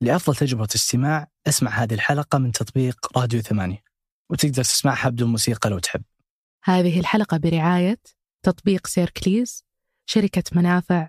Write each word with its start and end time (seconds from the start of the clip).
لأفضل 0.00 0.36
تجربة 0.36 0.68
استماع 0.74 1.28
أسمع 1.46 1.70
هذه 1.70 1.94
الحلقة 1.94 2.38
من 2.38 2.52
تطبيق 2.52 3.18
راديو 3.18 3.40
ثمانية 3.40 3.82
وتقدر 4.30 4.62
تسمعها 4.62 5.08
بدون 5.08 5.30
موسيقى 5.30 5.70
لو 5.70 5.78
تحب. 5.78 6.02
هذه 6.64 7.00
الحلقة 7.00 7.36
برعاية 7.36 7.98
تطبيق 8.42 8.86
Circlys 8.86 9.64
شركة 10.06 10.42
منافع 10.52 11.08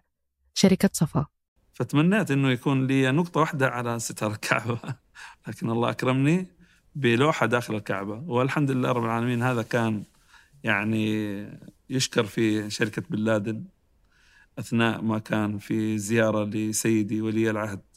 شركة 0.53 0.89
صفا. 0.93 1.25
فتمنيت 1.73 2.31
إنه 2.31 2.51
يكون 2.51 2.87
لي 2.87 3.11
نقطة 3.11 3.39
واحدة 3.39 3.69
على 3.69 3.99
ستار 3.99 4.31
الكعبة 4.31 4.79
لكن 5.47 5.69
الله 5.69 5.89
أكرمني 5.89 6.47
بلوحة 6.95 7.45
داخل 7.45 7.75
الكعبة. 7.75 8.23
والحمد 8.27 8.71
لله 8.71 8.91
رب 8.91 9.03
العالمين 9.03 9.43
هذا 9.43 9.61
كان 9.61 10.03
يعني 10.63 11.05
يشكر 11.89 12.23
في 12.23 12.69
شركة 12.69 13.01
بن 13.09 13.17
لادن 13.17 13.65
أثناء 14.59 15.01
ما 15.01 15.19
كان 15.19 15.57
في 15.57 15.97
زيارة 15.97 16.43
لسيدي 16.43 17.21
ولي 17.21 17.49
العهد. 17.49 17.90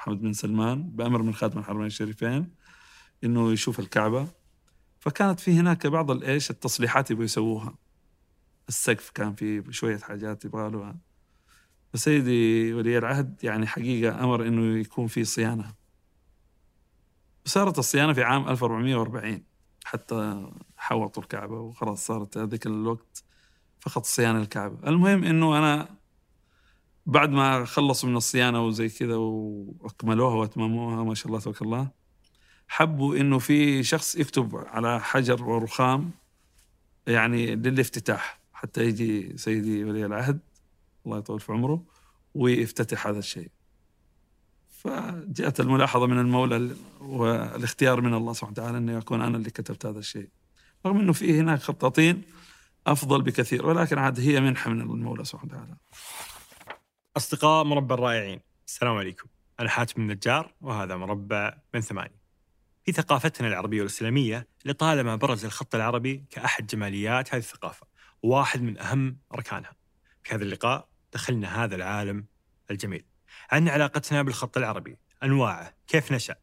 محمد 0.00 0.20
بن 0.20 0.32
سلمان 0.32 0.90
بأمر 0.90 1.22
من 1.22 1.34
خادم 1.34 1.58
الحرمين 1.58 1.86
الشريفين 1.86 2.54
إنه 3.24 3.52
يشوف 3.52 3.80
الكعبة. 3.80 4.28
فكانت 5.00 5.40
في 5.40 5.52
هناك 5.52 5.86
بعض 5.86 6.10
الإيش 6.10 6.50
التصليحات 6.50 7.10
يبغوا 7.10 7.24
يسووها. 7.24 7.74
السقف 8.68 9.10
كان 9.10 9.34
فيه 9.34 9.64
شوية 9.70 9.98
حاجات 9.98 10.44
يبغى 10.44 10.70
له 10.70 10.94
فسيدي 11.92 12.74
ولي 12.74 12.98
العهد 12.98 13.44
يعني 13.44 13.66
حقيقة 13.66 14.24
أمر 14.24 14.46
إنه 14.46 14.78
يكون 14.78 15.06
في 15.06 15.24
صيانة. 15.24 15.74
وصارت 17.46 17.78
الصيانة 17.78 18.12
في 18.12 18.22
عام 18.22 18.48
1440 18.48 19.42
حتى 19.84 20.50
حوطوا 20.76 21.22
الكعبة 21.22 21.60
وخلاص 21.60 22.06
صارت 22.06 22.38
هذيك 22.38 22.66
الوقت 22.66 23.24
فقط 23.80 24.04
صيانة 24.04 24.38
الكعبة. 24.42 24.88
المهم 24.88 25.24
إنه 25.24 25.58
أنا 25.58 25.99
بعد 27.06 27.30
ما 27.30 27.64
خلصوا 27.64 28.08
من 28.08 28.16
الصيانة 28.16 28.66
وزي 28.66 28.88
كذا 28.88 29.16
وأكملوها 29.16 30.34
وأتمموها 30.34 31.04
ما 31.04 31.14
شاء 31.14 31.26
الله 31.26 31.40
تبارك 31.40 31.62
الله 31.62 31.88
حبوا 32.68 33.16
إنه 33.16 33.38
في 33.38 33.82
شخص 33.82 34.16
يكتب 34.16 34.56
على 34.56 35.00
حجر 35.00 35.44
ورخام 35.44 36.10
يعني 37.06 37.56
للافتتاح 37.56 38.40
حتى 38.52 38.84
يجي 38.84 39.36
سيدي 39.36 39.84
ولي 39.84 40.06
العهد 40.06 40.40
الله 41.06 41.18
يطول 41.18 41.40
في 41.40 41.52
عمره 41.52 41.82
ويفتتح 42.34 43.06
هذا 43.06 43.18
الشيء. 43.18 43.50
فجاءت 44.68 45.60
الملاحظة 45.60 46.06
من 46.06 46.18
المولى 46.18 46.76
والاختيار 47.00 48.00
من 48.00 48.14
الله 48.14 48.32
سبحانه 48.32 48.52
وتعالى 48.52 48.78
أنه 48.78 48.92
يكون 48.98 49.20
أنا 49.20 49.36
اللي 49.36 49.50
كتبت 49.50 49.86
هذا 49.86 49.98
الشيء. 49.98 50.28
رغم 50.86 50.98
أنه 50.98 51.12
في 51.12 51.40
هناك 51.40 51.58
خطاطين 51.60 52.22
أفضل 52.86 53.22
بكثير 53.22 53.66
ولكن 53.66 53.98
عاد 53.98 54.20
هي 54.20 54.40
منحة 54.40 54.70
من 54.70 54.80
المولى 54.80 55.24
سبحانه 55.24 55.52
وتعالى. 55.52 55.76
أصدقاء 57.16 57.64
مربع 57.64 57.94
الرائعين 57.94 58.40
السلام 58.66 58.96
عليكم. 58.96 59.28
أنا 59.60 59.68
حاتم 59.68 60.02
النجار 60.02 60.54
وهذا 60.60 60.96
مربع 60.96 61.58
من 61.74 61.80
ثمانية. 61.80 62.20
في 62.84 62.92
ثقافتنا 62.92 63.48
العربية 63.48 63.78
والإسلامية 63.78 64.48
لطالما 64.64 65.16
برز 65.16 65.44
الخط 65.44 65.74
العربي 65.74 66.24
كأحد 66.30 66.66
جماليات 66.66 67.34
هذه 67.34 67.40
الثقافة 67.40 67.86
وواحد 68.22 68.62
من 68.62 68.78
أهم 68.78 69.18
أركانها. 69.34 69.72
في 70.22 70.34
هذا 70.34 70.42
اللقاء 70.42 70.88
دخلنا 71.12 71.64
هذا 71.64 71.76
العالم 71.76 72.24
الجميل. 72.70 73.04
عن 73.50 73.68
علاقتنا 73.68 74.22
بالخط 74.22 74.56
العربي 74.56 74.96
أنواعه 75.22 75.74
كيف 75.86 76.12
نشأ 76.12 76.36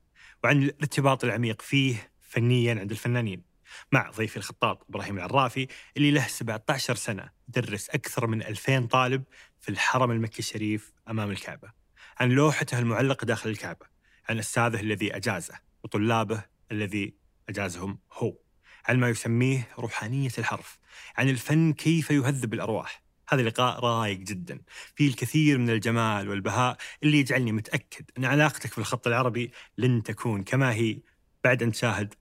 وعن 0.44 0.64
الارتباط 0.64 1.24
العميق 1.24 1.62
فيه 1.62 2.12
فنيا 2.22 2.80
عند 2.80 2.92
الفنانين. 2.92 3.48
مع 3.92 4.10
ضيفي 4.10 4.38
الخطاط 4.38 4.86
إبراهيم 4.90 5.18
العرافي 5.18 5.68
اللي 5.98 6.12
له 6.12 6.28
17 6.28 6.96
سنة 6.96 7.30
درس 7.48 7.90
أكثر 7.90 8.28
من 8.28 8.44
2000 8.44 8.86
طالب 8.86 9.24
في 9.60 9.70
الحرم 9.70 10.12
المكي 10.12 10.40
الشريف 10.40 10.94
أمام 11.10 11.32
الكعبة. 11.32 11.72
عن 12.20 12.30
لوحته 12.30 12.80
المعلقة 12.80 13.26
داخل 13.26 13.50
الكعبة، 13.50 13.86
عن 14.30 14.40
أستاذه 14.40 14.80
الذي 14.80 15.16
أجازه 15.16 15.60
وطلابه 15.84 16.44
الذي 16.72 17.14
أجازهم 17.50 18.00
هو. 18.12 18.38
عن 18.86 19.00
ما 19.00 19.10
يسميه 19.10 19.68
روحانية 19.80 20.32
الحرف، 20.38 20.80
عن 21.18 21.30
الفن 21.30 21.74
كيف 21.74 22.12
يهذب 22.12 22.54
الأرواح. 22.54 23.08
هذا 23.30 23.42
اللقاء 23.42 23.80
رايق 23.80 24.20
جدا 24.20 24.62
فيه 24.96 25.10
الكثير 25.10 25.58
من 25.58 25.70
الجمال 25.70 26.30
والبهاء 26.30 26.78
اللي 27.04 27.20
يجعلني 27.20 27.52
متأكد 27.52 28.12
أن 28.18 28.26
علاقتك 28.26 28.76
بالخط 28.76 29.08
العربي 29.08 29.52
لن 29.78 30.04
تكون 30.04 30.44
كما 30.44 30.74
هي 30.74 31.02
بعد 31.44 31.64
أن 31.64 31.72
تشاهد 31.72 32.14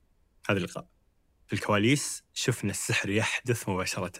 هذا 0.48 0.58
اللقاء 0.58 0.88
في 1.46 1.52
الكواليس 1.52 2.24
شفنا 2.34 2.70
السحر 2.70 3.10
يحدث 3.10 3.68
مباشرة 3.68 4.12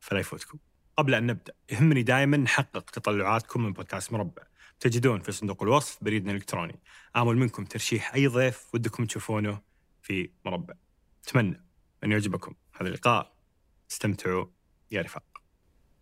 فلا 0.00 0.20
يفوتكم 0.20 0.58
قبل 0.96 1.14
أن 1.14 1.26
نبدأ 1.26 1.52
يهمني 1.70 2.02
دائما 2.02 2.36
نحقق 2.36 2.90
تطلعاتكم 2.90 3.62
من 3.62 3.72
بودكاست 3.72 4.12
مربع. 4.12 4.42
تجدون 4.80 5.20
في 5.20 5.32
صندوق 5.32 5.62
الوصف 5.62 5.98
بريدنا 6.02 6.30
الإلكتروني. 6.30 6.78
آمل 7.16 7.36
منكم 7.36 7.64
ترشيح 7.64 8.14
أي 8.14 8.26
ضيف 8.26 8.74
ودكم 8.74 9.04
تشوفونه 9.04 9.60
في 10.02 10.30
مربع. 10.44 10.74
أتمنى 11.24 11.64
أن 12.04 12.12
يعجبكم 12.12 12.54
هذا 12.72 12.88
اللقاء. 12.88 13.34
استمتعوا 13.90 14.46
يا 14.90 15.02
رفاق. 15.02 15.22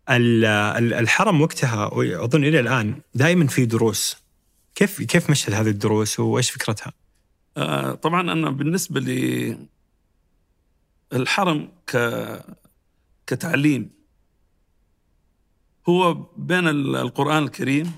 الحرم 0.09 1.41
وقتها 1.41 1.89
أظن 2.23 2.43
إلى 2.43 2.59
الآن 2.59 3.01
دائما 3.13 3.47
في 3.47 3.65
دروس. 3.65 4.23
كيف 4.75 5.01
كيف 5.01 5.29
مشت 5.29 5.49
هذه 5.49 5.69
الدروس 5.69 6.19
وإيش 6.19 6.51
فكرتها؟ 6.51 6.93
آه 7.57 7.91
طبعا 7.91 8.21
أنا 8.31 8.49
بالنسبة 8.49 8.99
لي 8.99 9.57
الحرم 11.13 11.71
ك 11.87 11.97
كتعليم 13.27 13.89
هو 15.89 16.13
بين 16.37 16.67
القرآن 16.67 17.43
الكريم 17.43 17.91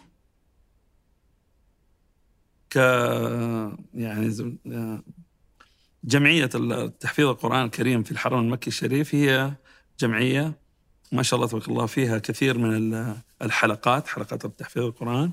ك 2.69 2.75
يعني 3.93 4.57
جمعية 6.03 6.45
تحفيظ 6.99 7.27
القرآن 7.27 7.65
الكريم 7.65 8.03
في 8.03 8.11
الحرم 8.11 8.39
المكي 8.39 8.67
الشريف 8.67 9.15
هي 9.15 9.53
جمعية 9.99 10.53
ما 11.11 11.23
شاء 11.23 11.37
الله 11.37 11.47
تبارك 11.47 11.67
الله 11.67 11.85
فيها 11.85 12.17
كثير 12.17 12.57
من 12.57 13.15
الحلقات 13.41 14.07
حلقات 14.07 14.45
تحفيظ 14.45 14.83
القرآن. 14.83 15.31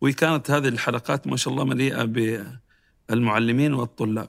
وكانت 0.00 0.50
هذه 0.50 0.68
الحلقات 0.68 1.26
ما 1.26 1.36
شاء 1.36 1.52
الله 1.52 1.64
مليئة 1.64 2.04
بالمعلمين 3.08 3.74
والطلاب. 3.74 4.28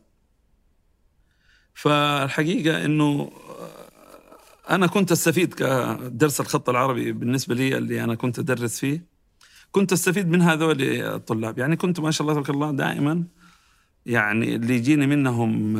فالحقيقة 1.73 2.85
أنه 2.85 3.31
أنا 4.69 4.87
كنت 4.87 5.11
أستفيد 5.11 5.53
كدرس 5.53 6.41
الخط 6.41 6.69
العربي 6.69 7.11
بالنسبة 7.11 7.55
لي 7.55 7.77
اللي 7.77 8.03
أنا 8.03 8.15
كنت 8.15 8.39
أدرس 8.39 8.79
فيه. 8.79 9.05
كنت 9.71 9.91
أستفيد 9.91 10.27
من 10.27 10.41
هذول 10.41 10.81
الطلاب. 10.81 11.57
يعني 11.57 11.75
كنت 11.75 11.99
ما 11.99 12.11
شاء 12.11 12.21
الله 12.21 12.33
تبارك 12.33 12.49
الله 12.49 12.71
دائما 12.71 13.23
يعني 14.05 14.55
اللي 14.55 14.75
يجيني 14.75 15.07
منهم 15.07 15.77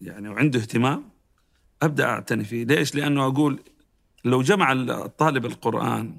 يعني 0.00 0.28
وعنده 0.28 0.60
اهتمام 0.60 1.04
أبدأ 1.82 2.04
أعتني 2.04 2.44
فيه. 2.44 2.64
ليش؟ 2.64 2.94
لأنه 2.94 3.26
أقول 3.26 3.60
لو 4.24 4.42
جمع 4.42 4.72
الطالب 4.72 5.46
القرآن 5.46 6.16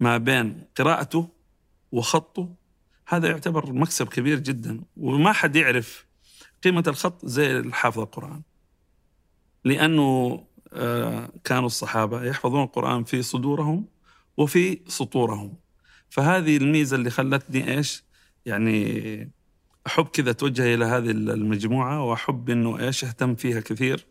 ما 0.00 0.16
بين 0.16 0.64
قراءته 0.78 1.28
وخطه 1.92 2.54
هذا 3.08 3.28
يعتبر 3.28 3.72
مكسب 3.72 4.08
كبير 4.08 4.38
جدا. 4.38 4.80
وما 4.96 5.32
حد 5.32 5.56
يعرف 5.56 6.06
قيمة 6.64 6.84
الخط 6.86 7.26
زي 7.26 7.58
الحافظ 7.58 7.98
القرآن. 8.00 8.42
لأنه 9.64 10.02
آه، 10.02 10.47
كانوا 11.44 11.66
الصحابة 11.66 12.24
يحفظون 12.24 12.62
القرآن 12.62 13.04
في 13.04 13.22
صدورهم 13.22 13.84
وفي 14.36 14.80
سطورهم. 14.88 15.54
فهذه 16.10 16.56
الميزة 16.56 16.96
اللي 16.96 17.10
خلتني 17.10 17.76
إيش؟ 17.76 18.04
يعني 18.46 19.32
أحب 19.86 20.04
كذا 20.04 20.30
أتوجه 20.30 20.74
إلى 20.74 20.84
هذه 20.84 21.10
المجموعة 21.10 22.04
وأحب 22.04 22.50
إنه 22.50 22.78
إيش؟ 22.78 23.04
أهتم 23.04 23.34
فيها 23.34 23.60
كثير. 23.60 24.06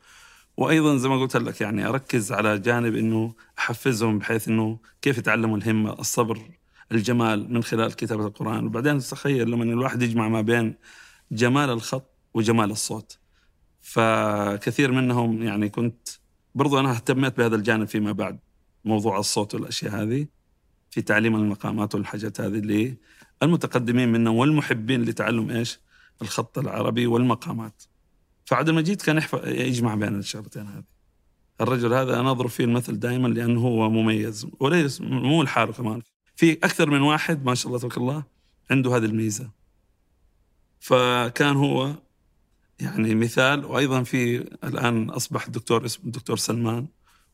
وأيضا 0.57 0.97
زي 0.97 1.09
ما 1.09 1.21
قلت 1.21 1.37
لك 1.37 1.61
يعني 1.61 1.85
أركز 1.85 2.31
على 2.31 2.59
جانب 2.59 2.95
إنه 2.95 3.33
أحفزهم 3.59 4.19
بحيث 4.19 4.47
إنه 4.47 4.79
كيف 5.01 5.17
يتعلموا 5.17 5.57
الهمة، 5.57 5.93
الصبر، 5.93 6.39
الجمال 6.91 7.53
من 7.53 7.63
خلال 7.63 7.95
كتابة 7.95 8.27
القرآن، 8.27 8.65
وبعدين 8.65 8.99
تخيل 8.99 9.51
لما 9.51 9.63
الواحد 9.63 10.01
يجمع 10.01 10.27
ما 10.27 10.41
بين 10.41 10.75
جمال 11.31 11.69
الخط 11.69 12.11
وجمال 12.33 12.71
الصوت. 12.71 13.19
فكثير 13.81 14.91
منهم 14.91 15.43
يعني 15.43 15.69
كنت 15.69 16.07
برضو 16.57 16.79
أنا 16.79 16.91
اهتميت 16.91 17.37
بهذا 17.37 17.55
الجانب 17.55 17.87
فيما 17.87 18.11
بعد 18.11 18.39
موضوع 18.85 19.19
الصوت 19.19 19.55
والأشياء 19.55 20.03
هذه 20.03 20.27
في 20.89 21.01
تعليم 21.01 21.35
المقامات 21.35 21.95
والحاجات 21.95 22.41
هذه 22.41 22.59
اللي 22.59 22.97
المتقدمين 23.43 24.11
منهم 24.11 24.35
والمحبين 24.35 25.01
لتعلم 25.01 25.49
إيش؟ 25.49 25.79
الخط 26.21 26.57
العربي 26.57 27.07
والمقامات. 27.07 27.83
فعبد 28.45 28.69
المجيد 28.69 29.01
كان 29.01 29.21
يجمع 29.43 29.95
بين 29.95 30.15
الشغلتين 30.15 30.67
هذه 30.67 30.83
الرجل 31.61 31.93
هذا 31.93 32.19
أنا 32.19 32.31
أضرب 32.31 32.49
فيه 32.49 32.63
المثل 32.63 32.99
دائما 32.99 33.27
لأنه 33.27 33.61
هو 33.61 33.89
مميز 33.89 34.47
وليس 34.59 35.01
مو 35.01 35.43
لحاله 35.43 35.71
كمان 35.71 36.01
في 36.35 36.53
أكثر 36.53 36.89
من 36.89 37.01
واحد 37.01 37.45
ما 37.45 37.55
شاء 37.55 37.67
الله 37.67 37.79
تبارك 37.79 37.97
الله 37.97 38.23
عنده 38.71 38.97
هذه 38.97 39.05
الميزة 39.05 39.51
فكان 40.79 41.55
هو 41.55 41.93
يعني 42.79 43.15
مثال 43.15 43.65
وأيضا 43.65 44.03
في 44.03 44.37
الآن 44.63 45.09
أصبح 45.09 45.45
الدكتور 45.45 45.85
اسمه 45.85 46.05
الدكتور 46.05 46.37
سلمان 46.37 46.87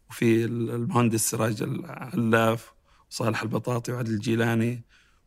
وفي 0.09 0.45
المهندس 0.45 1.29
سراج 1.29 1.61
العلاف 1.61 2.73
وصالح 3.11 3.41
البطاطي 3.41 3.91
وعدل 3.91 4.13
الجيلاني 4.13 4.83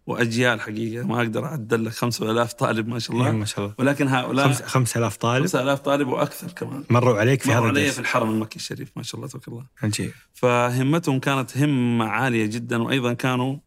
وأجيال 0.06 0.60
حقيقة. 0.60 1.06
ما 1.06 1.16
أقدر 1.16 1.44
أعدل 1.44 1.84
لك 1.84 1.92
5000 1.92 2.52
طالب 2.52 2.88
ما 2.88 2.98
شاء 2.98 3.16
الله. 3.16 3.30
ما 3.30 3.44
شاء 3.44 3.64
الله. 3.64 3.74
ولكن 3.78 4.08
هؤلاء 4.08 4.46
خمس 4.46 4.62
5000 4.62 5.16
طالب؟ 5.16 5.42
5000 5.42 5.80
طالب 5.80 6.08
وأكثر 6.08 6.52
كمان. 6.52 6.84
مروا 6.90 7.18
عليك 7.18 7.42
في 7.42 7.48
مروا 7.48 7.60
هذا 7.60 7.68
علي 7.68 7.90
في 7.90 7.98
الحرم 7.98 8.30
المكي 8.30 8.56
الشريف 8.56 8.92
ما 8.96 9.02
شاء 9.02 9.16
الله 9.16 9.28
تبارك 9.28 9.48
الله. 9.48 9.66
عجيب. 9.82 10.12
فهمتهم 10.34 11.18
كانت 11.18 11.58
همة 11.58 12.04
عالية 12.04 12.46
جدا 12.46 12.82
وأيضا 12.82 13.12
كانوا 13.12 13.58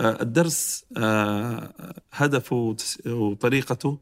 آه، 0.00 0.22
الدرس 0.22 0.84
آه، 0.96 1.94
هدفه 2.12 2.76
وطريقته 3.06 3.98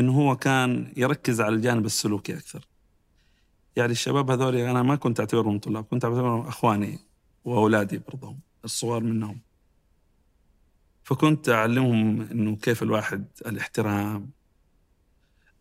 انه 0.00 0.12
هو 0.12 0.36
كان 0.36 0.92
يركز 0.96 1.40
على 1.40 1.54
الجانب 1.54 1.86
السلوكي 1.86 2.34
أكثر. 2.34 2.66
يعني 3.76 3.92
الشباب 3.92 4.30
هذول 4.30 4.56
أنا 4.56 4.82
ما 4.82 4.96
كنت 4.96 5.20
أعتبرهم 5.20 5.58
طلاب، 5.58 5.84
كنت 5.84 6.04
أعتبرهم 6.04 6.46
أخواني 6.46 6.98
وأولادي 7.44 7.98
برضهم 7.98 8.40
الصغار 8.64 9.02
منهم. 9.02 9.40
فكنت 11.02 11.48
أعلمهم 11.48 12.20
إنه 12.20 12.56
كيف 12.56 12.82
الواحد 12.82 13.24
الاحترام 13.46 14.30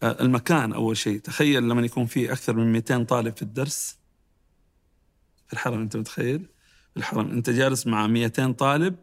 آه، 0.04 0.22
المكان 0.22 0.74
أول 0.74 0.98
شيء، 0.98 1.20
تخيل 1.20 1.64
لما 1.64 1.82
يكون 1.82 2.06
في 2.06 2.32
أكثر 2.32 2.56
من 2.56 2.72
200 2.72 3.04
طالب 3.04 3.36
في 3.36 3.42
الدرس 3.42 4.00
في 5.48 5.54
الحرم 5.54 5.82
أنت 5.82 5.98
متخيل؟ 5.98 6.40
في 6.94 6.98
الحرم 6.98 7.32
أنت 7.32 7.50
جالس 7.50 7.88
مع 7.88 8.08
200 8.08 8.52
طالب 8.52 8.96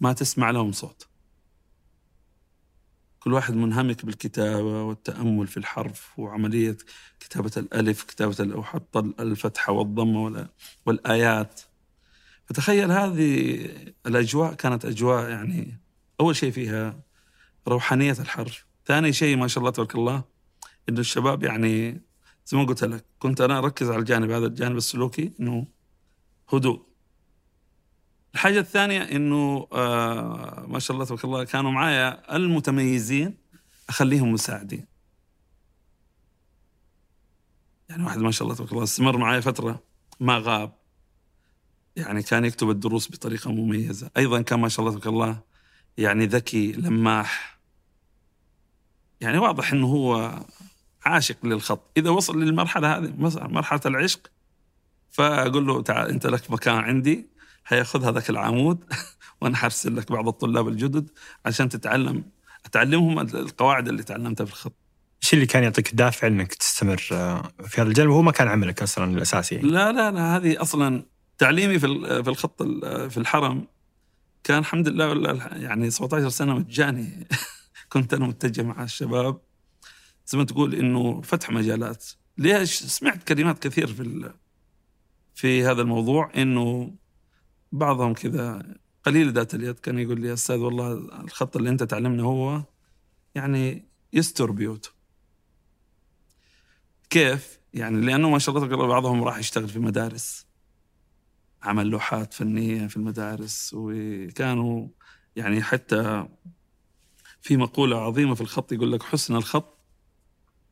ما 0.00 0.12
تسمع 0.12 0.50
لهم 0.50 0.72
صوت. 0.72 1.11
كل 3.24 3.32
واحد 3.32 3.54
منهمك 3.54 4.06
بالكتابة 4.06 4.82
والتأمل 4.82 5.46
في 5.46 5.56
الحرف 5.56 6.18
وعملية 6.18 6.76
كتابة 7.20 7.50
الألف 7.56 8.02
كتابة 8.02 8.54
أو 8.54 8.62
حط 8.62 8.96
الفتحة 8.96 9.72
والضمة 9.72 10.24
وال- 10.24 10.48
والآيات. 10.86 11.60
فتخيل 12.46 12.90
هذه 12.92 13.60
الأجواء 14.06 14.54
كانت 14.54 14.84
أجواء 14.84 15.30
يعني 15.30 15.80
أول 16.20 16.36
شيء 16.36 16.50
فيها 16.50 17.00
روحانية 17.68 18.16
الحرف. 18.20 18.66
ثاني 18.86 19.12
شيء 19.12 19.36
ما 19.36 19.48
شاء 19.48 19.58
الله 19.58 19.70
تبارك 19.70 19.94
الله 19.94 20.24
إنه 20.88 21.00
الشباب 21.00 21.42
يعني 21.42 22.00
زي 22.46 22.56
ما 22.56 22.64
قلت 22.64 22.84
لك 22.84 23.04
كنت 23.18 23.40
أنا 23.40 23.58
أركز 23.58 23.90
على 23.90 23.98
الجانب 23.98 24.30
هذا 24.30 24.46
الجانب 24.46 24.76
السلوكي 24.76 25.32
إنه 25.40 25.66
هدوء. 26.52 26.91
الحاجة 28.34 28.58
الثانية 28.60 29.02
إنه 29.02 29.68
آه 29.72 30.66
ما 30.68 30.78
شاء 30.78 30.94
الله 30.94 31.06
تبارك 31.06 31.24
الله 31.24 31.44
كانوا 31.44 31.70
معايا 31.70 32.36
المتميزين 32.36 33.34
أخليهم 33.88 34.32
مساعدين. 34.32 34.86
يعني 37.88 38.04
واحد 38.04 38.18
ما 38.18 38.30
شاء 38.30 38.42
الله 38.42 38.54
تبارك 38.54 38.72
الله 38.72 38.84
استمر 38.84 39.16
معايا 39.16 39.40
فترة 39.40 39.82
ما 40.20 40.38
غاب. 40.38 40.72
يعني 41.96 42.22
كان 42.22 42.44
يكتب 42.44 42.70
الدروس 42.70 43.10
بطريقة 43.10 43.52
مميزة. 43.52 44.10
أيضا 44.16 44.42
كان 44.42 44.60
ما 44.60 44.68
شاء 44.68 44.80
الله 44.80 44.98
تبارك 44.98 45.06
الله 45.06 45.40
يعني 45.98 46.26
ذكي 46.26 46.72
لماح. 46.72 47.58
يعني 49.20 49.38
واضح 49.38 49.72
إنه 49.72 49.86
هو 49.86 50.40
عاشق 51.04 51.46
للخط. 51.46 51.90
إذا 51.96 52.10
وصل 52.10 52.42
للمرحلة 52.42 52.96
هذه 52.98 53.12
مرحلة 53.36 53.80
العشق 53.86 54.30
فأقول 55.10 55.66
له 55.66 55.82
تعال 55.82 56.08
أنت 56.08 56.26
لك 56.26 56.50
مكان 56.50 56.76
عندي. 56.76 57.31
هياخذ 57.66 58.04
هذاك 58.04 58.30
العمود 58.30 58.84
وأنا 59.40 59.56
حرسل 59.56 59.96
لك 59.96 60.12
بعض 60.12 60.28
الطلاب 60.28 60.68
الجدد 60.68 61.10
عشان 61.46 61.68
تتعلم. 61.68 62.24
أتعلمهم 62.66 63.18
القواعد 63.18 63.88
اللي 63.88 64.02
تعلمتها 64.02 64.44
في 64.44 64.50
الخط. 64.52 64.74
إيش 65.22 65.34
اللي 65.34 65.46
كان 65.46 65.62
يعطيك 65.62 65.94
دافع 65.94 66.26
إنك 66.26 66.54
تستمر 66.54 67.02
آه، 67.12 67.52
في 67.66 67.80
هذا 67.80 67.88
الجانب؟ 67.88 68.10
وهو 68.10 68.22
ما 68.22 68.32
كان 68.32 68.48
عملك 68.48 68.82
أصلا 68.82 69.04
الأساسي. 69.16 69.54
يعني. 69.54 69.68
لا 69.68 69.92
لا 69.92 70.10
لا 70.10 70.36
هذه 70.36 70.62
أصلا 70.62 71.06
تعليمي 71.38 71.78
في 71.78 71.86
في 72.22 72.30
الخط 72.30 72.62
ال- 72.62 73.10
في 73.10 73.16
الحرم. 73.16 73.66
كان 74.44 74.58
الحمد 74.58 74.88
لله 74.88 75.34
يعني 75.52 75.90
17 75.90 76.28
سنة 76.28 76.54
مجاني. 76.54 77.26
كنت 77.92 78.14
أنا 78.14 78.26
متجه 78.26 78.62
مع 78.62 78.82
الشباب. 78.82 79.40
زي 80.26 80.38
ما 80.38 80.44
تقول 80.44 80.74
إنه 80.74 81.20
فتح 81.20 81.50
مجالات. 81.50 82.04
ليش؟ 82.38 82.74
سمعت 82.74 83.22
كلمات 83.22 83.58
كثير 83.58 83.86
في 83.86 84.32
في 85.34 85.64
هذا 85.64 85.82
الموضوع 85.82 86.30
إنه 86.36 86.94
بعضهم 87.72 88.14
كذا 88.14 88.76
قليل 89.04 89.32
ذات 89.32 89.54
اليد 89.54 89.78
كان 89.78 89.98
يقول 89.98 90.20
لي 90.20 90.32
أستاذ 90.32 90.56
والله 90.56 90.92
الخط 91.24 91.56
اللي 91.56 91.70
أنت 91.70 91.82
تعلمنا 91.82 92.22
هو 92.22 92.62
يعني 93.34 93.88
يستر 94.12 94.50
بيوت 94.50 94.92
كيف؟ 97.10 97.60
يعني 97.74 98.00
لأنه 98.00 98.30
ما 98.30 98.38
شاء 98.38 98.56
الله 98.56 98.86
بعضهم 98.86 99.24
راح 99.24 99.38
يشتغل 99.38 99.68
في 99.68 99.78
مدارس 99.78 100.46
عمل 101.62 101.86
لوحات 101.86 102.34
فنية 102.34 102.86
في 102.86 102.96
المدارس 102.96 103.70
وكانوا 103.74 104.88
يعني 105.36 105.62
حتى 105.62 106.28
في 107.40 107.56
مقولة 107.56 107.96
عظيمة 108.00 108.34
في 108.34 108.40
الخط 108.40 108.72
يقول 108.72 108.92
لك 108.92 109.02
حسن 109.02 109.36
الخط 109.36 109.78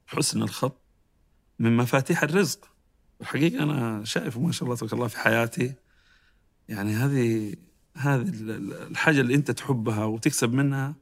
حسن 0.07 0.43
الخط 0.43 0.81
من 1.59 1.77
مفاتيح 1.77 2.23
الرزق. 2.23 2.69
الحقيقة 3.21 3.63
أنا 3.63 4.05
شايفه 4.05 4.41
ما 4.41 4.53
شاء 4.53 4.65
الله 4.65 4.77
تبارك 4.77 4.93
الله 4.93 5.09
في 5.09 5.19
حياتي. 5.19 5.75
يعني 6.71 6.93
هذه 6.95 7.55
هذه 7.97 8.29
ال- 8.29 8.51
ال- 8.51 8.73
الحاجة 8.91 9.21
اللي 9.21 9.35
أنت 9.35 9.51
تحبها 9.51 10.05
وتكسب 10.05 10.53
منها 10.53 10.95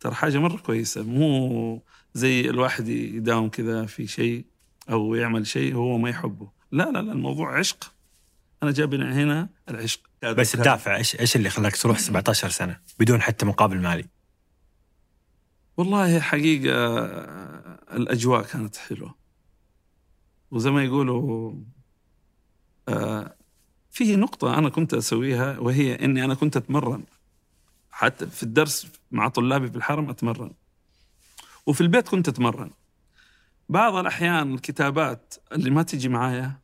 ترى 0.00 0.14
حاجة 0.14 0.38
مرة 0.38 0.56
كويسة. 0.56 1.02
مو 1.02 1.82
زي 2.14 2.40
الواحد 2.40 2.88
يداوم 2.88 3.48
كذا 3.48 3.86
في 3.86 4.06
شيء 4.06 4.44
أو 4.90 5.14
يعمل 5.14 5.46
شيء 5.46 5.74
هو 5.74 5.98
ما 5.98 6.10
يحبه. 6.10 6.50
لا 6.72 6.82
لا 6.90 7.02
لا 7.02 7.12
الموضوع 7.12 7.58
عشق. 7.58 7.92
أنا 8.62 8.70
جابني 8.70 9.04
هنا 9.04 9.48
العشق. 9.68 10.00
بس 10.22 10.54
الدافع 10.54 10.96
إيش 10.96 11.20
إيش 11.20 11.36
اللي 11.36 11.50
خلاك 11.50 11.76
تروح 11.76 11.98
17 11.98 12.48
سنة 12.48 12.80
بدون 12.98 13.22
حتى 13.22 13.46
مقابل 13.46 13.80
مالي؟ 13.80 14.04
والله 15.76 16.20
حقيقة 16.20 16.96
الأجواء 17.96 18.42
كانت 18.42 18.76
حلوة. 18.76 19.14
وزي 20.50 20.70
ما 20.70 20.84
يقولوا 20.84 21.54
آه، 22.88 23.36
في 23.90 24.16
نقطة 24.16 24.58
أنا 24.58 24.68
كنت 24.68 24.94
أسويها 24.94 25.58
وهي 25.58 25.94
إني 25.94 26.24
أنا 26.24 26.34
كنت 26.34 26.56
أتمرن. 26.56 27.04
حتى 27.90 28.26
في 28.26 28.42
الدرس 28.42 28.86
مع 29.10 29.28
طلابي 29.28 29.70
في 29.70 29.76
الحرم 29.76 30.10
أتمرن. 30.10 30.52
وفي 31.66 31.80
البيت 31.80 32.08
كنت 32.08 32.28
أتمرن. 32.28 32.70
بعض 33.68 33.94
الأحيان 33.94 34.54
الكتابات 34.54 35.34
اللي 35.52 35.70
ما 35.70 35.82
تيجي 35.82 36.08
معايا 36.08 36.58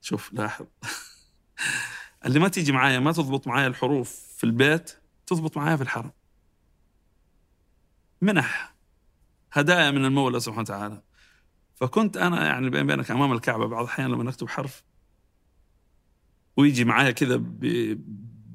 شوف 0.00 0.32
لاحظ. 0.32 0.66
اللي 2.26 2.38
ما 2.38 2.48
تيجي 2.48 2.72
معايا 2.72 2.98
ما 2.98 3.12
تضبط 3.12 3.46
معايا 3.46 3.66
الحروف 3.66 4.10
في 4.36 4.44
البيت 4.44 4.98
تضبط 5.26 5.56
معايا 5.56 5.76
في 5.76 5.82
الحرم. 5.82 6.10
منح 8.20 8.74
هدايا 9.52 9.90
من 9.90 10.04
المولى 10.04 10.40
سبحانه 10.40 10.62
وتعالى. 10.62 11.02
فكنت 11.74 12.16
أنا 12.16 12.46
يعني 12.46 12.70
بين 12.70 12.86
بينك 12.86 13.10
أمام 13.10 13.32
الكعبة 13.32 13.66
بعض 13.66 13.84
الأحيان 13.84 14.10
لما 14.10 14.24
نكتب 14.24 14.48
حرف 14.48 14.84
ويجي 16.56 16.84
معايا 16.84 17.10
كذا 17.10 17.36
ب... 17.36 17.60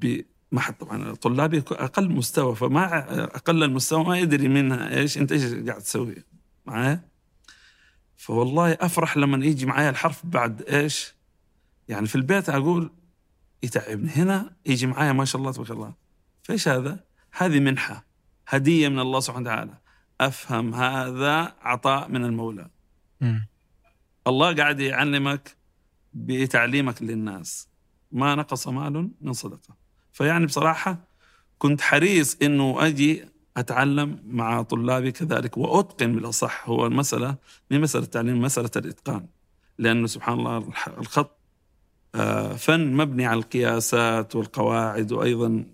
ب... 0.00 0.24
ما 0.52 0.60
حد 0.60 0.74
طبعا 0.74 1.14
طلابي 1.14 1.58
أقل 1.58 2.10
مستوى 2.10 2.56
فما 2.56 3.14
أقل 3.24 3.62
المستوى 3.62 4.04
ما 4.04 4.18
يدري 4.18 4.48
منها 4.48 4.98
إيش 4.98 5.18
أنت 5.18 5.32
إيش 5.32 5.54
قاعد 5.54 5.80
تسوي 5.80 6.24
معايا 6.66 7.08
فوالله 8.16 8.72
أفرح 8.72 9.16
لما 9.16 9.46
يجي 9.46 9.66
معايا 9.66 9.90
الحرف 9.90 10.26
بعد 10.26 10.62
إيش؟ 10.62 11.14
يعني 11.88 12.06
في 12.06 12.14
البيت 12.14 12.48
أقول 12.48 12.90
يتعبني 13.62 14.10
هنا 14.10 14.56
يجي 14.66 14.86
معايا 14.86 15.12
ما 15.12 15.24
شاء 15.24 15.40
الله 15.40 15.52
تبارك 15.52 15.70
الله. 15.70 15.94
فإيش 16.42 16.68
هذا؟ 16.68 17.04
هذه 17.32 17.60
منحة 17.60 18.06
هدية 18.48 18.88
من 18.88 18.98
الله 18.98 19.20
سبحانه 19.20 19.50
وتعالى. 19.50 19.78
أفهم 20.20 20.74
هذا 20.74 21.54
عطاء 21.60 22.08
من 22.08 22.24
المولى. 22.24 22.70
الله 24.26 24.56
قاعد 24.56 24.80
يعلمك 24.80 25.56
بتعليمك 26.12 27.02
للناس. 27.02 27.67
ما 28.12 28.34
نقص 28.34 28.68
مال 28.68 29.10
من 29.20 29.32
صدقة. 29.32 29.76
فيعني 30.12 30.46
بصراحة 30.46 30.98
كنت 31.58 31.80
حريص 31.80 32.36
إنه 32.42 32.86
أجي 32.86 33.24
أتعلم 33.56 34.22
مع 34.26 34.62
طلابي 34.62 35.12
كذلك 35.12 35.56
وأتقن 35.56 36.14
بالأصح 36.14 36.68
هو 36.68 36.86
المسألة 36.86 37.36
من 37.70 37.80
مسألة 37.80 38.04
التعليم 38.04 38.40
مسألة 38.40 38.70
الإتقان. 38.76 39.26
لأنه 39.78 40.06
سبحان 40.06 40.38
الله 40.38 40.72
الخط 40.98 41.38
آه، 42.14 42.52
فن 42.56 42.92
مبني 42.92 43.26
على 43.26 43.38
القياسات 43.38 44.36
والقواعد 44.36 45.12
وأيضا 45.12 45.64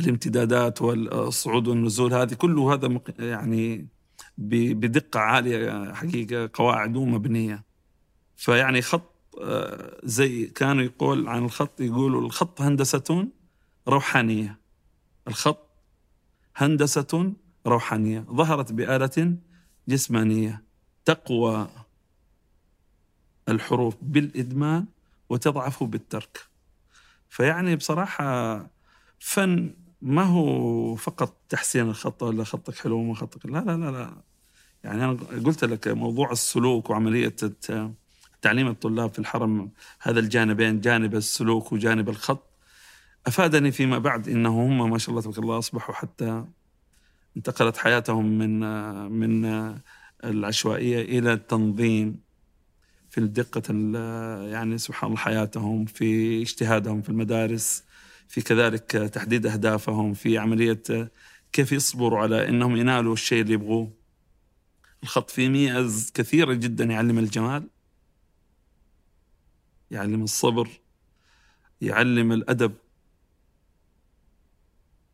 الامتدادات 0.00 0.82
والصعود 0.82 1.68
والنزول 1.68 2.14
هذه 2.14 2.34
كله 2.34 2.74
هذا 2.74 3.00
يعني 3.18 3.88
بدقة 4.38 5.20
عالية 5.20 5.92
حقيقة 5.92 6.50
قواعده 6.54 7.04
مبنية 7.04 7.64
فيعني 8.36 8.82
خط 8.82 9.15
زي 10.04 10.46
كانوا 10.46 10.82
يقول 10.84 11.28
عن 11.28 11.44
الخط 11.44 11.80
يقولوا 11.80 12.20
الخط 12.20 12.60
هندسة 12.60 13.28
روحانية. 13.88 14.58
الخط 15.28 15.68
هندسة 16.56 17.32
روحانية. 17.66 18.20
ظهرت 18.30 18.72
بآلة 18.72 19.36
جسمانية 19.88 20.62
تقوى 21.04 21.68
الحروف 23.48 23.96
بالإدمان 24.02 24.86
وتضعف 25.28 25.84
بالترك. 25.84 26.40
فيعني 27.28 27.76
بصراحة 27.76 28.56
فن 29.18 29.74
ما 30.02 30.22
هو 30.22 30.94
فقط 30.94 31.36
تحسين 31.48 31.88
الخط 31.88 32.22
ولا 32.22 32.44
خطك 32.44 32.74
حلو 32.78 32.96
وما 32.96 33.14
خطك 33.14 33.46
لا 33.46 33.58
لا 33.58 33.76
لا 33.76 33.90
لا. 33.90 34.22
يعني 34.84 35.04
أنا 35.04 35.12
قلت 35.46 35.64
لك 35.64 35.88
موضوع 35.88 36.32
السلوك 36.32 36.90
وعملية 36.90 37.36
الت- 37.42 37.92
تعليم 38.42 38.68
الطلاب 38.68 39.12
في 39.12 39.18
الحرم 39.18 39.70
هذا 40.00 40.20
الجانبين 40.20 40.80
جانب 40.80 41.14
السلوك 41.14 41.72
وجانب 41.72 42.08
الخط. 42.08 42.50
أفادني 43.26 43.72
فيما 43.72 43.98
بعد 43.98 44.28
إنه 44.28 44.66
هم 44.66 44.90
ما 44.90 44.98
شاء 44.98 45.10
الله 45.10 45.22
تبارك 45.22 45.38
الله 45.38 45.58
أصبحوا 45.58 45.94
حتى 45.94 46.44
انتقلت 47.36 47.76
حياتهم 47.76 48.38
من 48.38 48.60
من 49.12 49.74
العشوائية 50.24 51.18
إلى 51.18 51.32
التنظيم 51.32 52.20
في 53.10 53.18
ال- 53.70 53.94
يعني 54.52 54.78
سبحان 54.78 55.10
الله 55.10 55.20
حياتهم 55.22 55.84
في 55.84 56.42
اجتهادهم 56.42 57.02
في 57.02 57.08
المدارس 57.08 57.84
في 58.28 58.40
كذلك 58.40 58.82
تحديد 58.90 59.46
أهدافهم 59.46 60.14
في 60.14 60.38
عملية 60.38 60.82
كيف 61.52 61.72
يصبروا 61.72 62.18
على 62.18 62.48
أنهم 62.48 62.76
ينالوا 62.76 63.12
الشيء 63.12 63.42
اللي 63.42 63.52
يبغوه. 63.52 63.92
الخط 65.02 65.30
فيه 65.30 65.48
ميز 65.48 66.10
كثيرة 66.14 66.54
جدا 66.54 66.84
يعلم 66.84 67.18
الجمال. 67.18 67.68
يعلم 69.90 70.22
الصبر 70.22 70.68
يعلم 71.80 72.32
الأدب. 72.32 72.72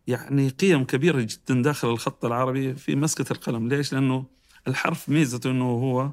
يعني 0.06 0.48
قيم 0.48 0.84
كبيرة 0.84 1.20
جدا 1.20 1.62
داخل 1.62 1.88
الخط 1.88 2.24
العربي 2.24 2.74
في 2.74 2.96
مسكة 2.96 3.32
القلم. 3.32 3.68
ليش؟ 3.68 3.92
لأنه 3.92 4.26
الحرف 4.68 5.08
ميزته 5.08 5.50
أنه 5.50 5.64
هو 5.64 6.10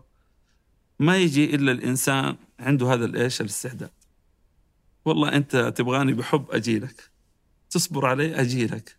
ما 1.00 1.18
يجي 1.18 1.56
إلا 1.56 1.72
الإنسان 1.72 2.36
عنده 2.60 2.94
هذا 2.94 3.06
الإيش؟ 3.06 3.42
الاستعداد. 3.42 3.92
والله 5.06 5.36
أنت 5.36 5.74
تبغاني 5.76 6.14
بحب 6.14 6.46
أجي 6.52 6.80
لك. 6.80 7.10
تصبر 7.70 8.06
علي 8.06 8.42
أجي 8.42 8.66
لك. 8.66 8.98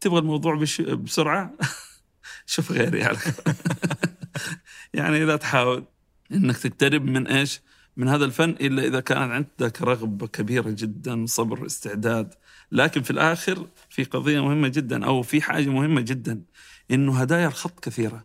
تبغى 0.00 0.18
الموضوع 0.18 0.54
بش... 0.54 0.80
بسرعة؟ 0.80 1.54
شوف 2.46 2.72
غيري 2.72 2.98
يعني 4.94 5.24
لا 5.24 5.36
تحاول. 5.36 5.84
إنك 6.32 6.56
تقترب 6.56 7.04
من 7.04 7.26
إيش؟ 7.26 7.60
من 8.00 8.08
هذا 8.08 8.24
الفن 8.24 8.50
إلا 8.50 8.84
إذا 8.84 9.00
كان 9.00 9.30
عندك 9.30 9.82
رغبة 9.82 10.26
كبيرة 10.26 10.70
جدا 10.70 11.26
صبر 11.26 11.66
استعداد. 11.66 12.34
لكن 12.72 13.02
في 13.02 13.10
الآخر 13.10 13.66
في 13.90 14.04
قضية 14.04 14.40
مهمة 14.40 14.68
جدا 14.68 15.06
أو 15.06 15.22
في 15.22 15.42
حاجة 15.42 15.68
مهمة 15.68 16.00
جدا 16.00 16.42
إنه 16.90 17.20
هدايا 17.20 17.46
الخط 17.46 17.80
كثيرة. 17.84 18.24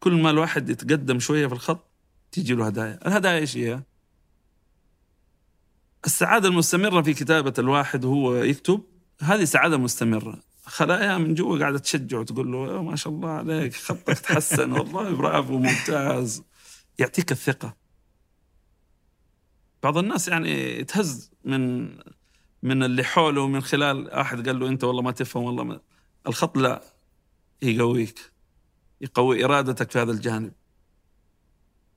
كل 0.00 0.12
ما 0.12 0.30
الواحد 0.30 0.70
يتقدم 0.70 1.18
شوية 1.18 1.46
في 1.46 1.52
الخط 1.52 1.90
تيجي 2.32 2.54
له 2.54 2.66
هدايا، 2.66 2.98
الهدايا 3.06 3.38
إيش 3.38 3.56
هي؟ 3.56 3.82
السعادة 6.06 6.48
المستمرة 6.48 7.02
في 7.02 7.14
كتابة 7.14 7.54
الواحد 7.58 8.04
وهو 8.04 8.36
يكتب. 8.36 8.82
هذه 9.20 9.44
سعادة 9.44 9.76
مستمرة، 9.76 10.42
خلايا 10.64 11.18
من 11.18 11.34
جوا 11.34 11.58
قاعدة 11.58 11.78
تشجع 11.78 12.18
وتقول 12.18 12.52
له 12.52 12.76
"يا 12.76 12.82
ما 12.82 12.96
شاء 12.96 13.12
الله 13.12 13.30
عليك 13.30 13.74
خطك 13.74 14.18
تحسن 14.18 14.72
والله 14.72 15.10
برافو 15.10 15.58
ممتاز. 15.58 16.42
يعطيك 16.98 17.32
الثقة. 17.32 17.77
بعض 19.82 19.98
الناس 19.98 20.28
يعني 20.28 20.78
يتهز 20.80 21.30
من 21.44 21.88
من 22.62 22.82
اللي 22.82 23.04
حوله 23.04 23.46
من 23.46 23.60
خلال 23.60 24.10
أحد 24.10 24.48
قال 24.48 24.58
له 24.58 24.68
أنت 24.68 24.84
والله 24.84 25.02
ما 25.02 25.10
تفهم 25.10 25.42
والله 25.42 25.64
ما 25.64 25.80
الخط 26.26 26.58
لا 26.58 26.82
يقويك 27.62 28.32
يقوي 29.00 29.44
إرادتك 29.44 29.90
في 29.90 29.98
هذا 29.98 30.12
الجانب. 30.12 30.52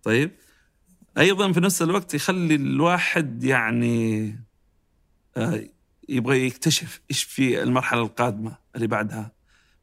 طيب 0.04 0.32
أيضا 1.18 1.52
في 1.52 1.60
نفس 1.60 1.82
الوقت 1.82 2.14
يخلي 2.14 2.56
الواحد 2.56 3.44
يعني 3.44 4.36
آه، 5.38 5.64
يبغى 6.10 6.46
يكتشف 6.46 7.02
إيش 7.12 7.24
في 7.24 7.64
المرحلة 7.64 8.02
القادمة 8.02 8.58
اللي 8.76 8.88
بعدها 8.88 9.32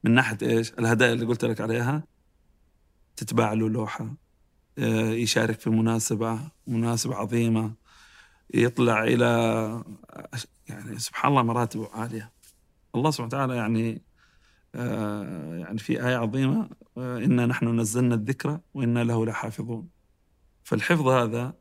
من 0.05 0.11
ناحية 0.15 0.39
إيش؟ 0.43 0.73
الهدايا 0.73 1.13
اللي 1.13 1.27
قلت 1.27 1.45
لك 1.45 1.61
عليها 1.61 2.05
تتباع 3.17 3.53
له 3.53 3.69
لوحة 3.69 4.15
آه، 4.79 5.11
يشارك 5.11 5.61
في 5.61 5.71
مناسبة 5.71 6.41
مناسبة 6.67 7.15
عظيمة 7.15 7.75
يطلع 8.55 9.05
إلى 9.05 9.25
يعني 10.69 10.99
سبحان 10.99 11.31
الله 11.31 11.43
مراتب 11.43 11.89
عالية. 11.93 12.33
الله 12.95 13.11
سبحانه 13.11 13.27
وتعالى 13.27 13.57
يعني 13.57 14.03
آه، 14.75 15.57
يعني 15.57 15.79
في 15.79 16.07
آية 16.07 16.17
عظيمة 16.17 16.71
آه، 16.99 17.19
إنا 17.19 17.47
نحن 17.47 17.81
نزلنا 17.81 18.15
الذكر 18.15 18.61
وإنا 18.75 19.05
له 19.05 19.27
لحافظون. 19.27 19.89
فالحفظ 20.65 21.09
هذا 21.09 21.55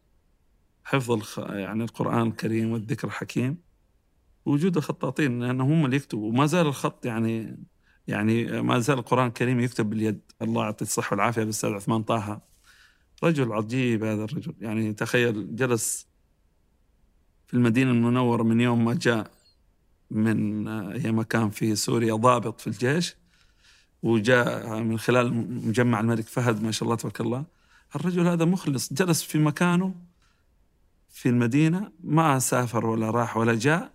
حفظ. 0.83 1.39
يعني 1.39 1.83
القرآن 1.83 2.27
الكريم 2.27 2.71
والذكر 2.71 3.07
الحكيم 3.07 3.57
وجود 4.45 4.77
الخطاطين 4.77 5.39
لأنهم 5.39 5.71
هم 5.71 5.85
اللي 5.85 5.95
يكتبوا. 5.95 6.29
وما 6.29 6.45
زال 6.45 6.67
الخط 6.67 7.05
يعني 7.05 7.57
يعني 8.07 8.61
ما 8.61 8.79
زال 8.79 8.99
القرآن 8.99 9.27
الكريم 9.27 9.59
يكتب 9.59 9.89
باليد. 9.89 10.21
الله 10.41 10.63
يعطيه 10.63 10.85
الصحة 10.85 11.13
والعافية 11.13 11.41
بالأستاذ 11.41 11.69
عثمان 11.73 12.03
طه. 12.03 12.41
رجل 13.23 13.53
عجيب 13.53 14.03
هذا 14.03 14.23
الرجل. 14.23 14.55
يعني 14.61 14.93
تخيل 14.93 15.55
جلس 15.55 16.06
في 17.47 17.53
المدينة 17.53 17.91
المنورة 17.91 18.43
من 18.43 18.61
يوم 18.61 18.85
ما 18.85 18.93
جاء 18.93 19.31
من 20.11 20.67
أيام 20.67 21.21
كان 21.21 21.49
في 21.49 21.75
سوريا 21.75 22.15
ضابط 22.15 22.61
في 22.61 22.67
الجيش 22.67 23.15
وجاء 24.03 24.79
من 24.79 24.99
خلال 24.99 25.33
مجمع 25.67 25.99
الملك 25.99 26.27
فهد 26.27 26.63
ما 26.63 26.71
شاء 26.71 26.83
الله 26.83 26.95
تبارك 26.95 27.21
الله. 27.21 27.45
الرجل 27.95 28.27
هذا 28.27 28.45
مخلص 28.45 28.93
جلس 28.93 29.23
في 29.23 29.39
مكانه 29.39 29.95
في 31.09 31.29
المدينة 31.29 31.91
ما 32.03 32.39
سافر 32.39 32.85
ولا 32.85 33.09
راح 33.11 33.37
ولا 33.37 33.55
جاء 33.55 33.91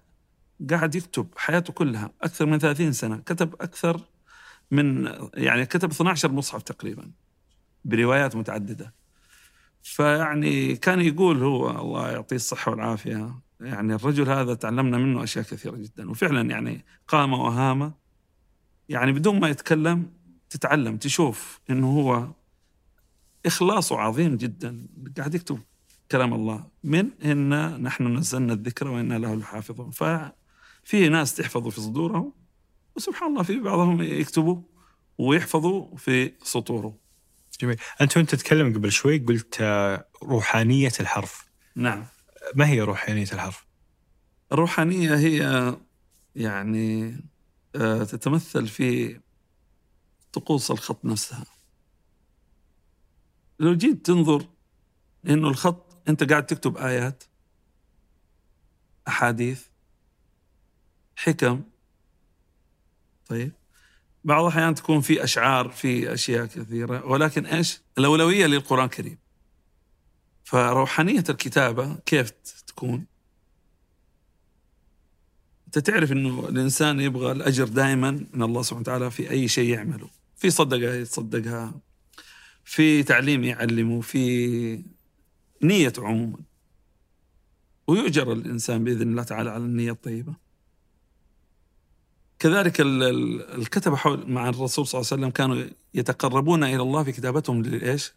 قاعد 0.71 0.94
يكتب 0.94 1.26
حياته 1.37 1.73
كلها 1.73 2.11
أكثر 2.23 2.47
من 2.47 2.59
30 2.59 2.92
سنة. 2.92 3.16
كتب 3.16 3.54
أكثر 3.61 4.00
من 4.71 5.12
يعني 5.35 5.66
كتب 5.66 5.90
12 5.90 6.32
مصحف 6.32 6.62
تقريبا 6.62 7.11
بروايات 7.85 8.37
متعددة. 8.37 8.94
فيعني 9.82 10.76
كان 10.76 11.00
يقول 11.00 11.42
هو 11.42 11.70
الله 11.70 12.10
يعطيه 12.10 12.36
الصحة 12.36 12.70
والعافية. 12.70 13.34
يعني 13.60 13.94
الرجل 13.94 14.30
هذا 14.30 14.54
تعلمنا 14.54 14.98
منه 14.98 15.22
أشياء 15.22 15.44
كثيرة 15.44 15.76
جدا 15.76 16.10
وفعلا 16.10 16.50
يعني 16.50 16.84
قام 17.08 17.32
وهام. 17.32 17.94
يعني 18.88 19.12
بدون 19.12 19.40
ما 19.40 19.48
يتكلم 19.48 20.10
تتعلم 20.50 20.96
تشوف 20.96 21.60
إنه 21.70 21.98
هو 21.98 22.28
اخلاصه 23.46 23.98
عظيم 23.98 24.36
جدا. 24.36 24.86
قاعد 25.16 25.34
يكتب 25.34 25.58
كلام 26.10 26.34
الله 26.34 26.64
من 26.84 27.10
إنا 27.24 27.78
نحن 27.78 28.16
نزلنا 28.16 28.52
الذكر 28.52 28.88
وإنا 28.88 29.18
له 29.18 29.34
لحافظون. 29.34 29.90
ففي 29.90 31.08
ناس 31.08 31.34
تحفظوا 31.34 31.70
في 31.70 31.80
صدورهم 31.80 32.32
وسبحان 32.96 33.30
الله 33.30 33.42
في 33.42 33.60
بعضهم 33.60 34.02
يكتبوا 34.02 34.62
ويحفظوا 35.18 35.96
في 35.96 36.32
سطوره. 36.42 37.01
جميل. 37.61 37.76
أنت 38.00 38.16
وأنت 38.16 38.35
تتكلم 38.35 38.75
قبل 38.75 38.92
شوي 38.92 39.18
قلت 39.18 39.61
آه، 39.61 40.06
روحانية 40.23 40.92
الحرف. 41.00 41.49
نعم. 41.76 42.06
ما 42.54 42.68
هي 42.68 42.80
روحانية 42.80 43.26
الحرف؟ 43.32 43.66
الروحانية 44.52 45.16
هي 45.16 45.76
يعني 46.37 47.16
آه، 47.76 48.04
تتمثل 48.04 48.68
في 48.68 49.21
طقوس 50.32 50.71
الخط 50.71 51.04
نفسها. 51.04 51.44
لو 53.59 53.75
جيت 53.75 54.06
تنظر 54.06 54.49
إنه 55.28 55.49
الخط 55.49 56.09
أنت 56.09 56.30
قاعد 56.30 56.47
تكتب 56.47 56.76
آيات 56.76 57.25
أحاديث 59.09 59.66
حكم 61.16 61.62
طيب؟ 63.26 63.52
بعض 64.24 64.44
الأحيان 64.44 64.74
تكون 64.74 65.00
في 65.00 65.24
أشعار 65.24 65.68
في 65.68 66.12
أشياء 66.12 66.46
كثيرة 66.46 67.06
ولكن 67.06 67.46
إيش؟ 67.46 67.80
الأولوية 67.98 68.46
للقرآن 68.46 68.84
الكريم. 68.84 69.18
فروحانية 70.44 71.24
الكتابة 71.28 71.96
كيف 72.06 72.30
تكون؟ 72.66 73.06
أنت 75.66 75.78
تعرف 75.78 76.12
إنه 76.12 76.48
الإنسان 76.48 77.00
يبغى 77.00 77.32
الأجر 77.32 77.68
دائما 77.68 78.10
من 78.10 78.42
الله 78.42 78.62
سبحانه 78.62 78.80
وتعالى 78.80 79.10
في 79.10 79.30
أي 79.30 79.48
شيء 79.48 79.68
يعمله، 79.74 80.08
في 80.36 80.50
صدقة 80.50 80.94
يتصدقها، 80.94 81.74
في 82.64 83.02
تعليم 83.02 83.44
يعلمه، 83.44 84.00
في 84.00 84.82
نية 85.62 85.92
عموما. 85.98 86.38
ويؤجر 87.86 88.32
الإنسان 88.32 88.84
بإذن 88.84 89.02
الله 89.02 89.22
تعالى 89.22 89.50
على 89.50 89.64
النية 89.64 89.92
الطيبة. 89.92 90.34
كذلك 92.42 92.80
ال- 92.80 93.02
ال- 93.02 93.54
الكتبة 93.61 93.96
حول 93.96 94.30
مع 94.30 94.49
الرسول 94.49 94.87
صلى 94.87 95.00
الله 95.00 95.11
عليه 95.12 95.20
وسلم 95.22 95.30
كانوا 95.30 95.64
يتقربون 95.94 96.64
إلى 96.64 96.82
الله 96.82 97.02
في 97.04 97.12
كتابتهم 97.12 97.62
لإيش؟ 97.62 98.12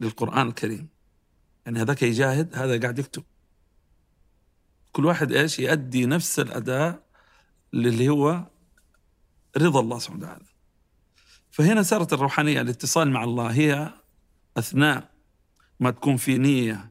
للقرآن 0.00 0.48
الكريم. 0.48 0.88
يعني 1.66 1.80
هذاك 1.80 2.02
يجاهد 2.02 2.56
هذا 2.56 2.80
قاعد 2.80 2.98
يكتب. 2.98 3.22
كل 4.92 5.04
واحد 5.04 5.32
إيش؟ 5.32 5.58
يؤدي 5.58 6.06
نفس 6.06 6.40
الأداء 6.40 7.02
اللي 7.74 8.08
هو 8.08 8.46
رضا 9.56 9.80
الله 9.80 9.98
سبحانه 9.98 10.22
وتعالى. 10.24 10.44
فهنا 11.50 11.82
صارت 11.82 12.12
الروحانية 12.12 12.60
الاتصال 12.60 13.10
مع 13.10 13.24
الله 13.24 13.46
هي 13.46 13.92
أثناء 14.56 15.10
ما 15.80 15.90
تكون 15.90 16.16
في 16.16 16.38
نية 16.38 16.90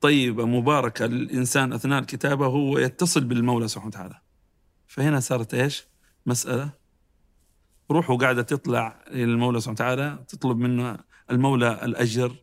طيبة 0.00 0.46
مباركة 0.46 1.06
للإنسان 1.06 1.72
أثناء 1.72 1.98
الكتابة 2.00 2.46
هو 2.46 2.78
يتصل 2.78 3.24
بالمولى 3.24 3.68
سبحانه 3.68 3.88
وتعالى. 3.88 4.23
فهنا 4.94 5.20
صارت 5.20 5.54
إيش؟ 5.54 5.84
مسألة 6.26 6.70
روح 7.90 8.10
وقاعده 8.10 8.42
تطلع 8.42 9.04
للمولى 9.10 9.60
سبحانه 9.60 9.74
وتعالى 9.74 10.24
تطلب 10.28 10.58
منه 10.58 10.98
المولى 11.30 11.84
الأجر 11.84 12.36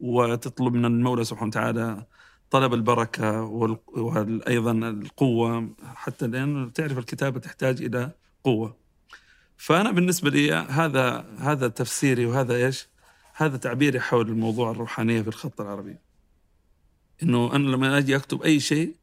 وتطلب 0.00 0.74
من 0.74 0.84
المولى 0.84 1.24
سبحانه 1.24 1.48
وتعالى 1.48 2.06
طلب 2.50 2.74
البركة 2.74 3.42
وأيضا 3.42 4.72
القوة 4.72 5.74
حتى 5.84 6.26
لأن 6.26 6.72
تعرف 6.72 6.98
الكتابة 6.98 7.40
تحتاج 7.40 7.82
إلى 7.82 8.10
قوة. 8.44 8.76
فأنا 9.56 9.90
بالنسبة 9.90 10.30
لي 10.30 10.52
هذا 10.52 11.26
هذا 11.38 11.68
تفسيري 11.68 12.26
وهذا 12.26 12.54
إيش؟ 12.54 12.88
هذا 13.34 13.56
تعبيري 13.56 14.00
حول 14.00 14.28
الموضوع 14.28 14.70
الروحانية 14.70 15.22
في 15.22 15.28
الخط 15.28 15.60
العربي. 15.60 15.96
إنه 17.22 17.56
أنا 17.56 17.68
لما 17.68 17.98
أجي 17.98 18.16
أكتب 18.16 18.42
أي 18.42 18.60
شيء 18.60 18.94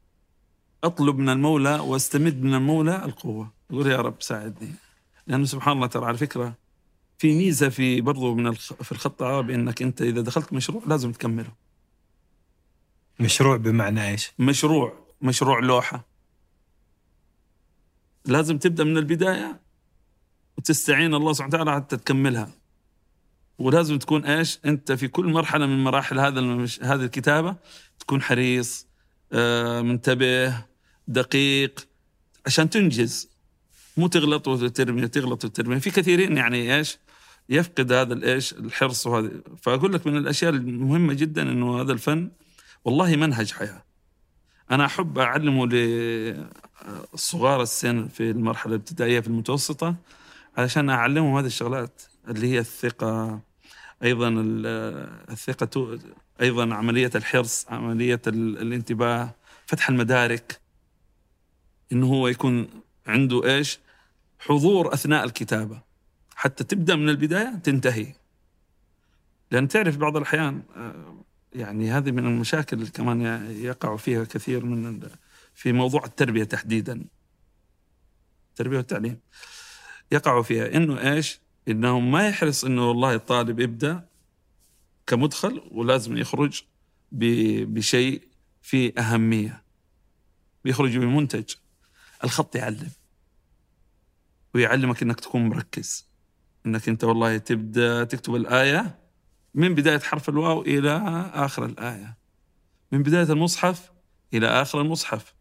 أطلب 0.84 1.18
من 1.18 1.30
المولى 1.30 1.80
واستمد 1.80 2.42
من 2.42 2.54
المولى 2.54 3.06
القوة، 3.06 3.52
أقول 3.72 3.88
يا 3.88 3.98
رب 3.98 4.22
ساعدني. 4.22 4.72
لأنه 5.28 5.46
سبحان 5.46 5.76
الله 5.76 5.88
ترى 5.88 6.06
على 6.06 6.18
فكرة 6.18 6.54
في 7.18 7.34
ميزة 7.38 7.70
في 7.70 8.02
برضو 8.02 8.36
من 8.36 8.48
الخ... 8.48 8.74
في 8.74 8.92
الخط 8.92 9.22
العربي 9.22 9.56
انك 9.56 9.82
أنت 9.82 10.02
إذا 10.02 10.22
دخلت 10.22 10.54
مشروع 10.54 10.84
لازم 10.86 11.12
تكمله. 11.12 11.52
مشروع 13.20 13.58
بمعنى 13.58 14.08
إيش؟ 14.08 14.32
مشروع 14.40 14.94
مشروع 15.22 15.60
لوحة. 15.60 16.06
لازم 18.26 18.58
تبدأ 18.58 18.84
من 18.84 18.98
البداية 18.98 19.60
وتستعين 20.58 21.14
الله 21.14 21.34
سبحانه 21.34 21.54
وتعالى 21.56 21.76
حتى 21.76 21.98
تكملها. 21.98 22.50
ولازم 23.58 23.98
تكون 23.98 24.26
إيش؟ 24.26 24.60
أنت 24.66 24.92
في 24.92 25.08
كل 25.08 25.26
مرحلة 25.26 25.66
من 25.66 25.84
مراحل 25.84 26.20
هذا 26.20 26.40
المش... 26.40 26.84
هذه 26.84 27.04
الكتابة 27.04 27.56
تكون 28.00 28.22
حريص 28.22 28.88
آه، 29.34 29.82
منتبه 29.82 30.66
دقيق 31.08 31.88
عشان 32.46 32.70
تنجز. 32.70 33.30
مو 33.98 34.08
تغلط 34.08 34.48
وترمي 34.48 35.08
تغلط 35.08 35.46
وترمي. 35.46 35.80
في 35.80 35.92
كثيرين 35.92 36.38
يعني 36.38 36.76
إيش؟ 36.76 36.98
يفقد 37.50 37.92
هذا 37.92 38.14
الايش 38.14 38.54
الحرص 38.54 39.08
وهذا 39.08 39.32
فأقول 39.62 39.94
لك 39.94 40.08
من 40.08 40.18
الأشياء 40.18 40.52
المهمة 40.52 41.14
جدا 41.14 41.42
إنه 41.42 41.82
هذا 41.82 41.92
الفن 41.94 42.32
والله 42.86 43.16
منهج 43.16 43.52
حياة. 43.52 43.84
أنا 44.72 44.86
أحب 44.86 45.20
أعلمه 45.20 45.68
للصغار 47.14 47.62
السن 47.62 48.08
في 48.08 48.32
المرحلة 48.32 48.76
الابتدائية 48.76 49.20
في 49.20 49.28
المتوسطة 49.28 49.96
علشان 50.58 50.90
أعلمهم 50.90 51.38
هذه 51.38 51.46
الشغلات 51.46 52.02
اللي 52.28 52.48
هي 52.48 52.60
الثقة 52.60 53.40
أيضا 54.04 54.34
الثقة 55.30 56.00
أيضا 56.42 56.76
عملية 56.76 57.12
الحرص 57.16 57.66
عملية 57.70 58.22
الانتباه 58.28 59.36
فتح 59.66 59.90
المدارك. 59.90 60.61
إنه 61.92 62.08
هو 62.08 62.28
يكون 62.28 62.68
عنده 63.08 63.46
إيش؟ 63.46 63.80
حضور 64.40 64.94
أثناء 64.94 65.24
الكتابة. 65.24 65.82
حتى 66.36 66.64
تبدأ 66.64 66.96
من 66.96 67.10
البداية 67.10 67.56
تنتهي. 67.56 68.14
لأن 69.52 69.68
تعرف 69.68 69.98
بعض 69.98 70.18
الأحيان 70.18 70.64
آه، 70.76 71.24
يعني 71.54 71.92
هذه 71.92 72.12
من 72.12 72.26
المشاكل 72.26 72.78
اللي 72.78 72.92
كمان 72.92 73.22
يقع 73.52 73.96
فيها 73.96 74.24
كثير 74.24 74.66
من 74.66 75.10
في 75.54 75.72
موضوع 75.72 76.06
التربية 76.06 76.44
تحديدا. 76.44 77.06
التربية 78.50 78.78
والتعليم. 78.78 79.20
يقع 80.12 80.42
فيها 80.42 80.76
إنه 80.76 81.14
إيش؟ 81.14 81.40
إنه 81.68 82.00
ما 82.00 82.28
يحرص 82.28 82.66
إنه 82.66 82.88
والله 82.88 83.16
الطالب 83.16 83.60
يبدأ 83.60 84.06
كمدخل 85.08 85.62
ولازم 85.72 86.18
يخرج 86.18 86.64
بشيء 87.12 88.28
فيه 88.62 88.94
أهمية. 88.98 89.64
بيخرج 90.64 90.98
بمنتج. 90.98 91.54
الخط 92.24 92.56
يعلم. 92.56 92.92
ويعلمك 94.56 95.04
إنك 95.04 95.20
تكون 95.20 95.50
مركز. 95.50 96.08
إنك 96.66 96.90
أنت 96.90 97.04
والله 97.04 97.38
تبدأ 97.38 98.04
تكتب 98.04 98.36
الآية 98.36 99.00
من 99.54 99.76
بداية 99.76 100.00
حرف 100.00 100.30
الواو 100.30 100.62
إلى 100.62 100.98
آخر 101.34 101.66
الآية. 101.66 102.18
من 102.92 103.04
بداية 103.04 103.32
المصحف 103.32 103.92
إلى 104.34 104.48
آخر 104.48 104.82
المصحف. 104.82 105.34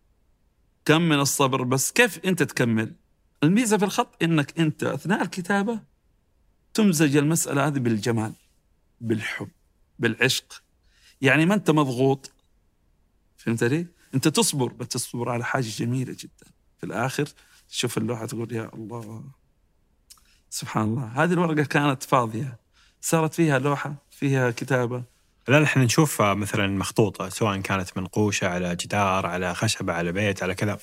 كم 0.84 1.02
من 1.02 1.20
الصبر 1.20 1.62
بس 1.62 1.92
كيف 1.92 2.24
أنت 2.24 2.42
تكمل؟ 2.42 2.94
الميزة 3.42 3.78
في 3.78 3.84
الخط 3.84 4.22
إنك 4.22 4.60
أنت 4.60 4.84
أثناء 4.84 5.22
الكتابة 5.22 5.80
تمزج 6.74 7.16
المسألة 7.16 7.66
هذه 7.66 7.78
بالجمال 7.78 8.32
بالحب 9.00 9.50
بالعشق. 9.98 10.62
يعني 11.20 11.46
ما 11.46 11.54
أنت 11.54 11.70
مضغوط. 11.70 12.32
فهمت 13.36 13.62
علي؟ 13.62 13.86
أنت 14.14 14.28
تصبر 14.28 14.72
بس 14.72 14.88
تصبر 14.88 15.28
على 15.28 15.44
حاجة 15.44 15.68
جميلة 15.68 16.16
جدا. 16.18 16.59
في 16.80 16.86
الآخر 16.86 17.28
تشوف 17.68 17.98
اللوحة 17.98 18.26
تقول 18.26 18.52
يا 18.52 18.70
الله 18.74 19.24
سبحان 20.50 20.84
الله. 20.84 21.06
هذه 21.06 21.32
الورقة 21.32 21.64
كانت 21.64 22.02
فاضية. 22.02 22.58
صارت 23.00 23.34
فيها 23.34 23.58
لوحة 23.58 23.94
فيها 24.10 24.50
كتابة. 24.50 25.04
لا 25.48 25.64
إحنا 25.64 25.84
نشوف 25.84 26.22
مثلا 26.22 26.66
مخطوطة 26.66 27.28
سواء 27.28 27.60
كانت 27.60 27.98
منقوشه 27.98 28.48
على 28.48 28.76
جدار 28.76 29.26
على 29.26 29.54
خشبة 29.54 29.92
على 29.92 30.12
بيت 30.12 30.42
على 30.42 30.54
كذا. 30.54 30.78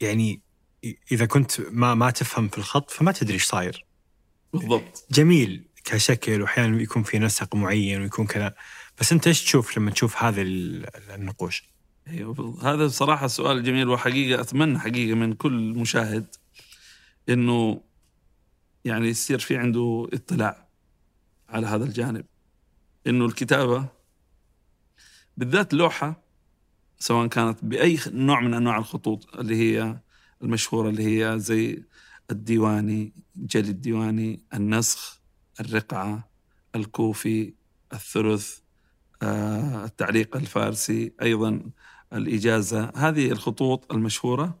يعني 0.00 0.40
إذا 1.12 1.26
كنت 1.26 1.60
ما 1.60 1.94
ما 1.94 2.10
تفهم 2.10 2.48
في 2.48 2.58
الخط 2.58 2.90
فما 2.90 3.12
تدري 3.12 3.34
إيش 3.34 3.44
صاير. 3.44 3.84
بالضبط. 4.52 5.06
جميل 5.10 5.68
كشكل 5.84 6.42
واحيانا 6.42 6.82
يكون 6.82 7.02
في 7.02 7.18
نسق 7.18 7.54
معين 7.54 8.00
ويكون 8.00 8.26
كذا. 8.26 8.54
بس 9.00 9.12
أنت 9.12 9.26
إيش 9.26 9.44
تشوف 9.44 9.78
لما 9.78 9.90
تشوف 9.90 10.22
هذه 10.22 10.42
النقوش؟ 11.14 11.75
أيوه 12.08 12.58
هذا 12.62 12.86
بصراحة 12.86 13.26
سؤال 13.26 13.62
جميل 13.62 13.88
وحقيقة 13.88 14.40
أتمنى 14.40 14.78
حقيقة 14.78 15.14
من 15.14 15.32
كل 15.32 15.74
مشاهد 15.74 16.26
إنه 17.28 17.80
يعني 18.84 19.08
يصير 19.08 19.38
في 19.38 19.56
عنده 19.56 20.08
اطلاع 20.12 20.68
على 21.48 21.66
هذا 21.66 21.84
الجانب. 21.84 22.24
إنه 23.06 23.26
الكتابة 23.26 23.88
بالذات 25.36 25.74
لوحة 25.74 26.22
سواء 26.98 27.26
كانت 27.26 27.64
بأي 27.64 27.98
نوع 28.06 28.40
من 28.40 28.54
أنواع 28.54 28.78
الخطوط 28.78 29.36
اللي 29.36 29.56
هي 29.56 30.00
المشهورة 30.42 30.88
اللي 30.88 31.02
هي 31.24 31.38
زي 31.38 31.82
الديواني 32.30 33.12
جلي 33.36 33.70
الديواني 33.70 34.40
النسخ 34.54 35.20
الرقعة 35.60 36.28
الكوفي 36.74 37.54
الثلث 37.92 38.58
آه، 39.22 39.84
التعليق 39.84 40.36
الفارسي 40.36 41.12
أيضا 41.22 41.70
الإجازة. 42.16 42.92
هذه 42.96 43.30
الخطوط 43.30 43.92
المشهورة. 43.92 44.58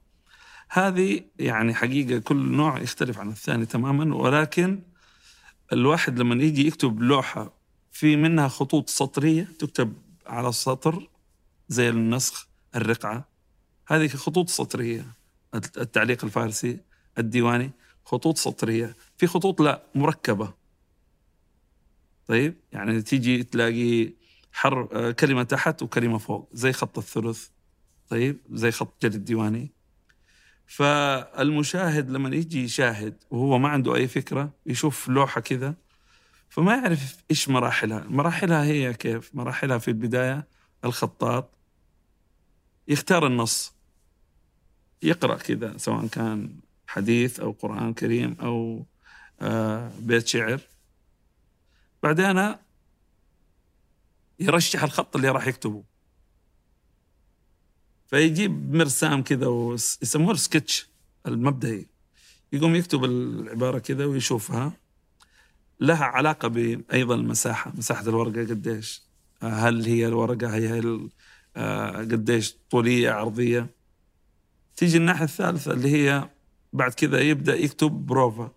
هذه 0.68 1.20
يعني 1.38 1.74
حقيقة 1.74 2.18
كل 2.18 2.36
نوع 2.36 2.80
يختلف 2.80 3.18
عن 3.18 3.28
الثاني 3.28 3.66
تماما 3.66 4.16
ولكن 4.16 4.82
الواحد 5.72 6.18
لما 6.18 6.44
يجي 6.44 6.66
يكتب 6.66 7.02
لوحة 7.02 7.52
في 7.92 8.16
منها 8.16 8.48
خطوط 8.48 8.88
سطرية 8.88 9.48
تكتب 9.58 9.92
على 10.26 10.48
السطر 10.48 11.08
زي 11.68 11.88
النسخ 11.88 12.48
الرقعة. 12.76 13.28
هذه 13.88 14.08
خطوط 14.08 14.48
سطرية. 14.48 15.06
التعليق 15.54 16.24
الفارسي 16.24 16.80
الديواني 17.18 17.70
خطوط 18.04 18.38
سطرية. 18.38 18.96
في 19.16 19.26
خطوط 19.26 19.60
لا 19.60 19.82
مركبة. 19.94 20.54
طيب؟ 22.26 22.54
يعني 22.72 23.02
تيجي 23.02 23.42
تلاقي 23.42 24.12
حر 24.56 24.88
آه، 24.92 25.10
كلمة 25.10 25.42
تحت 25.42 25.82
وكلمة 25.82 26.18
فوق 26.18 26.48
زي 26.52 26.72
خط 26.72 26.98
الثلث. 26.98 27.48
طيب 28.08 28.38
زي 28.52 28.70
خط 28.70 29.02
جلد 29.02 29.14
الديواني. 29.14 29.70
فالمشاهد 30.66 32.10
لما 32.10 32.36
يجي 32.36 32.64
يشاهد 32.64 33.14
وهو 33.30 33.58
ما 33.58 33.68
عنده 33.68 33.94
أي 33.94 34.08
فكرة 34.08 34.50
يشوف 34.66 35.08
لوحة 35.08 35.40
كذا 35.40 35.74
فما 36.48 36.74
يعرف 36.74 37.16
إيش 37.30 37.48
مراحلها. 37.48 38.04
مراحلها 38.08 38.64
هي 38.64 38.94
كيف؟ 38.94 39.30
مراحلها 39.34 39.78
في 39.78 39.88
البداية 39.88 40.46
الخطاط. 40.84 41.50
يختار 42.88 43.26
النص. 43.26 43.74
يقرأ 45.02 45.36
كذا 45.36 45.76
سواء 45.76 46.06
كان 46.06 46.50
حديث 46.86 47.40
أو 47.40 47.50
قرآن 47.50 47.94
كريم 47.94 48.36
أو 48.40 48.86
آه، 49.40 49.90
بيت 50.00 50.26
شعر. 50.26 50.60
بعدين 52.02 52.54
يرشح 54.40 54.82
الخط 54.82 55.16
اللي 55.16 55.28
راح 55.28 55.46
يكتبه. 55.46 55.84
فيجيب 58.06 58.74
مرسام 58.74 59.22
كذا 59.22 59.46
ويسموه 59.46 60.34
سكتش 60.34 60.88
المبدئي. 61.26 61.86
يقوم 62.52 62.74
يكتب 62.74 63.04
العبارة 63.04 63.78
كذا 63.78 64.04
ويشوفها. 64.04 64.72
لها 65.80 66.04
علاقة 66.04 66.48
بأيضا 66.48 67.14
المساحة 67.14 67.72
مساحة 67.76 68.02
الورقة 68.08 68.40
قديش 68.40 69.02
هل 69.42 69.84
هي 69.84 70.06
الورقة 70.06 70.54
هي 70.54 70.98
آه، 71.56 71.90
قديش 71.98 72.56
طولية 72.70 73.10
عرضية. 73.10 73.70
تيجي 74.76 74.96
الناحية 74.96 75.24
الثالثة 75.24 75.72
اللي 75.72 75.88
هي 75.88 76.30
بعد 76.72 76.94
كذا 76.94 77.20
يبدأ 77.20 77.54
يكتب 77.54 77.90
بروفا 77.90 78.52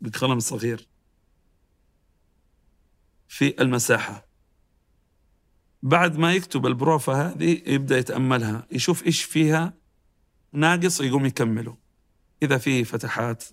بقلم 0.00 0.40
صغير. 0.40 0.88
في 3.28 3.62
المساحة. 3.62 4.29
بعد 5.82 6.16
ما 6.16 6.34
يكتب 6.34 6.66
البروفة 6.66 7.28
هذه 7.28 7.62
يبدأ 7.66 7.98
يتأملها 7.98 8.66
يشوف 8.72 9.06
إيش 9.06 9.22
فيها 9.22 9.74
ناقص 10.52 11.00
يقوم 11.00 11.26
يكمله. 11.26 11.76
إذا 12.42 12.58
في 12.58 12.84
فتحات 12.84 13.44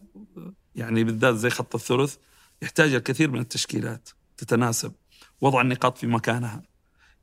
يعني 0.76 1.04
بالذات 1.04 1.36
زي 1.36 1.50
خط 1.50 1.76
الثلث 1.76 2.16
يحتاج 2.62 2.94
الكثير 2.94 3.32
من 3.32 3.40
التشكيلات 3.40 4.10
تتناسب 4.38 4.94
وضع 5.42 5.62
النقاط 5.62 5.98
في 5.98 6.08
مكانها. 6.08 6.63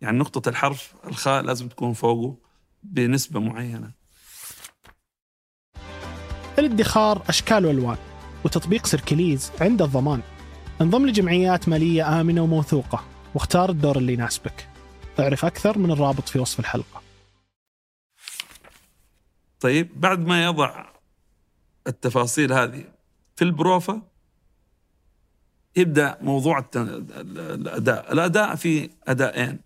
يعني 0.01 0.19
نقطة 0.19 0.49
الحرف 0.49 0.95
الخاء 1.07 1.43
لازم 1.43 1.69
تكون 1.69 1.93
فوقه 1.93 2.37
بنسبة 2.83 3.41
معينة. 3.41 3.91
الادخار 6.59 7.23
أشكال 7.29 7.67
وألوان 7.67 7.97
وتطبيق 8.45 8.87
Circlys 8.87 9.53
عند 9.61 9.83
الضمان. 9.83 10.21
انضم 10.81 11.07
لجمعيات 11.07 11.69
مالية 11.69 12.21
آمنة 12.21 12.43
وموثوقة 12.43 13.05
واختار 13.35 13.71
الدور 13.71 13.99
اللي 13.99 14.13
يناسبك. 14.13 14.74
اعرف 15.21 15.45
أكثر 15.45 15.79
من 15.79 15.91
الرابط 15.91 16.29
في 16.29 16.39
وصف 16.39 16.61
الحلقة 16.61 17.03
طيب 19.61 20.01
بعد 20.01 20.19
ما 20.27 20.45
يضع 20.45 20.87
التفاصيل 21.87 22.53
هذه 22.53 22.85
في 23.37 23.45
البروفا 23.45 24.03
يبدأ 25.77 26.19
موضوع 26.21 26.65
الأداء، 26.77 28.13
الأداء 28.13 28.55
في 28.57 28.91
أدائين. 29.09 29.61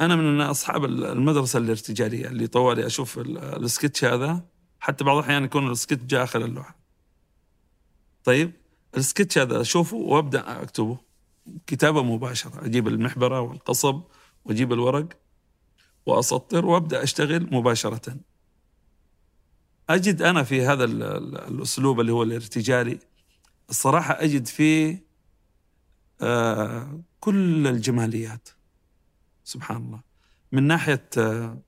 أنا 0.00 0.16
من 0.16 0.40
أصحاب 0.40 0.84
المدرسة 0.84 1.58
الارتجالية 1.58 2.26
اللي 2.26 2.46
طوالي 2.46 2.86
أشوف 2.86 3.18
ال- 3.18 3.38
السكتش 3.64 4.04
هذا 4.04 4.40
حتى 4.80 5.04
بعض 5.04 5.16
الأحيان 5.16 5.44
يكون 5.44 5.70
السكتش 5.70 6.02
جاء 6.04 6.24
آخر 6.24 6.44
اللوحة. 6.44 6.76
طيب 8.24 8.52
السكتش 8.96 9.38
هذا 9.38 9.60
أشوفه 9.60 9.96
وأبدأ 9.96 10.62
أكتبه 10.62 10.98
كتابة 11.66 12.02
مباشرة، 12.02 12.64
أجيب 12.66 12.88
المحبرة 12.88 13.40
والقصب 13.40 14.02
وأجيب 14.44 14.72
الورق 14.72 15.08
وأسطر 16.06 16.66
وأبدأ 16.66 17.02
أشتغل 17.02 17.48
مباشرة. 17.54 18.16
أجد 19.90 20.22
أنا 20.22 20.42
في 20.42 20.62
هذا 20.62 20.84
ال- 20.84 21.02
ال- 21.02 21.38
الأسلوب 21.38 22.00
اللي 22.00 22.12
هو 22.12 22.22
الارتجالي 22.22 22.98
الصراحة 23.70 24.14
أجد 24.24 24.46
فيه 24.46 25.04
آه 26.22 27.00
كل 27.20 27.66
الجماليات. 27.66 28.48
سبحان 29.44 29.76
الله. 29.76 30.00
من 30.52 30.62
ناحية 30.62 31.08
آه 31.18 31.58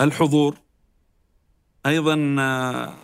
الحضور 0.00 0.56
أيضا 1.86 2.36
آه 2.38 2.94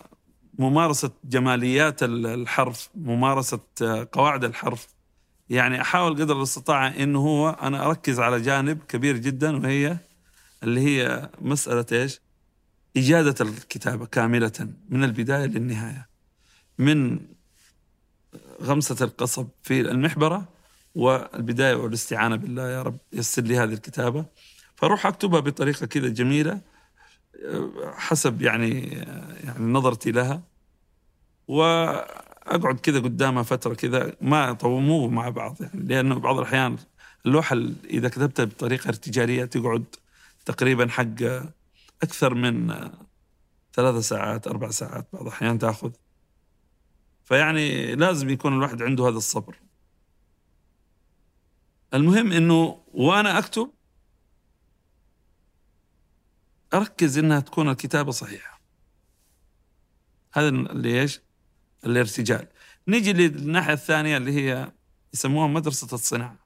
ممارسة 0.58 1.10
جماليات 1.24 2.02
ال- 2.02 2.26
الحرف 2.26 2.90
ممارسة 2.94 3.60
آه 3.82 4.08
قواعد 4.12 4.44
الحرف 4.44 4.91
يعني 5.52 5.80
أحاول 5.80 6.14
قدر 6.22 6.36
الاستطاعة 6.36 6.88
إنه 6.88 7.18
هو 7.18 7.50
أنا 7.50 7.86
أركز 7.86 8.20
على 8.20 8.40
جانب 8.40 8.78
كبير 8.88 9.16
جدا 9.16 9.56
وهي 9.56 9.96
اللي 10.62 10.80
هي 10.80 11.30
مسألة 11.40 11.86
إيش؟ 11.92 12.20
إجادة 12.96 13.34
الكتابة 13.40 14.06
كاملة 14.06 14.68
من 14.88 15.04
البداية 15.04 15.46
للنهاية 15.46 16.08
من 16.78 17.20
غمسة 18.62 19.04
القصب 19.04 19.48
في 19.62 19.80
المحبرة 19.80 20.48
والبداية 20.94 21.74
والاستعانة 21.74 22.36
بالله 22.36 22.70
يا 22.70 22.82
رب 22.82 22.98
يسر 23.12 23.42
لي 23.42 23.58
هذه 23.58 23.72
الكتابة 23.72 24.24
فأروح 24.76 25.06
أكتبها 25.06 25.40
بطريقة 25.40 25.86
كذا 25.86 26.08
جميلة 26.08 26.60
أه، 27.44 27.92
حسب 27.96 28.42
يعني 28.42 28.80
يعني 29.44 29.64
نظرتي 29.72 30.10
لها 30.10 30.42
وأقعد 32.46 32.80
كذا 32.80 33.00
قدامها 33.00 33.42
فترة 33.42 33.74
كذا 33.74 34.16
ما 34.20 34.58
مو 34.62 35.08
مع 35.08 35.28
بعض 35.28 35.56
يعني 35.60 35.82
لأنه 35.82 36.18
بعض 36.18 36.38
الأحيان 36.38 36.76
اللوحة 37.26 37.56
إذا 37.84 38.08
كتبتها 38.08 38.44
بطريقة 38.44 38.88
ارتجالية 38.88 39.44
تقعد 39.44 39.84
تقريبا 40.44 40.88
حق 40.88 41.22
أكثر 42.02 42.34
من 42.34 42.68
ثلاثة 43.74 44.00
ساعات 44.00 44.46
أربع 44.46 44.70
ساعات 44.70 45.06
بعض 45.12 45.22
الأحيان 45.22 45.58
تأخذ. 45.58 45.90
فيعني 47.24 47.94
لازم 47.94 48.30
يكون 48.30 48.52
الواحد 48.52 48.82
عنده 48.82 49.08
هذا 49.08 49.16
الصبر. 49.16 49.56
المهم 51.94 52.32
أنه 52.32 52.82
وأنا 52.92 53.38
أكتب 53.38 53.70
أركز 56.74 57.18
أنها 57.18 57.40
تكون 57.40 57.68
الكتابة 57.68 58.10
صحيحة. 58.10 58.60
هذا 60.32 60.48
اللي 60.48 61.00
إيش 61.00 61.20
الارتجال. 61.86 62.48
نيجي 62.88 63.12
للناحية 63.12 63.72
الثانية 63.72 64.16
اللي 64.16 64.32
هي 64.32 64.72
يسموها 65.14 65.46
مدرسة 65.46 65.94
الصناعة. 65.94 66.36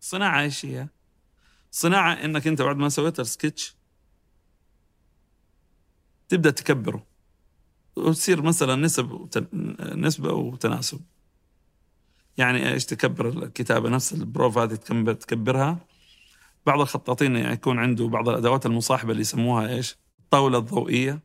الصناعة 0.00 0.40
إيش 0.40 0.66
هي؟ 0.66 0.88
صناعة 1.70 2.12
إنك 2.12 2.46
أنت 2.46 2.62
بعد 2.62 2.76
ما 2.76 2.88
سويت 2.88 3.20
السكتش 3.20 3.76
تبدأ 6.28 6.50
تكبره. 6.50 7.06
وتصير 7.96 8.42
مثلا 8.42 8.76
نسب 8.76 9.10
وتن... 9.10 9.46
نسبة 9.80 10.32
وتناسب. 10.32 11.00
يعني 12.36 12.72
إيش؟ 12.72 12.84
تكبر 12.84 13.28
الكتابة 13.28 13.88
نفس 13.88 14.12
البروف 14.12 14.58
هذه 14.58 14.74
تكبر 14.74 15.12
تكبرها. 15.12 15.78
بعض 16.66 16.80
الخطاطين 16.80 17.36
يكون 17.36 17.78
عنده 17.78 18.08
بعض 18.08 18.28
الأدوات 18.28 18.66
المصاحبة 18.66 19.10
اللي 19.10 19.20
يسموها 19.20 19.68
إيش؟ 19.68 19.96
الطاولة 20.18 20.58
الضوئية. 20.58 21.20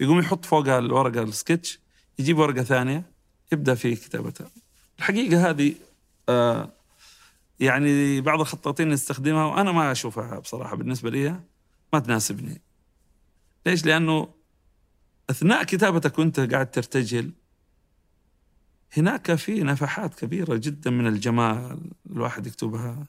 يقوم 0.00 0.18
يحط 0.18 0.44
فوقها 0.44 0.78
الورقة 0.78 1.22
السكتش. 1.22 1.80
يجيب 2.18 2.38
ورقة 2.38 2.62
ثانية 2.62 3.12
يبدأ 3.52 3.74
في 3.74 3.94
كتابتها 3.94 4.50
الحقيقة 4.98 5.50
هذه 5.50 5.74
آه 6.28 6.72
يعني 7.60 8.20
بعض 8.20 8.40
الخطاطين 8.40 8.92
يستخدمها 8.92 9.44
وأنا 9.44 9.72
ما 9.72 9.92
أشوفها 9.92 10.38
بصراحة 10.38 10.76
بالنسبة 10.76 11.10
لي 11.10 11.40
ما 11.92 11.98
تناسبني 11.98 12.60
ليش؟ 13.66 13.86
لأنه 13.86 14.28
أثناء 15.30 15.64
كتابتك 15.64 16.18
وأنت 16.18 16.40
قاعد 16.40 16.70
ترتجل 16.70 17.32
هناك 18.96 19.34
في 19.34 19.62
نفحات 19.62 20.14
كبيرة 20.14 20.56
جدا 20.56 20.90
من 20.90 21.06
الجمال 21.06 21.90
الواحد 22.10 22.46
يكتبها 22.46 23.06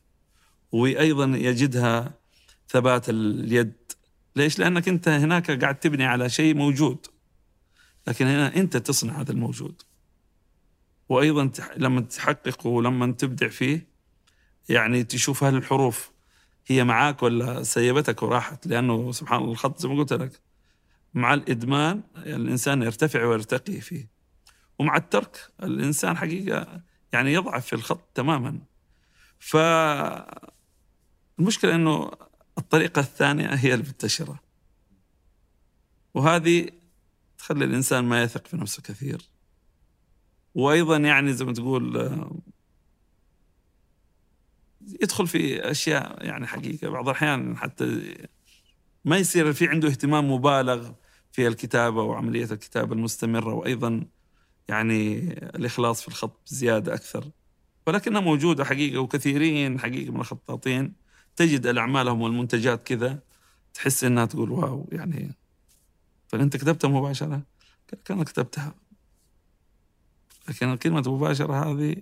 وأيضا 0.71 1.25
يجدها 1.25 2.13
ثبات 2.69 3.09
اليد 3.09 3.73
ليش؟ 4.35 4.59
لأنك 4.59 4.87
أنت 4.87 5.07
هناك 5.07 5.51
قاعد 5.51 5.79
تبني 5.79 6.05
على 6.05 6.29
شيء 6.29 6.55
موجود 6.55 7.07
لكن 8.07 8.25
هنا 8.25 8.55
أنت 8.55 8.77
تصنع 8.77 9.21
هذا 9.21 9.31
الموجود. 9.31 9.81
وأيضا 11.09 11.51
لما 11.77 12.01
تحقق 12.01 12.67
ولما 12.67 13.11
تبدع 13.11 13.47
فيه 13.47 13.87
يعني 14.69 15.03
تشوف 15.03 15.43
هل 15.43 15.55
الحروف 15.55 16.11
هي 16.67 16.83
معاك 16.83 17.23
ولا 17.23 17.63
سيبتك 17.63 18.23
وراحت 18.23 18.67
لأنه 18.67 19.11
سبحان 19.11 19.39
الله 19.39 19.51
الخط 19.51 19.79
زي 19.79 19.89
ما 19.89 19.95
قلت 19.95 20.13
لك 20.13 20.39
مع 21.13 21.33
الإدمان 21.33 22.03
الإنسان 22.17 22.81
يرتفع 22.81 23.25
ويرتقي 23.25 23.81
فيه. 23.81 24.09
ومع 24.79 24.97
الترك 24.97 25.51
الإنسان 25.63 26.17
حقيقة 26.17 26.81
يعني 27.13 27.33
يضعف 27.33 27.65
في 27.65 27.73
الخط 27.73 28.09
تماما. 28.13 28.59
ف 29.39 29.57
المشكلة 31.39 31.75
إنه 31.75 32.11
الطريقة 32.57 32.99
الثانية 32.99 33.47
هي 33.47 33.73
المنتشرة. 33.73 34.39
وهذه 36.13 36.69
تخلي 37.43 37.65
الإنسان 37.65 38.05
ما 38.05 38.23
يثق 38.23 38.47
في 38.47 38.57
نفسه 38.57 38.81
كثير. 38.81 39.29
وأيضا 40.55 40.97
يعني 40.97 41.33
زي 41.33 41.45
ما 41.45 41.53
تقول 41.53 41.97
يدخل 45.01 45.27
في 45.27 45.71
أشياء 45.71 46.25
يعني 46.25 46.47
حقيقة. 46.47 46.89
بعض 46.89 47.09
الأحيان 47.09 47.57
حتى 47.57 48.15
ما 49.05 49.17
يصير 49.17 49.53
في 49.53 49.67
عنده 49.67 49.87
اهتمام 49.87 50.31
مبالغ 50.31 50.91
في 51.31 51.47
الكتابة 51.47 52.03
وعملية 52.03 52.43
الكتابة 52.51 52.93
المستمرة 52.93 53.53
وأيضا 53.53 54.05
يعني 54.67 55.19
الإخلاص 55.33 56.01
في 56.01 56.07
الخط 56.07 56.41
بزياده 56.51 56.93
أكثر. 56.93 57.31
ولكنها 57.87 58.21
موجوده 58.21 58.65
حقيقة 58.65 58.99
وكثيرين 58.99 59.79
حقيقة 59.79 60.11
من 60.11 60.19
الخطاطين. 60.19 60.93
تجد 61.35 61.67
اعمالهم 61.67 62.21
والمنتجات 62.21 62.87
كذا 62.87 63.23
تحس 63.73 64.03
إنها 64.03 64.25
تقول 64.25 64.51
واو 64.51 64.89
يعني 64.91 65.42
فأنت 66.27 66.57
كتبتها 66.57 66.87
مباشرة. 66.87 67.27
قال 67.29 67.43
لك 67.93 68.11
أنا 68.11 68.23
كتبتها. 68.23 68.75
لكن 70.49 70.75
كلمة 70.75 71.03
مباشرة 71.07 71.53
هذه 71.71 71.95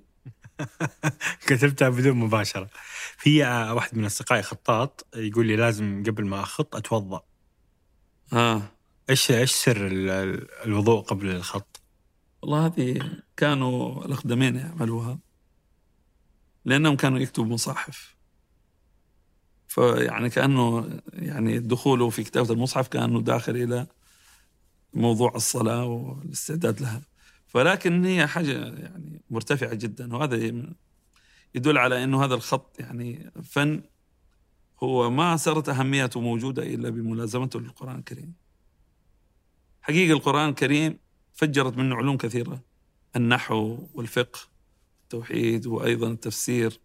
كتبتها 1.47 1.89
بدون 1.89 2.17
مباشرة. 2.17 2.69
في 3.17 3.45
آه، 3.45 3.73
واحد 3.73 3.97
من 3.97 4.05
أصدقائي 4.05 4.41
خطاط 4.43 5.07
يقول 5.15 5.47
لي 5.47 5.55
لازم 5.55 6.03
قبل 6.07 6.25
ما 6.25 6.39
أخط 6.41 6.75
أتوضأ. 6.75 7.21
آه. 8.33 8.61
إيش 9.09 9.31
إيش 9.31 9.51
سر 9.51 9.87
ال- 9.87 10.09
ال- 10.09 10.47
الوضوء 10.65 11.01
قبل 11.01 11.29
الخط؟ 11.29 11.81
والله 12.41 12.65
هذه 12.65 13.11
كانوا 13.37 14.05
الأقدمين 14.05 14.55
يعملوها. 14.55 15.19
لأنهم 16.65 16.95
كانوا 16.95 17.19
يكتبوا 17.19 17.45
مصاحف 17.53 18.15
فيعني 19.67 20.29
كأنه 20.29 20.89
يعني 21.13 21.59
دخوله 21.59 22.09
في 22.09 22.23
كتابة 22.23 22.53
المصحف 22.53 22.87
كأنه 22.87 23.21
داخل 23.21 23.55
إلى 23.55 23.87
موضوع 24.93 25.35
الصلاة 25.35 25.85
والاستعداد 25.85 26.81
لها. 26.81 27.01
فلكن 27.47 28.05
هي 28.05 28.27
حاجة 28.27 28.51
يعني 28.51 29.21
مرتفعة 29.29 29.73
جدا 29.73 30.15
وهذا 30.15 30.35
يدل 31.55 31.77
على 31.77 32.03
أنه 32.03 32.23
هذا 32.23 32.33
الخط 32.35 32.79
يعني 32.79 33.31
فن 33.43 33.83
هو 34.83 35.09
ما 35.09 35.37
صارت 35.37 35.69
أهميته 35.69 36.19
موجودة 36.19 36.63
إلا 36.63 36.89
بملازمته 36.89 37.59
للقرآن 37.59 37.99
الكريم. 37.99 38.33
حقيقة 39.81 40.13
القرآن 40.13 40.49
الكريم 40.49 40.99
فجرت 41.33 41.77
منه 41.77 41.95
علوم 41.95 42.17
كثيرة 42.17 42.61
النحو 43.15 43.87
والفقه 43.93 44.39
التوحيد 45.03 45.67
وأيضا 45.67 46.07
التفسير 46.07 46.79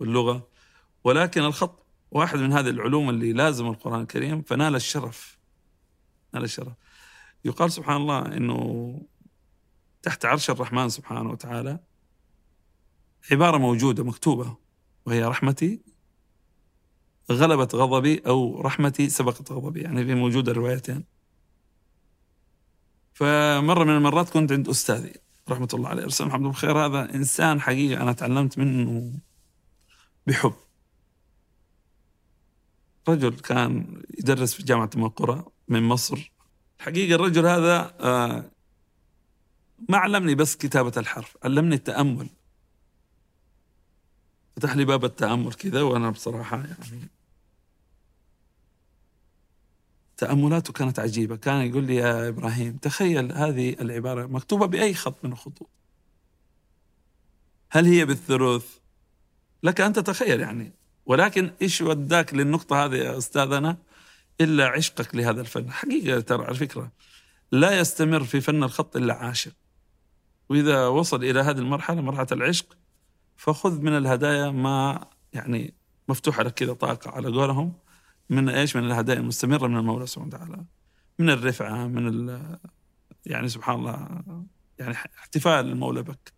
واللغة. 0.00 0.48
ولكن 1.04 1.40
الخط 1.40 1.86
واحد 2.10 2.38
من 2.38 2.52
هذه 2.52 2.68
العلوم 2.68 3.10
اللي 3.10 3.32
لازم 3.32 3.66
القرآن 3.66 4.00
الكريم 4.00 4.42
فنال 4.42 4.74
الشرف 4.74 5.38
نال 6.34 6.44
الشرف. 6.44 6.72
يقال 7.44 7.72
سبحان 7.72 7.96
الله 7.96 8.36
أنه 8.36 9.00
تحت 10.02 10.24
عرش 10.24 10.50
الرحمن 10.50 10.88
سبحانه 10.88 11.30
وتعالى 11.30 11.78
عبارة 13.32 13.58
موجودة 13.58 14.04
مكتوبة 14.04 14.56
وهي 15.06 15.24
رحمتي 15.24 15.80
غلبت 17.32 17.74
غضبي 17.74 18.22
أو 18.26 18.60
رحمتي 18.60 19.08
سبقت 19.08 19.52
غضبي 19.52 19.80
يعني 19.80 20.04
في 20.04 20.14
موجودة 20.14 20.52
الروايتين 20.52 21.04
فمرة 23.14 23.84
من 23.84 23.96
المرات 23.96 24.30
كنت 24.30 24.52
عند 24.52 24.68
أستاذي 24.68 25.12
رحمة 25.48 25.68
الله 25.74 25.88
عليه 25.88 26.02
أرسل 26.02 26.26
محمد 26.26 26.50
بخير 26.50 26.78
هذا 26.78 27.14
إنسان 27.14 27.60
حقيقة 27.60 28.02
أنا 28.02 28.12
تعلمت 28.12 28.58
منه 28.58 29.12
بحب. 30.26 30.52
رجل 33.08 33.30
كان 33.30 34.02
يدرس 34.18 34.54
في 34.54 34.62
جامعة 34.62 34.90
القرى 34.96 35.44
من 35.68 35.82
مصر. 35.82 36.32
الحقيقة 36.78 37.14
الرجل 37.14 37.46
هذا 37.46 37.94
آه، 38.00 38.44
ما 39.88 39.98
علمني 39.98 40.34
بس 40.34 40.56
كتابة 40.56 40.92
الحرف 40.96 41.36
علمني 41.44 41.74
التأمل. 41.74 42.28
فتح 44.56 44.76
لي 44.76 44.84
باب 44.84 45.04
التأمل 45.04 45.54
كذا 45.54 45.82
وأنا 45.82 46.10
بصراحة 46.10 46.56
يعني 46.56 47.08
تأملاته 50.16 50.72
كانت 50.72 50.98
عجيبة. 50.98 51.36
كان 51.36 51.66
يقول 51.66 51.84
لي 51.84 51.96
يا 51.96 52.28
إبراهيم 52.28 52.76
تخيل 52.76 53.32
هذه 53.32 53.76
العبارة 53.80 54.26
مكتوبة 54.26 54.66
بأي 54.66 54.94
خط 54.94 55.24
من 55.24 55.32
الخطوط. 55.32 55.68
هل 57.70 57.86
هي 57.86 58.04
بالثلث؟ 58.04 58.66
لك 59.62 59.80
أن 59.80 59.92
تتخيل 59.92 60.40
يعني. 60.40 60.72
ولكن 61.06 61.50
إيش 61.62 61.80
وداك 61.80 62.34
للنقطة 62.34 62.84
هذه 62.84 62.94
يا 62.94 63.18
أستاذنا؟ 63.18 63.76
إلا 64.40 64.66
عشقك 64.66 65.14
لهذا 65.14 65.40
الفن. 65.40 65.70
حقيقة 65.70 66.20
ترى 66.20 66.44
على 66.44 66.54
فكرة 66.54 66.92
لا 67.52 67.78
يستمر 67.78 68.24
في 68.24 68.40
فن 68.40 68.64
الخط 68.64 68.96
إلا 68.96 69.14
عاشق. 69.14 69.52
وإذا 70.48 70.86
وصل 70.86 71.24
إلى 71.24 71.40
هذه 71.40 71.58
المرحلة 71.58 72.00
مرحلة 72.00 72.26
العشق 72.32 72.76
فخذ 73.36 73.80
من 73.80 73.96
الهدايا 73.96 74.50
ما 74.50 75.06
يعني 75.32 75.74
مفتوحة 76.08 76.42
لك 76.42 76.54
كذا 76.54 76.72
طاقة 76.72 77.10
على 77.10 77.28
قولهم 77.28 77.72
من 78.30 78.48
إيش؟ 78.48 78.76
من 78.76 78.84
الهدايا 78.84 79.18
المستمرة 79.18 79.66
من 79.66 79.76
المولى 79.76 80.06
سبحانه 80.06 80.28
وتعالى. 80.34 80.64
من 81.18 81.30
الرفعة 81.30 81.86
من 81.86 82.08
ال 82.08 82.58
يعني 83.26 83.48
سبحان 83.48 83.78
الله 83.78 84.22
يعني 84.78 84.94
احتفال 84.94 85.66
المولى 85.66 86.02
بك. 86.02 86.32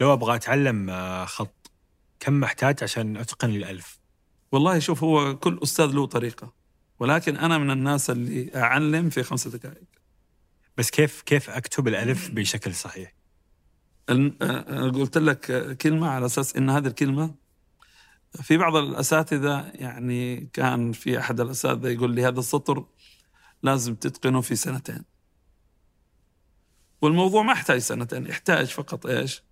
لو 0.00 0.12
أبغى 0.12 0.34
أتعلم 0.34 0.90
آه، 0.90 1.24
خط 1.24 1.70
كم 2.20 2.40
محتاج 2.40 2.82
عشان 2.82 3.16
أتقن 3.16 3.50
الألف؟ 3.50 3.98
والله 4.52 4.78
شوف 4.78 5.04
هو 5.04 5.36
كل 5.36 5.60
أستاذ 5.62 5.86
له 5.86 6.06
طريقة. 6.06 6.52
ولكن 6.98 7.36
أنا 7.36 7.58
من 7.58 7.70
الناس 7.70 8.10
اللي 8.10 8.50
أعلم 8.54 9.10
في 9.10 9.22
خمسة 9.22 9.50
دقائق. 9.50 9.88
بس 10.76 10.90
كيف 10.90 11.22
كيف 11.22 11.50
أكتب 11.50 11.88
الألف 11.88 12.30
بشكل 12.30 12.74
صحيح؟ 12.74 13.14
قلت 14.94 15.18
لك 15.18 15.76
كلمة 15.76 16.08
على 16.08 16.26
أساس 16.26 16.56
أن 16.56 16.70
هذه 16.70 16.86
الكلمة 16.86 17.34
في 18.42 18.56
بعض 18.56 18.76
الأساتذة 18.76 19.70
يعني 19.74 20.50
كان 20.52 20.92
في 20.92 21.18
أحد 21.18 21.40
الأساتذة 21.40 21.88
يقول 21.88 22.14
لي 22.14 22.26
هذا 22.26 22.38
السطر 22.40 22.86
لازم 23.62 23.94
تتقنه 23.94 24.40
في 24.40 24.56
سنتين. 24.56 25.04
والموضوع 27.02 27.42
ما 27.42 27.52
يحتاج 27.52 27.78
سنتين 27.78 28.26
يحتاج 28.26 28.66
فقط 28.66 29.06
إيش؟ 29.06 29.42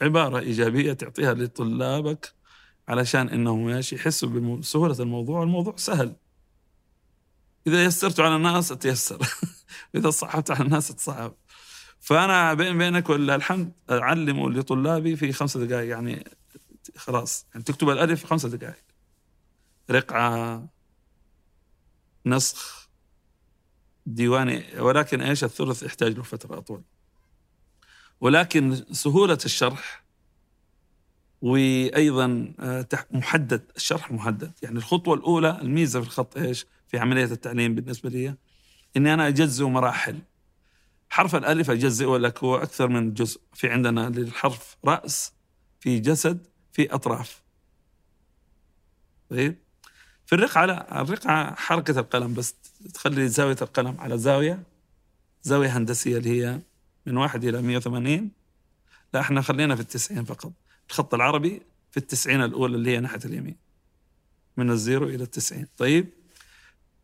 عبارة 0.00 0.38
إيجابية 0.38 0.92
تعطيها 0.92 1.34
لطلابك 1.34 2.34
علشان 2.88 3.28
إنهم 3.28 3.68
إيش؟ 3.68 3.92
يحسوا 3.92 4.28
بسهولة 4.28 4.96
الموضوع 5.00 5.42
الموضوع 5.42 5.76
سهل. 5.76 6.16
إذا 7.66 7.84
يسرت 7.84 8.20
على 8.20 8.36
الناس 8.36 8.72
أتيسر. 8.72 9.18
إذا 9.96 10.10
صعبت 10.10 10.50
على 10.50 10.64
الناس 10.64 10.90
أتصعب 10.90 11.34
فأنا 12.00 12.54
بين 12.54 12.78
بينك 12.78 13.10
ولله 13.10 13.34
الحمد 13.34 13.72
اعلمه 13.90 14.50
لطلابي 14.50 15.16
في 15.16 15.32
خمسة 15.32 15.64
دقائق 15.64 15.90
يعني 15.90 16.24
خلاص. 16.96 17.46
يعني 17.52 17.64
تكتب 17.64 17.90
الألف 17.90 18.20
في 18.20 18.26
خمسة 18.26 18.48
دقائق 18.48 18.84
رقعة 19.90 20.66
نسخ 22.26 22.88
ديواني. 24.06 24.64
ولكن 24.78 25.20
إيش؟ 25.20 25.44
الثلث 25.44 25.82
يحتاج 25.82 26.12
له 26.12 26.22
فترة 26.22 26.58
أطول. 26.58 26.82
ولكن 28.20 28.84
سهولة 28.92 29.38
الشرح 29.44 30.04
وأيضا 31.42 32.54
آه، 32.60 32.88
محدد. 33.10 33.70
الشرح 33.76 34.12
محدد. 34.12 34.52
يعني 34.62 34.76
الخطوة 34.76 35.14
الأولى 35.14 35.58
الميزة 35.62 36.00
في 36.00 36.06
الخط 36.06 36.36
إيش؟ 36.36 36.66
في 36.88 36.98
عملية 36.98 37.24
التعليم 37.24 37.74
بالنسبة 37.74 38.10
لي. 38.10 38.34
إني 38.96 39.14
أنا 39.14 39.28
اجزئ 39.28 39.64
مراحل. 39.64 40.18
حرف 41.10 41.36
الألف 41.36 41.70
أجزئه 41.70 42.16
لك 42.16 42.44
هو 42.44 42.56
أكثر 42.56 42.88
من 42.88 43.14
جزء. 43.14 43.40
في 43.54 43.70
عندنا 43.70 44.08
للحرف 44.08 44.76
رأس 44.84 45.32
في 45.80 45.98
جسد 45.98 46.46
في 46.72 46.94
أطراف. 46.94 47.42
طيب؟ 49.30 49.56
في 50.26 50.34
الرقعة 50.34 50.64
لا 50.66 51.00
الرقعة 51.00 51.54
حركة 51.54 52.00
القلم 52.00 52.34
بس. 52.34 52.54
تخلي 52.94 53.28
زاوية 53.28 53.56
القلم 53.62 54.00
على 54.00 54.18
زاوية. 54.18 54.62
زاوية 55.42 55.76
هندسية 55.76 56.16
اللي 56.18 56.42
هي 56.42 56.60
من 57.06 57.16
واحد 57.16 57.44
إلى 57.44 57.62
180 57.62 58.30
لا 59.14 59.20
إحنا 59.20 59.40
خلينا 59.42 59.74
في 59.74 59.80
التسعين 59.80 60.24
فقط. 60.24 60.52
الخط 60.90 61.14
العربي 61.14 61.62
في 61.90 61.96
التسعين 61.96 62.42
الأولى 62.42 62.76
اللي 62.76 62.90
هي 62.90 63.00
ناحية 63.00 63.20
اليمين. 63.24 63.56
من 64.56 64.70
الزيرو 64.70 65.06
إلى 65.06 65.22
التسعين. 65.22 65.66
طيب؟ 65.78 66.08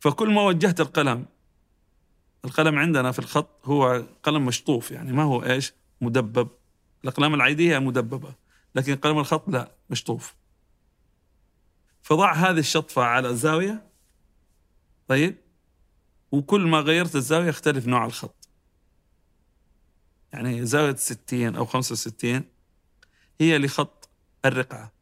فكل 0.02 0.30
ما 0.30 0.42
وجهت 0.42 0.80
القلم 0.80 1.26
القلم 2.44 2.78
عندنا 2.78 3.12
في 3.12 3.18
الخط 3.18 3.68
هو 3.68 4.04
قلم 4.22 4.46
مشطوف 4.46 4.90
يعني 4.90 5.12
ما 5.12 5.22
هو 5.22 5.44
إيش؟ 5.44 5.72
مدبب. 6.00 6.48
الأقلام 7.04 7.34
العادية 7.34 7.78
مدببة 7.78 8.34
لكن 8.74 8.96
قلم 8.96 9.18
الخط 9.18 9.48
لا 9.48 9.72
مشطوف. 9.90 10.34
فضع 12.02 12.32
هذه 12.32 12.58
الشطفة 12.58 13.02
على 13.02 13.36
زاويه 13.36 13.86
طيب؟ 15.08 15.36
وكل 16.32 16.60
ما 16.60 16.80
غيرت 16.80 17.16
الزاوية 17.16 17.48
يختلف 17.48 17.86
نوع 17.86 18.04
الخط. 18.04 18.48
يعني 20.32 20.66
زاوية 20.66 20.94
60 20.94 21.56
أو 21.56 21.66
65 21.66 22.44
هي 23.40 23.58
لخط 23.58 24.08
الرقعة. 24.44 24.92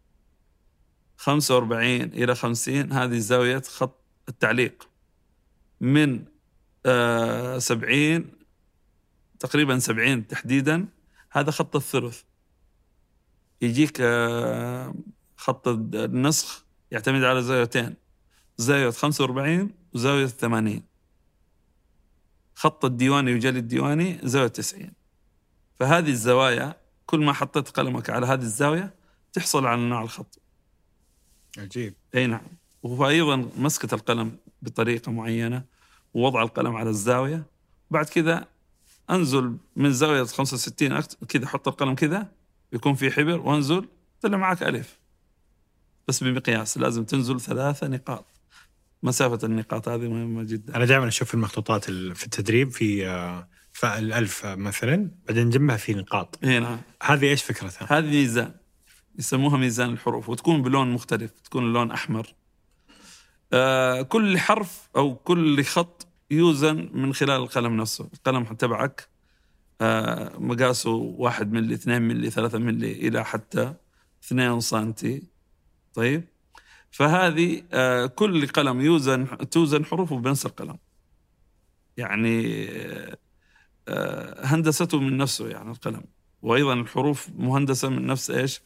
45 1.16 2.02
إلى 2.02 2.34
50 2.34 2.92
هذه 2.92 3.18
زاوية 3.18 3.60
خط 3.60 4.00
التعليق. 4.28 4.89
من 5.80 6.24
آه، 6.86 7.58
سبعين 7.58 8.30
تقريبا 9.38 9.78
سبعين 9.78 10.26
تحديدا 10.26 10.88
هذا 11.30 11.50
خط 11.50 11.76
الثلث. 11.76 12.22
يجيك 13.62 14.00
آه، 14.00 14.94
خط 15.36 15.68
النسخ 15.68 16.64
يعتمد 16.90 17.24
على 17.24 17.42
زاويتين 17.42 17.94
زاوية 18.56 18.90
45 18.90 19.70
وزاوية 19.94 20.26
80 20.26 20.82
خط 22.54 22.84
الديواني 22.84 23.34
وجلي 23.34 23.58
الديواني 23.58 24.18
زاوية 24.22 24.48
90 24.48 24.92
فهذه 25.74 26.10
الزوايا 26.10 26.76
كل 27.06 27.20
ما 27.20 27.32
حطيت 27.32 27.68
قلمك 27.68 28.10
على 28.10 28.26
هذه 28.26 28.42
الزاوية 28.42 28.94
تحصل 29.32 29.66
على 29.66 29.80
نوع 29.80 30.02
الخط. 30.02 30.40
عجيب. 31.58 31.94
أي 32.14 32.26
نعم. 32.26 32.46
وأيضا 32.82 33.36
مسكة 33.56 33.94
القلم 33.94 34.36
بطريقة 34.62 35.12
معينة. 35.12 35.64
ووضع 36.14 36.42
القلم 36.42 36.76
على 36.76 36.90
الزاوية. 36.90 37.46
بعد 37.90 38.04
كذا 38.06 38.46
أنزل 39.10 39.56
من 39.76 39.92
زاوية 39.92 40.24
65 40.24 41.02
أكت- 41.02 41.24
كذا 41.28 41.46
حط 41.46 41.68
القلم 41.68 41.94
كذا 41.94 42.28
يكون 42.72 42.94
في 42.94 43.10
حبر 43.10 43.40
وأنزل 43.40 43.88
طلع 44.20 44.38
معك 44.38 44.62
ألف. 44.62 44.98
بس 46.08 46.24
بمقياس 46.24 46.78
لازم 46.78 47.04
تنزل 47.04 47.40
ثلاثة 47.40 47.86
نقاط. 47.88 48.26
مسافة 49.02 49.38
النقاط 49.46 49.88
هذه 49.88 50.08
مهمة 50.08 50.42
جدا. 50.42 50.76
أنا 50.76 50.84
دائما 50.84 51.08
أشوف 51.08 51.34
المخطوطات 51.34 51.88
ال- 51.88 52.14
في 52.14 52.24
التدريب 52.24 52.70
في 52.70 53.06
آه، 53.08 53.48
فالالف 53.72 54.46
مثلا 54.46 55.10
بعدين 55.28 55.46
نجمعها 55.46 55.76
في 55.76 55.94
نقاط. 55.94 56.38
إي 56.44 56.58
نعم. 56.58 56.78
هذه 57.02 57.24
إيش 57.28 57.42
فكرتها؟ 57.42 57.98
هذه 57.98 58.06
ميزان 58.06 58.54
يسموها 59.18 59.56
ميزان 59.56 59.90
الحروف 59.90 60.28
وتكون 60.28 60.62
بلون 60.62 60.90
مختلف 60.92 61.30
تكون 61.30 61.64
اللون 61.64 61.90
أحمر. 61.90 62.26
آه 62.26 62.34
كل 64.02 64.38
حرف 64.38 64.88
أو 64.96 65.14
كل 65.14 65.64
خط 65.64 66.06
يوزن 66.30 66.90
من 66.92 67.14
خلال 67.14 67.42
القلم 67.42 67.76
نفسه. 67.76 68.08
القلم 68.14 68.44
تبعك 68.44 69.08
آه 69.80 70.38
مقاسه 70.38 70.90
واحد 70.90 71.52
ملي 71.52 71.74
اثنين 71.74 72.02
ملي 72.02 72.30
ثلاثة 72.30 72.58
ملي 72.58 72.92
إلى 72.92 73.24
حتى 73.24 73.74
اثنين 74.24 74.60
سنتي. 74.60 75.22
طيب؟ 75.94 76.24
فهذه 76.90 77.62
آه، 77.72 78.06
كل 78.06 78.46
قلم 78.46 78.80
يوزن 78.80 79.26
توزن 79.50 79.84
حروفه 79.84 80.18
بنفس 80.18 80.46
القلم. 80.46 80.78
يعني 81.96 82.66
آه، 82.68 83.16
آه، 83.88 84.46
هندسته 84.46 85.00
من 85.00 85.16
نفسه 85.16 85.48
يعني 85.48 85.70
القلم. 85.70 86.04
وأيضا 86.42 86.74
الحروف 86.74 87.28
مهندسة 87.38 87.88
من 87.88 88.06
نفس 88.06 88.30
إيش؟ 88.30 88.60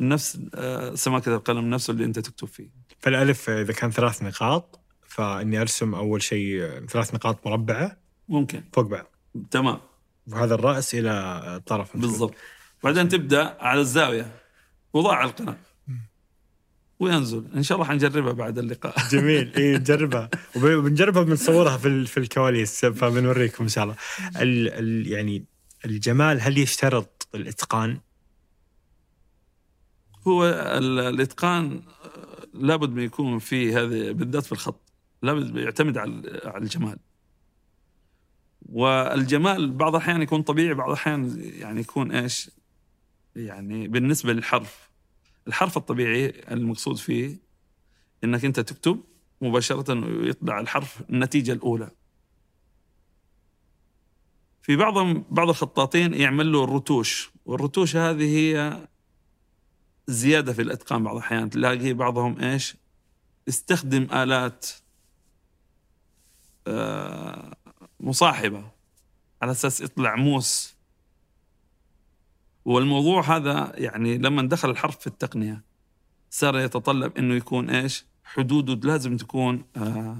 نفس 0.00 0.38
سماكه 0.94 1.34
القلم 1.34 1.70
نفسه 1.70 1.90
اللي 1.90 2.04
أنت 2.04 2.18
تكتب 2.18 2.48
فيه. 2.48 2.68
فالألف 3.00 3.50
إذا 3.50 3.72
كان 3.72 3.90
ثلاث 3.90 4.22
نقاط 4.22 4.80
فإني 5.08 5.60
أرسم 5.60 5.94
أول 5.94 6.22
شيء 6.22 6.86
ثلاث 6.86 7.14
نقاط 7.14 7.46
مربعة 7.46 7.96
ممكن. 8.28 8.64
فوق 8.72 8.84
بعض. 8.86 9.06
تمام. 9.50 9.78
وهذا 10.26 10.54
الرأس 10.54 10.94
إلى 10.94 11.60
طرف 11.66 11.96
بالضبط. 11.96 12.34
بعدين 12.84 13.08
تبدأ 13.08 13.56
على 13.60 13.80
الزاوية. 13.80 14.32
وضع 14.92 15.24
القلم 15.24 15.56
وينزل. 17.00 17.44
إن 17.54 17.62
شاء 17.62 17.76
الله 17.78 17.88
حنجربها 17.88 18.32
بعد 18.32 18.58
اللقاء. 18.58 18.94
جميل. 19.12 19.52
اي 19.56 19.76
نجربها. 19.78 20.30
وب- 20.56 20.62
وبنجربها 20.64 21.22
بنصورها 21.22 21.76
في 21.76 22.06
في 22.06 22.16
الكواليس. 22.20 22.84
فبنوريكم 22.86 23.62
إن 23.64 23.68
شاء 23.68 23.84
الله. 23.84 23.96
ال 24.42 24.68
ال 24.68 25.06
يعني 25.12 25.44
الجمال 25.84 26.40
هل 26.40 26.58
يشترط 26.58 27.28
الإتقان؟ 27.34 28.00
هو 30.28 30.44
ال- 30.46 30.98
الإتقان 31.00 31.82
آه، 32.04 32.46
لابد 32.54 32.90
من 32.90 33.02
يكون 33.02 33.38
في 33.38 33.74
هذه 33.74 34.12
بالذات 34.12 34.44
في 34.44 34.52
الخط 34.52 34.92
لابد 35.22 35.56
يعتمد 35.56 35.98
على 35.98 36.40
على 36.44 36.62
الجمال. 36.64 36.98
والجمال 38.68 39.72
بعض 39.72 39.94
الأحيان 39.94 40.22
يكون 40.22 40.42
طبيعي 40.42 40.74
بعض 40.74 40.88
الأحيان 40.88 41.40
يعني 41.40 41.80
يكون 41.80 42.12
إيش؟ 42.12 42.50
يعني 43.36 43.88
بالنسبة 43.88 44.32
للحرف. 44.32 44.90
الحرف 45.48 45.76
الطبيعي 45.76 46.26
المقصود 46.50 46.96
فيه 46.96 47.36
إنك 48.24 48.44
أنت 48.44 48.60
تكتب 48.60 49.00
مباشرة 49.40 49.94
ويطلع 50.20 50.60
الحرف 50.60 51.02
النتيجة 51.10 51.52
الأولى. 51.52 51.90
في 54.62 54.76
بعضهم 54.76 55.24
بعض 55.30 55.48
الخطاطين 55.48 56.14
يعمل 56.14 56.52
له 56.52 56.64
الرتوش 56.64 57.30
والرتوش 57.44 57.96
هذه 57.96 58.36
هي 58.36 58.86
زيادة 60.06 60.52
في 60.52 60.62
الإتقان 60.62 61.04
بعض 61.04 61.16
الأحيان. 61.16 61.50
تلاقي 61.50 61.92
بعضهم 61.92 62.40
إيش؟ 62.40 62.76
يستخدم 63.48 64.08
آلات 64.12 64.66
آه، 66.66 67.56
مصاحبة 68.00 68.70
على 69.42 69.52
أساس 69.52 69.80
يطلع 69.80 70.16
موس. 70.16 70.76
والموضوع 72.64 73.36
هذا 73.36 73.72
يعني 73.74 74.18
لما 74.18 74.48
دخل 74.48 74.70
الحرف 74.70 74.98
في 74.98 75.06
التقنية 75.06 75.64
صار 76.30 76.58
يتطلب 76.58 77.18
إنه 77.18 77.34
يكون 77.34 77.70
إيش؟ 77.70 78.04
حدوده 78.24 78.88
لازم 78.88 79.16
تكون 79.16 79.64
آه، 79.76 80.16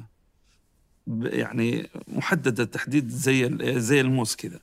يعني 1.22 1.88
محددة 2.08 2.64
تحديد 2.64 3.08
زي 3.08 3.58
زي 3.78 4.00
الموس 4.00 4.36
كذا. 4.36 4.60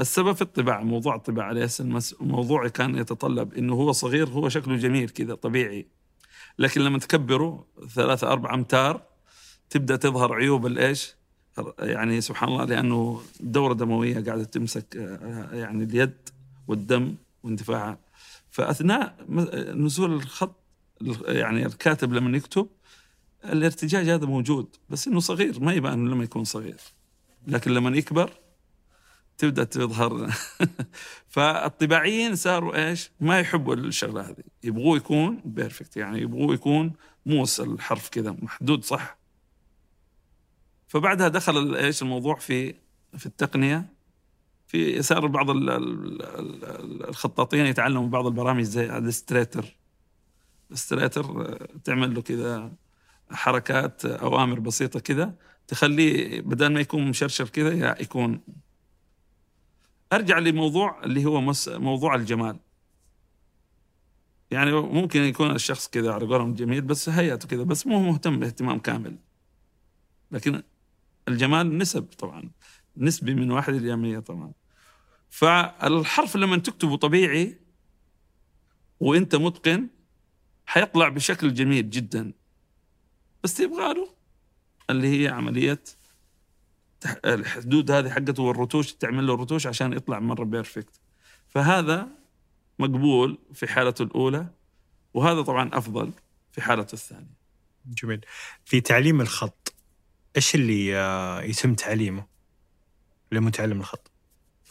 السبب 0.00 0.32
في 0.32 0.42
الطباعة 0.42 0.82
موضوع 0.82 1.14
الطباعة 1.14 1.52
ليس 1.52 1.80
المس... 1.80 2.14
موضوع 2.20 2.68
كان 2.68 2.98
يتطلب 2.98 3.54
إنه 3.54 3.74
هو 3.74 3.92
صغير 3.92 4.28
هو 4.28 4.48
شكله 4.48 4.76
جميل 4.76 5.08
كذا 5.10 5.34
طبيعي. 5.34 5.86
لكن 6.58 6.80
لما 6.80 6.98
تكبره 6.98 7.66
ثلاثة 7.94 8.32
أربعة 8.32 8.54
أمتار 8.54 9.02
تبدأ 9.70 9.96
تظهر 9.96 10.34
عيوب 10.34 10.66
الإيش؟ 10.66 11.16
يعني 11.78 12.20
سبحان 12.20 12.48
الله 12.48 12.64
لأنه 12.64 13.22
الدورة 13.40 13.72
الدموية 13.72 14.24
قاعدة 14.24 14.44
تمسك 14.44 14.96
آه، 14.96 15.54
يعني 15.54 15.84
اليد 15.84 16.28
والدم 16.68 17.14
واندفاعها 17.42 17.98
فأثناء 18.50 19.16
نزول 19.74 20.12
الخط 20.12 20.54
يعني 21.28 21.66
الكاتب 21.66 22.12
لما 22.12 22.36
يكتب 22.36 22.66
الارتجاج 23.44 24.08
هذا 24.08 24.26
موجود 24.26 24.76
بس 24.90 25.08
إنه 25.08 25.20
صغير 25.20 25.60
ما 25.60 25.72
يبان 25.72 26.08
لما 26.08 26.24
يكون 26.24 26.44
صغير. 26.44 26.80
لكن 27.46 27.70
لما 27.70 27.96
يكبر 27.96 28.30
تبدأ 29.38 29.64
تظهر 29.64 30.30
فالطباعيين 31.34 32.36
صاروا 32.36 32.88
إيش؟ 32.88 33.10
ما 33.20 33.40
يحبوا 33.40 33.74
الشغلة 33.74 34.20
هذه، 34.20 34.44
يبغوه 34.64 34.96
يكون 34.96 35.42
بيرفكت 35.44 35.96
يعني 35.96 36.20
يبغوه 36.20 36.54
يكون 36.54 36.92
موس 37.26 37.60
الحرف 37.60 38.08
كذا 38.08 38.36
محدود 38.42 38.84
صح. 38.84 39.18
فبعدها 40.88 41.28
دخل 41.28 41.74
إيش 41.76 42.02
الموضوع 42.02 42.34
في 42.34 42.74
في 43.18 43.26
التقنية 43.26 43.96
في 44.66 45.02
صار 45.02 45.26
بعض 45.26 45.50
ال- 45.50 45.70
ال- 45.70 46.22
ال- 46.22 47.08
الخطاطين 47.08 47.66
يتعلموا 47.66 48.08
بعض 48.08 48.26
البرامج 48.26 48.62
زي 48.62 48.98
Illustrator 48.98 49.76
Illustrator 50.72 51.56
تعمل 51.84 52.14
له 52.14 52.22
كذا 52.22 52.72
حركات 53.30 54.04
أوامر 54.04 54.60
بسيطة 54.60 55.00
كذا 55.00 55.34
تخليه 55.68 56.40
بدل 56.40 56.66
ما 56.66 56.80
يكون 56.80 57.08
مشرشر 57.08 57.48
كذا 57.48 58.00
يكون 58.02 58.40
أرجع 60.12 60.38
لموضوع 60.38 61.04
اللي 61.04 61.24
هو 61.24 61.40
مس 61.40 61.68
موضوع 61.68 62.14
الجمال. 62.14 62.56
يعني 64.50 64.72
ممكن 64.72 65.20
يكون 65.20 65.50
الشخص 65.50 65.88
كذا 65.88 66.12
على 66.12 66.26
قولهم 66.26 66.54
جميل 66.54 66.80
بس 66.80 67.08
هيئته 67.08 67.48
كذا 67.48 67.62
بس 67.62 67.86
مو 67.86 68.02
مهتم 68.02 68.40
باهتمام 68.40 68.78
كامل. 68.78 69.16
لكن 70.30 70.62
الجمال 71.28 71.78
نسب 71.78 72.02
طبعا 72.18 72.50
نسبي 72.96 73.34
من 73.34 73.50
واحد 73.50 73.74
إلى 73.74 73.96
100 73.96 74.18
طبعا. 74.18 74.52
فالحرف 75.30 76.36
لما 76.36 76.56
تكتبه 76.56 76.96
طبيعي 76.96 77.58
وأنت 79.00 79.34
متقن 79.34 79.88
حيطلع 80.66 81.08
بشكل 81.08 81.54
جميل 81.54 81.90
جدا. 81.90 82.32
بس 83.44 83.60
يبغى 83.60 83.94
له 83.94 84.08
اللي 84.90 85.22
هي 85.22 85.28
عملية 85.28 85.82
الحدود 87.24 87.90
هذه 87.90 88.10
حقته 88.10 88.42
والرتوش 88.42 88.92
تعمل 88.92 89.26
له 89.26 89.34
رتوش 89.34 89.66
عشان 89.66 89.92
يطلع 89.92 90.18
مرة 90.18 90.44
بيرفكت 90.44 91.00
فهذا 91.48 92.08
مقبول 92.78 93.38
في 93.54 93.66
حالته 93.66 94.02
الأولى 94.02 94.46
وهذا 95.14 95.42
طبعا 95.42 95.70
أفضل 95.72 96.12
في 96.52 96.62
حالته 96.62 96.94
الثانية 96.94 97.36
جميل 97.86 98.20
في 98.64 98.80
تعليم 98.80 99.20
الخط 99.20 99.74
إيش 100.36 100.54
اللي 100.54 100.96
آه، 100.96 101.42
يتم 101.42 101.74
تعليمه 101.74 102.26
لمتعلم 103.32 103.80
الخط؟ 103.80 104.10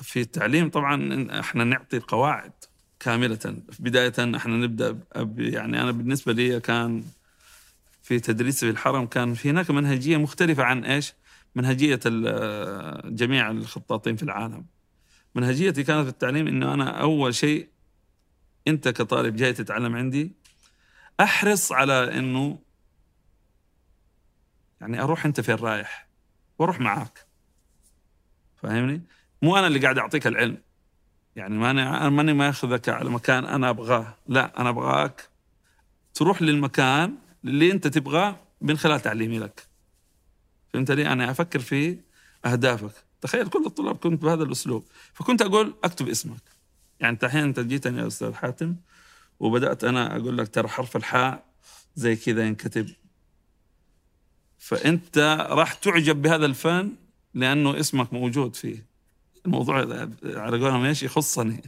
في 0.01 0.21
التعليم 0.21 0.69
طبعا 0.69 1.27
إحنا 1.39 1.63
نعطي 1.63 1.97
القواعد 1.97 2.51
كاملة 2.99 3.57
بداية 3.79 4.13
إحنا 4.19 4.57
نبدأ 4.57 4.99
يعني 5.37 5.81
أنا 5.81 5.91
بالنسبة 5.91 6.33
لي 6.33 6.59
كان 6.59 7.03
في 8.03 8.19
تدريسي 8.19 8.65
في 8.65 8.69
الحرم 8.71 9.05
كان 9.05 9.33
في 9.33 9.49
هناك 9.49 9.71
منهجية 9.71 10.17
مختلفة 10.17 10.63
عن 10.63 10.85
إيش؟ 10.85 11.13
منهجية 11.55 11.99
جميع 13.05 13.51
الخطاطين 13.51 14.15
في 14.15 14.23
العالم. 14.23 14.65
منهجيتي 15.35 15.83
كانت 15.83 16.03
في 16.03 16.09
التعليم 16.09 16.47
إنه 16.47 16.73
أنا 16.73 17.01
أول 17.01 17.35
شيء 17.35 17.69
أنت 18.67 18.87
كطالب 18.87 19.35
جاي 19.35 19.53
تتعلم 19.53 19.95
عندي 19.95 20.31
أحرص 21.19 21.71
على 21.71 22.17
إنه 22.17 22.59
يعني 24.81 25.01
أروح 25.01 25.25
أنت 25.25 25.41
فين 25.41 25.55
رايح 25.55 26.07
وأروح 26.59 26.79
معاك 26.79 27.25
فاهمني؟ 28.57 29.01
مو 29.41 29.57
أنا 29.57 29.67
اللي 29.67 29.79
قاعد 29.79 29.97
أعطيك 29.97 30.27
العلم 30.27 30.57
يعني 31.35 31.57
ماني 31.57 31.81
أنا 31.83 32.09
ماني 32.09 32.33
ماخذك 32.33 32.89
على 32.89 33.09
مكان 33.09 33.45
أنا 33.45 33.69
أبغاه 33.69 34.17
لا 34.27 34.61
أنا 34.61 34.69
أبغاك 34.69 35.29
تروح 36.13 36.41
للمكان 36.41 37.15
اللي 37.45 37.71
أنت 37.71 37.87
تبغاه 37.87 38.35
من 38.61 38.77
خلال 38.77 38.99
تعليمي 38.99 39.39
لك 39.39 39.64
فهمت 40.75 40.91
لي 40.91 41.07
أنا 41.07 41.31
أفكر 41.31 41.59
في 41.59 41.97
اهدافك؟ 42.45 42.91
تخيل 43.21 43.47
كل 43.47 43.65
الطلاب 43.65 43.97
كنت 43.97 44.21
بهذا 44.21 44.43
الاسلوب. 44.43 44.87
فكنت 45.13 45.41
أقول 45.41 45.75
اكتب 45.83 46.09
اسمك. 46.09 46.41
يعني 46.99 47.13
انت 47.13 47.23
الحين 47.23 47.43
انت 47.43 47.59
جيتني 47.59 48.01
يا 48.01 48.07
أستاذ 48.07 48.33
حاتم 48.33 48.75
وبدأت 49.39 49.83
أنا 49.83 50.15
أقول 50.15 50.37
لك 50.37 50.47
ترى 50.47 50.67
حرف 50.67 50.95
الحاء 50.95 51.45
زي 51.95 52.15
كذا 52.15 52.47
ينكتب. 52.47 52.89
فأنت 54.57 55.47
راح 55.49 55.73
تعجب 55.73 56.21
بهذا 56.21 56.45
الفن 56.45 56.91
لأنه 57.33 57.79
اسمك 57.79 58.13
موجود 58.13 58.55
فيه. 58.55 58.85
الموضوع 59.45 59.77
على 60.23 60.57
قولهم 60.57 60.83
إيش 60.83 61.03
يخصني. 61.03 61.61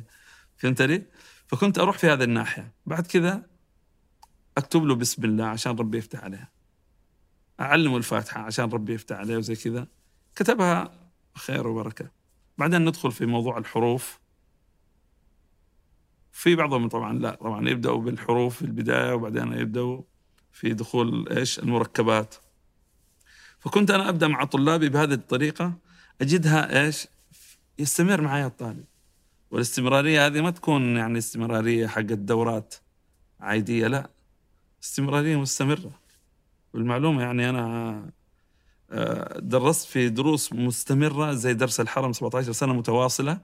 فهمت 0.57 0.81
لي؟ 0.81 1.03
فكنت 1.47 1.79
أروح 1.79 1.97
في 1.97 2.07
هذه 2.07 2.23
الناحية. 2.23 2.71
بعد 2.85 3.07
كذا 3.07 3.43
أكتب 4.57 4.83
له 4.83 4.95
بسم 4.95 5.25
الله 5.25 5.45
عشان 5.45 5.71
ربي 5.71 5.97
يفتح 5.97 6.23
عليه 6.23 6.56
اعلمه 7.59 7.97
الفاتحة 7.97 8.41
عشان 8.41 8.69
ربي 8.69 8.93
يفتح 8.93 9.15
عليه 9.15 9.37
وزي 9.37 9.55
كذا. 9.55 9.87
كتبها 10.35 10.91
خير 11.35 11.67
وبركة. 11.67 12.11
بعدين 12.57 12.85
ندخل 12.85 13.11
في 13.11 13.25
موضوع 13.25 13.57
الحروف. 13.57 14.19
في 16.31 16.55
بعضهم 16.55 16.89
طبعا 16.89 17.13
لا 17.13 17.35
طبعا 17.35 17.69
يبدأوا 17.69 18.01
بالحروف 18.01 18.55
في 18.55 18.61
البداية 18.61 19.13
وبعدين 19.13 19.53
يبدأوا 19.53 20.01
في 20.51 20.73
دخول 20.73 21.29
إيش؟ 21.29 21.59
المركبات. 21.59 22.35
فكنت 23.59 23.91
أنا 23.91 24.09
أبدأ 24.09 24.27
مع 24.27 24.43
طلابي 24.43 24.89
بهذه 24.89 25.13
الطريقة 25.13 25.73
أجدها 26.21 26.85
إيش؟ 26.85 27.07
يستمر 27.79 28.21
معي 28.21 28.45
الطالب. 28.45 28.85
والاستمرارية 29.51 30.25
هذه 30.25 30.41
ما 30.41 30.51
تكون 30.51 30.95
يعني 30.95 31.17
استمرارية 31.17 31.87
حق 31.87 31.99
الدورات 31.99 32.75
عادية 33.39 33.87
لا. 33.87 34.09
استمرارية 34.83 35.35
مستمرة. 35.39 35.91
والمعلومة 36.73 37.21
يعني 37.21 37.49
أنا 37.49 38.09
آه، 38.91 39.39
درست 39.39 39.87
في 39.87 40.09
دروس 40.09 40.53
مستمرة 40.53 41.33
زي 41.33 41.53
درس 41.53 41.79
الحرم 41.79 42.13
17 42.13 42.51
سنة 42.51 42.73
متواصلة. 42.73 43.39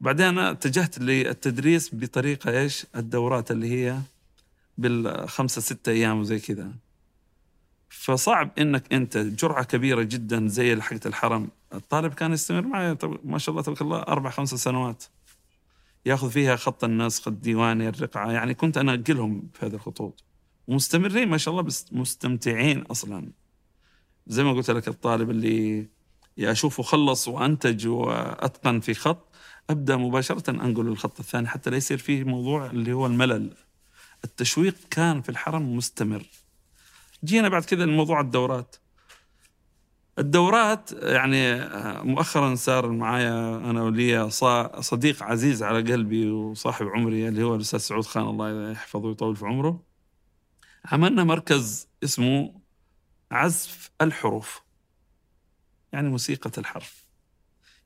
بعدين 0.00 0.26
أنا 0.26 0.50
اتجهت 0.50 0.98
للتدريس 0.98 1.90
بطريقة 1.94 2.60
إيش؟ 2.60 2.86
الدورات 2.96 3.50
اللي 3.50 3.70
هي 3.70 3.98
بالخمسة 4.78 5.60
ستة 5.60 5.90
أيام 5.92 6.20
وزي 6.20 6.38
كذا. 6.38 6.72
فصعب 7.88 8.50
إنك 8.58 8.92
أنت 8.92 9.18
جرعة 9.18 9.64
كبيرة 9.64 10.02
جدا 10.02 10.48
زي 10.48 10.80
حقة 10.80 11.00
الحرم. 11.06 11.48
الطالب 11.74 12.14
كان 12.14 12.32
يستمر 12.32 12.62
معي 12.62 12.96
ما 13.24 13.38
شاء 13.38 13.52
الله 13.52 13.62
تبارك 13.62 13.82
الله 13.82 13.98
أربع 13.98 14.30
خمس 14.30 14.54
سنوات. 14.54 15.04
ياخذ 16.06 16.30
فيها 16.30 16.56
خط 16.56 16.84
النسخ 16.84 17.28
الديواني 17.28 17.88
الرقعة 17.88 18.30
يعني 18.32 18.54
كنت 18.54 18.78
أنا 18.78 18.94
أنقلهم 18.94 19.48
في 19.54 19.66
هذه 19.66 19.74
الخطوط. 19.74 20.24
ومستمرين 20.66 21.28
ما 21.28 21.36
شاء 21.38 21.52
الله 21.52 21.62
بس 21.62 21.86
مستمتعين 21.92 22.82
أصلا. 22.82 23.32
زي 24.26 24.44
ما 24.44 24.52
قلت 24.52 24.70
لك 24.70 24.88
الطالب 24.88 25.30
اللي 25.30 25.86
أشوفه 26.38 26.82
خلص 26.82 27.28
وأنتج 27.28 27.86
وأتقن 27.86 28.80
في 28.80 28.94
خط 28.94 29.34
أبدأ 29.70 29.96
مباشرة 29.96 30.50
أنقل 30.50 30.88
الخط 30.88 31.20
الثاني 31.20 31.48
حتى 31.48 31.70
لا 31.70 31.76
يصير 31.76 31.98
فيه 31.98 32.24
موضوع 32.24 32.66
اللي 32.66 32.92
هو 32.92 33.06
الملل. 33.06 33.54
التشويق 34.24 34.74
كان 34.90 35.22
في 35.22 35.28
الحرم 35.28 35.76
مستمر. 35.76 36.26
جينا 37.24 37.48
بعد 37.48 37.64
كذا 37.64 37.84
لموضوع 37.84 38.20
الدورات. 38.20 38.76
الدورات 40.18 40.92
يعني 40.92 41.68
مؤخرا 42.04 42.54
صار 42.54 42.90
معايا 42.90 43.56
أنا 43.56 43.82
ولي 43.82 44.30
صديق 44.80 45.22
عزيز 45.22 45.62
على 45.62 45.92
قلبي 45.92 46.30
وصاحب 46.30 46.86
عمري 46.86 47.28
اللي 47.28 47.42
هو 47.42 47.54
الأستاذ 47.54 47.78
سعود 47.78 48.04
خان 48.04 48.28
الله 48.28 48.70
يحفظه 48.70 49.08
ويطول 49.08 49.36
في 49.36 49.46
عمره. 49.46 49.93
عملنا 50.84 51.24
مركز 51.24 51.88
اسمه 52.04 52.60
عزف 53.30 53.90
الحروف 54.00 54.62
يعني 55.92 56.08
موسيقى 56.08 56.50
الحرف 56.58 57.06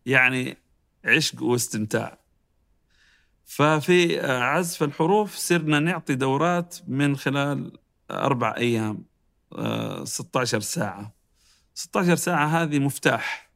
يعني 0.07 0.57
عشق 1.05 1.43
واستمتاع. 1.43 2.19
ففي 3.45 4.21
عزف 4.21 4.83
الحروف 4.83 5.35
صرنا 5.35 5.81
نعطي 5.81 6.15
دورات 6.15 6.77
من 6.89 7.17
خلال 7.17 7.79
أربع 8.11 8.55
أيام 8.57 9.05
16 10.05 10.61
ساعة. 10.61 11.15
16 11.75 12.17
ساعة 12.17 12.47
هذه 12.47 12.79
مفتاح. 12.79 13.51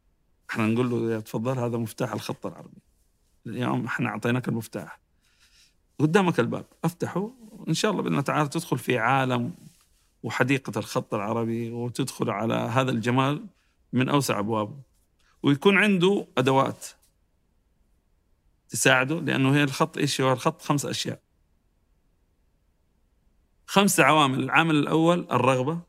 إحنا 0.51 0.66
نقول 0.66 0.90
له 0.90 1.20
تفضل 1.20 1.59
هذا 1.59 1.78
مفتاح 1.78 2.12
الخط 2.12 2.47
العربي. 2.47 2.82
اليوم 3.47 3.86
إحنا 3.86 4.09
أعطيناك 4.09 4.49
المفتاح. 4.49 5.01
قدامك 5.99 6.40
الباب. 6.40 6.66
افتحه. 6.84 7.41
إن 7.68 7.74
شاء 7.74 7.90
الله 7.90 8.02
بإذن 8.02 8.12
الله 8.12 8.24
تعالى 8.24 8.48
تدخل 8.48 8.78
في 8.78 8.98
عالم 8.98 9.54
وحديقة 10.22 10.78
الخط 10.78 11.14
العربي 11.14 11.70
وتدخل 11.70 12.30
على 12.30 12.54
هذا 12.54 12.90
الجمال 12.90 13.46
من 13.92 14.08
أوسع 14.08 14.38
أبوابه. 14.38 14.76
ويكون 15.42 15.78
عنده 15.78 16.26
أدوات 16.38 16.86
تساعده 18.68 19.20
لأنه 19.20 19.54
هي 19.54 19.62
الخط 19.62 19.98
إيش 19.98 20.20
هو 20.20 20.32
الخط؟ 20.32 20.62
خمس 20.62 20.86
أشياء. 20.86 21.20
خمس 23.66 24.00
عوامل 24.00 24.42
العامل 24.42 24.76
الأول 24.76 25.26
الرغبة 25.32 25.80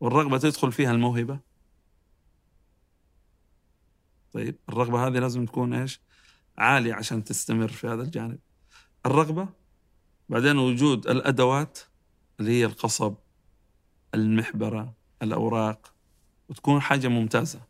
والرغبة 0.00 0.38
تدخل 0.38 0.72
فيها 0.72 0.90
الموهبة. 0.92 1.38
طيب 4.32 4.56
الرغبة 4.68 5.06
هذه 5.06 5.18
لازم 5.18 5.46
تكون 5.46 5.74
إيش؟ 5.74 6.00
عالية 6.58 6.94
عشان 6.94 7.24
تستمر 7.24 7.68
في 7.68 7.86
هذا 7.86 8.02
الجانب. 8.02 8.38
الرغبة 9.06 9.48
بعدين 10.30 10.58
وجود 10.58 11.06
الأدوات 11.06 11.78
اللي 12.40 12.50
هي 12.50 12.64
القصب 12.64 13.14
المحبرة 14.14 14.94
الأوراق 15.22 15.94
وتكون 16.48 16.80
حاجة 16.80 17.08
ممتازة. 17.08 17.60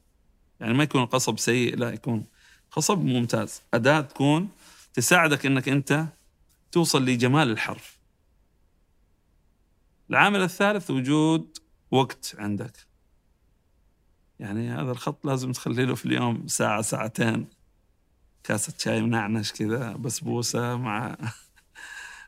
يعني 0.61 0.75
ما 0.75 0.83
يكون 0.83 1.03
القصب 1.03 1.39
سيء 1.39 1.77
لا 1.77 1.91
يكون 1.91 2.27
قصب 2.71 3.05
ممتاز. 3.05 3.63
أداة 3.75 4.01
تكون 4.01 4.49
تساعدك 4.95 5.47
أنك 5.47 5.69
أنت 5.69 6.07
توصل 6.73 7.05
لجمال 7.05 7.51
الحرف. 7.51 7.99
العامل 10.11 10.43
الثالث 10.43 10.91
وجود 10.91 11.59
وقت 11.91 12.35
عندك. 12.39 12.87
يعني 14.39 14.71
هذا 14.71 14.91
الخط 14.91 15.27
لازم 15.27 15.53
تخلي 15.53 15.85
له 15.85 15.95
في 15.95 16.07
اليوم 16.07 16.47
ساعة 16.47 16.83
ساعتين. 16.83 17.47
كاسة 18.45 18.75
شاي 18.79 19.03
منعنش 19.03 19.53
كذا 19.53 19.93
بسبوسة 19.93 20.77
مع 20.77 21.17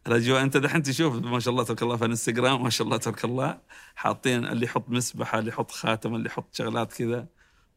الأجواء 0.07 0.43
أنت 0.43 0.57
دحين 0.57 0.83
تشوف 0.83 1.15
ما 1.15 1.41
شاء 1.41 1.53
الله 1.53 1.65
تبارك 1.65 1.83
الله 1.83 1.97
في 1.97 2.05
الإنستغرام 2.05 2.63
ما 2.63 2.71
شاء 2.71 2.87
الله 2.87 2.97
تبارك 2.97 3.25
الله 3.25 3.61
حاطين 3.95 4.45
اللي 4.45 4.65
يحط 4.67 4.89
مسبحة 4.89 5.39
اللي 5.39 5.51
يحط 5.51 5.71
خاتم 5.71 6.15
اللي 6.15 6.27
يحط 6.27 6.55
شغلات 6.55 6.93
كذا. 6.93 7.27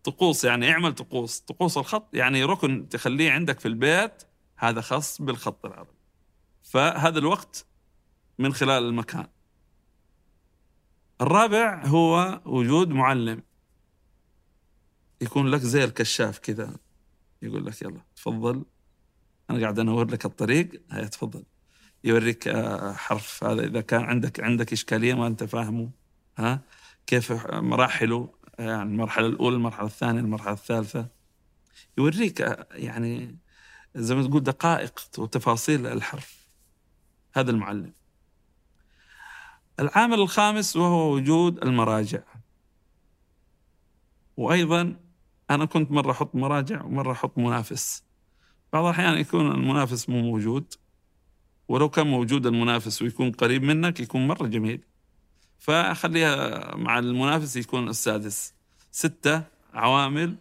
طقوس 0.03 0.45
يعني 0.45 0.71
اعمل 0.71 0.93
طقوس. 0.93 1.39
طقوس 1.39 1.77
الخط 1.77 2.15
يعني 2.15 2.43
ركن 2.43 2.89
تخليه 2.89 3.31
عندك 3.31 3.59
في 3.59 3.67
البيت 3.67 4.23
هذا 4.55 4.81
خاص 4.81 5.21
بالخط 5.21 5.65
العربي. 5.65 5.95
فهذا 6.63 7.19
الوقت 7.19 7.65
من 8.39 8.53
خلال 8.53 8.83
المكان. 8.83 9.27
الرابع 11.21 11.85
هو 11.85 12.41
وجود 12.45 12.89
معلم. 12.89 13.43
يكون 15.21 15.47
لك 15.47 15.61
زي 15.61 15.83
الكشاف 15.83 16.39
كذا. 16.39 16.77
يقول 17.41 17.65
لك 17.65 17.81
يلا 17.81 18.01
تفضل. 18.15 18.65
أنا 19.49 19.59
قاعد 19.61 19.79
أنور 19.79 20.11
لك 20.11 20.25
الطريق. 20.25 20.81
هيا 20.91 21.05
تفضل. 21.05 21.43
يوريك 22.05 22.47
آه، 22.47 22.93
حرف 22.93 23.43
هذا. 23.43 23.65
إذا 23.65 23.81
كان 23.81 24.03
عندك 24.03 24.39
عندك 24.39 24.73
إشكالية 24.73 25.13
ما 25.13 25.27
أنت 25.27 25.43
فاهمه 25.43 25.89
ها؟ 26.37 26.61
كيف 27.07 27.31
مراحله 27.53 28.29
يعني 28.59 28.89
المرحلة 28.89 29.27
الأولى 29.27 29.55
المرحلة 29.55 29.85
الثانية 29.85 30.19
المرحلة 30.19 30.53
الثالثة. 30.53 31.07
يوريك 31.97 32.41
آه، 32.41 32.67
يعني 32.71 33.37
زي 33.95 34.15
ما 34.15 34.27
تقول 34.27 34.43
دقائق 34.43 34.99
وتفاصيل 35.17 35.87
الحرف. 35.87 36.47
هذا 37.33 37.51
المعلم. 37.51 37.93
العامل 39.79 40.19
الخامس 40.19 40.75
وهو 40.75 41.13
وجود 41.13 41.63
المراجع. 41.63 42.23
وأيضا 44.37 44.95
أنا 45.49 45.65
كنت 45.65 45.91
مرة 45.91 46.11
أحط 46.11 46.35
مراجع 46.35 46.83
ومرة 46.83 47.11
أحط 47.11 47.37
منافس. 47.37 48.03
بعض 48.73 48.85
الأحيان 48.85 49.17
يكون 49.17 49.51
المنافس 49.51 50.09
مو 50.09 50.21
موجود. 50.21 50.73
ولو 51.67 51.89
كان 51.89 52.07
موجود 52.07 52.45
المنافس 52.45 53.01
ويكون 53.01 53.31
قريب 53.31 53.63
منك 53.63 53.99
يكون 53.99 54.27
مرة 54.27 54.47
جميل. 54.47 54.81
فخليها 55.59 56.75
مع 56.75 56.99
المنافس 56.99 57.55
يكون 57.55 57.89
السادس. 57.89 58.53
ستة 58.91 59.43
عوامل 59.73 60.35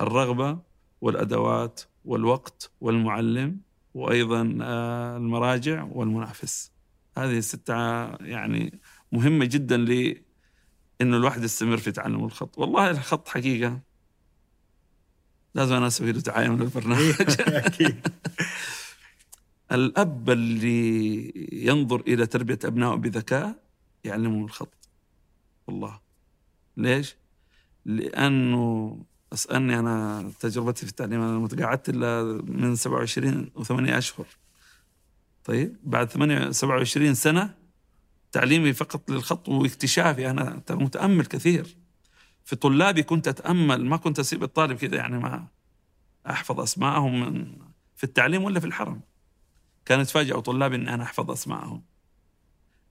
الرغبة 0.00 0.58
والأدوات 1.00 1.80
والوقت 2.04 2.70
والمعلم 2.80 3.60
وأيضا 3.94 4.58
آه، 4.62 5.16
المراجع 5.16 5.82
والمنافس. 5.92 6.72
هذه 7.18 7.38
الستة 7.38 7.74
يعني 8.24 8.80
مهمة 9.12 9.44
جدا 9.44 9.76
ل 9.76 10.22
إنه 11.00 11.16
الواحد 11.16 11.44
يستمر 11.44 11.76
في 11.76 11.92
تعلم 11.92 12.24
الخط. 12.24 12.58
والله 12.58 12.90
الخط 12.90 13.28
حقيقة 13.28 13.80
لازم 15.54 15.74
أنا 15.74 15.86
أسوي 15.86 16.12
له 16.12 16.20
تعاين 16.20 16.56
للبرنامج. 16.56 17.14
أكيد. 17.40 18.08
الأب 19.72 20.30
اللي 20.30 21.32
ينظر 21.52 22.00
إلى 22.00 22.26
تربية 22.26 22.58
أبنائه 22.64 22.94
بذكاء 22.94 23.62
يعلمهم 24.04 24.44
الخط. 24.44 24.88
والله. 25.66 26.00
ليش؟ 26.76 27.16
لأنه 27.84 28.98
أسألني 29.32 29.78
أنا 29.78 30.30
تجربتي 30.40 30.86
في 30.86 30.90
التعليم 30.90 31.20
أنا 31.20 31.38
متقاعدت 31.38 31.88
إلا 31.88 32.22
من 32.46 32.76
27 32.76 33.50
و8 33.56 33.70
أشهر. 33.70 34.26
طيب 35.44 35.76
بعد 35.84 36.10
8 36.10 36.50
27 36.50 37.14
سنة 37.14 37.54
تعليمي 38.32 38.72
فقط 38.72 39.10
للخط 39.10 39.48
واكتشافي 39.48 40.30
أنا 40.30 40.62
متأمل 40.70 41.26
كثير. 41.26 41.76
في 42.44 42.56
طلابي 42.56 43.02
كنت 43.02 43.28
أتأمل 43.28 43.84
ما 43.84 43.96
كنت 43.96 44.18
أسيب 44.18 44.42
الطالب 44.42 44.76
كذا 44.76 44.96
يعني 44.96 45.18
ما 45.18 45.46
أحفظ 46.30 46.60
أسماءهم 46.60 47.20
من 47.20 47.56
في 47.96 48.04
التعليم 48.04 48.44
ولا 48.44 48.60
في 48.60 48.66
الحرم. 48.66 49.00
كانوا 49.86 50.02
يتفاجئوا 50.02 50.40
طلابي 50.40 50.76
ان 50.76 50.88
أنا 50.88 51.02
أحفظ 51.02 51.30
أسماءهم. 51.30 51.82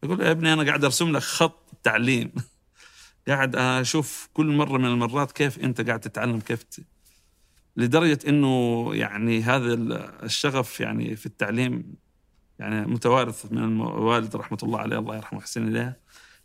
يقول 0.04 0.22
يا 0.22 0.32
ابني 0.32 0.54
أنا 0.54 0.64
قاعد 0.64 0.84
أرسم 0.84 1.12
لك 1.12 1.22
خط 1.22 1.78
تعليم. 1.84 2.34
قاعد 3.28 3.56
أشوف 3.56 4.30
كل 4.34 4.46
مرة 4.46 4.78
من 4.78 4.86
المرات 4.86 5.32
كيف 5.32 5.60
أنت 5.60 5.82
قاعد 5.82 6.00
تتعلم 6.00 6.40
كيف 6.40 6.64
ت... 6.64 6.80
لدرجة 7.78 8.20
إنه 8.28 8.90
يعني 8.96 9.42
هذا 9.42 9.74
الشغف 10.24 10.80
يعني 10.80 11.16
في 11.16 11.26
التعليم 11.26 11.96
يعني 12.60 12.86
متوارث 12.86 13.52
من 13.52 13.64
الوالد 13.64 14.36
رحمة 14.36 14.58
الله 14.64 14.80
عليه 14.80 15.00
الله 15.00 15.16
يرحمه 15.16 15.40
ويحسن 15.40 15.68
إليه 15.68 16.00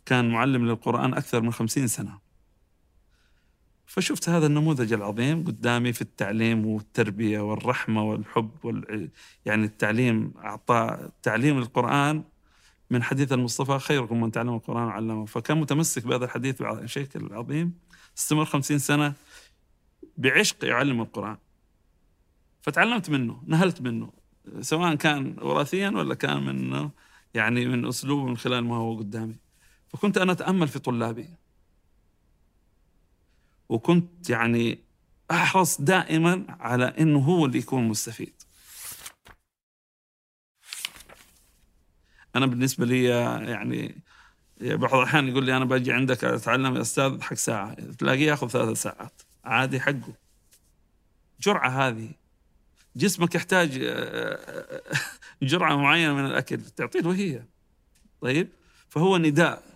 كان 0.05 0.31
معلم 0.31 0.65
للقرآن 0.65 1.13
أكثر 1.13 1.41
من 1.41 1.53
خمسين 1.53 1.87
سنة. 1.87 2.30
فشفت 3.91 4.29
هذا 4.29 4.45
النموذج 4.45 4.93
العظيم 4.93 5.43
قدامي 5.43 5.93
في 5.93 6.01
التعليم 6.01 6.65
والتربية 6.65 7.39
والرحمة 7.39 8.03
والحب 8.03 8.49
وال... 8.63 9.09
يعني 9.45 9.65
التعليم 9.65 10.33
أعطى 10.37 11.09
تعليم 11.23 11.57
القرآن 11.57 12.23
من 12.89 13.03
حديث 13.03 13.33
المصطفى 13.33 13.79
خيركم 13.79 14.21
من 14.21 14.31
تعلم 14.31 14.55
القرآن 14.55 14.83
وعلمه. 14.83 15.25
فكان 15.25 15.57
متمسك 15.57 16.07
بهذا 16.07 16.25
الحديث 16.25 16.61
بشكل 16.61 17.33
عظيم 17.33 17.73
استمر 18.17 18.45
خمسين 18.45 18.79
سنة 18.79 19.13
بعشق 20.17 20.65
يعلم 20.65 21.01
القرآن. 21.01 21.37
فتعلمت 22.61 23.09
منه 23.09 23.43
نهلت 23.47 23.81
منه 23.81 24.11
سواء 24.61 24.95
كان 24.95 25.35
وراثيا 25.41 25.89
ولا 25.89 26.15
كان 26.15 26.45
منه 26.45 26.91
يعني 27.33 27.65
من 27.65 27.85
أسلوبه 27.85 28.25
من 28.25 28.37
خلال 28.37 28.63
ما 28.63 28.75
هو 28.75 28.97
قدامي. 28.97 29.35
فكنت 29.87 30.17
أنا 30.17 30.31
أتأمل 30.31 30.67
في 30.67 30.79
طلابي. 30.79 31.40
وكنت 33.71 34.29
يعني 34.29 34.79
أحرص 35.31 35.81
دائما 35.81 36.45
على 36.59 36.85
أنه 36.85 37.19
هو 37.19 37.45
اللي 37.45 37.57
يكون 37.57 37.87
مستفيد. 37.87 38.33
أنا 42.35 42.45
بالنسبة 42.45 42.85
لي 42.85 43.03
يعني 43.49 44.01
بعض 44.61 44.95
الأحيان 44.95 45.27
يقول 45.27 45.45
لي 45.45 45.57
أنا 45.57 45.65
باجي 45.65 45.93
عندك 45.93 46.23
أتعلم 46.23 46.75
يا 46.75 46.81
أستاذ 46.81 47.21
حق 47.21 47.33
ساعة 47.33 47.73
تلاقيه 47.73 48.27
يأخذ 48.27 48.47
ثلاث 48.47 48.81
ساعات. 48.81 49.21
عادي 49.45 49.79
حقه. 49.79 50.13
جرعة 51.41 51.69
هذه. 51.69 52.09
جسمك 52.95 53.35
يحتاج 53.35 53.69
جرعة 55.41 55.75
معينة 55.75 56.13
من 56.13 56.25
الأكل 56.25 56.61
تعطيه 56.61 56.99
له 56.99 57.15
هي 57.15 57.43
طيب؟ 58.21 58.47
فهو 58.89 59.17
نداء. 59.17 59.70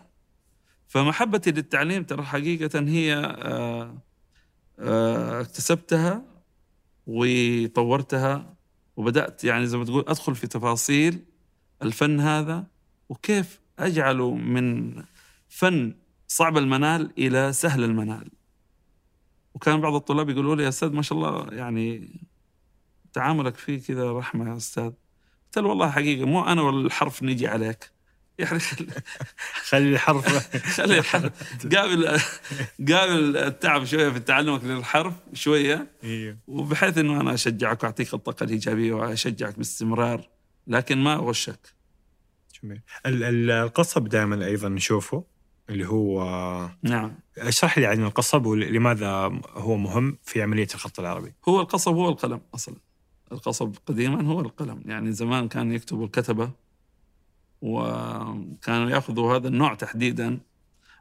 فمحبتي 0.95 1.51
للتعليم 1.51 2.03
ترى 2.03 2.23
حقيقة 2.23 2.79
هي 2.79 3.15
آه، 3.15 3.97
آه، 4.79 5.41
اكتسبتها 5.41 6.23
وطورتها 7.07 8.55
وبدأت 8.97 9.43
يعني 9.43 9.67
زي 9.67 9.77
ما 9.77 9.85
تقول 9.85 10.05
أدخل 10.07 10.35
في 10.35 10.47
تفاصيل 10.47 11.25
الفن 11.81 12.19
هذا 12.19 12.67
وكيف 13.09 13.59
أجعله 13.79 14.35
من 14.35 14.95
فن 15.49 15.95
صعب 16.27 16.57
المنال 16.57 17.11
إلى 17.17 17.53
سهل 17.53 17.83
المنال. 17.83 18.29
وكان 19.53 19.81
بعض 19.81 19.95
الطلاب 19.95 20.29
يقولوا 20.29 20.55
لي 20.55 20.63
يا 20.63 20.69
أستاذ 20.69 20.89
ما 20.89 21.01
شاء 21.01 21.17
الله 21.17 21.53
يعني 21.53 22.09
تعاملك 23.13 23.55
فيه 23.55 23.81
كذا 23.81 24.11
رحمة 24.11 24.51
يا 24.51 24.57
أستاذ. 24.57 24.91
قلت 25.45 25.57
له 25.57 25.67
والله 25.67 25.91
حقيقة 25.91 26.25
مو 26.25 26.45
أنا 26.45 26.61
والحرف 26.61 27.23
نجي 27.23 27.47
عليك. 27.47 27.94
يعني 28.39 28.59
خلي 29.69 29.89
الحرف 29.93 30.27
خلي 30.77 30.99
الحرف. 30.99 31.31
قابل 31.75 32.07
قابل 32.93 33.37
التعب 33.37 33.85
شوية 33.85 34.09
في 34.09 34.19
تعلمك 34.19 34.63
للحرف 34.63 35.13
شوية. 35.33 35.87
أيوه 36.03 36.37
وبحيث 36.47 36.97
إنه 36.97 37.21
أنا 37.21 37.33
أشجعك 37.33 37.83
وأعطيك 37.83 38.13
الطاقة 38.13 38.43
الإيجابية 38.43 38.93
وأشجعك 38.93 39.57
باستمرار. 39.57 40.29
لكن 40.67 40.97
ما 40.97 41.15
أغشك. 41.15 41.73
جميل. 42.63 42.81
ال- 43.05 43.23
ال- 43.23 43.51
القصب 43.51 44.07
دائما 44.07 44.45
أيضا 44.45 44.69
نشوفه 44.69 45.23
اللي 45.69 45.87
هو 45.87 46.69
نعم. 46.83 47.19
اشرح 47.37 47.77
لي 47.77 47.85
عن 47.85 48.03
القصب 48.03 48.45
ولماذا 48.45 49.39
هو 49.53 49.77
مهم 49.77 50.17
في 50.23 50.41
عملية 50.41 50.67
الخط 50.75 50.99
العربي. 50.99 51.33
هو 51.49 51.61
القصب 51.61 51.93
هو 51.93 52.09
القلم 52.09 52.41
أصلا. 52.55 52.75
القصب 53.31 53.75
قديما 53.85 54.23
هو 54.27 54.41
القلم. 54.41 54.81
يعني 54.85 55.11
زمان 55.11 55.47
كان 55.47 55.71
يكتبوا 55.71 56.05
الكتبة 56.05 56.51
وكانوا 57.65 58.89
يأخذوا 58.89 59.35
هذا 59.35 59.47
النوع 59.47 59.73
تحديدا 59.73 60.39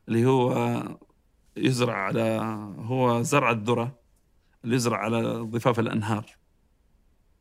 اللي 0.09 0.27
هو 0.27 0.83
يزرع 1.57 1.95
على 1.95 2.39
هو 2.79 3.23
زرع 3.23 3.51
الذرة 3.51 3.99
اللي 4.65 4.77
يزرع 4.77 4.99
على 4.99 5.23
ضفاف 5.23 5.81
الأنهار. 5.81 6.27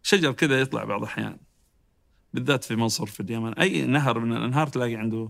شجر 0.03 0.31
كذا 0.31 0.61
يطلع 0.61 0.83
بعض 0.83 0.99
الأحيان 0.99 1.37
بالذات 2.33 2.63
في 2.63 2.75
مصر 2.75 3.05
في 3.05 3.19
اليمن. 3.19 3.53
أي 3.53 3.85
نهر 3.85 4.19
من 4.19 4.37
الأنهار 4.37 4.67
تلاقي 4.67 4.95
عنده 4.95 5.29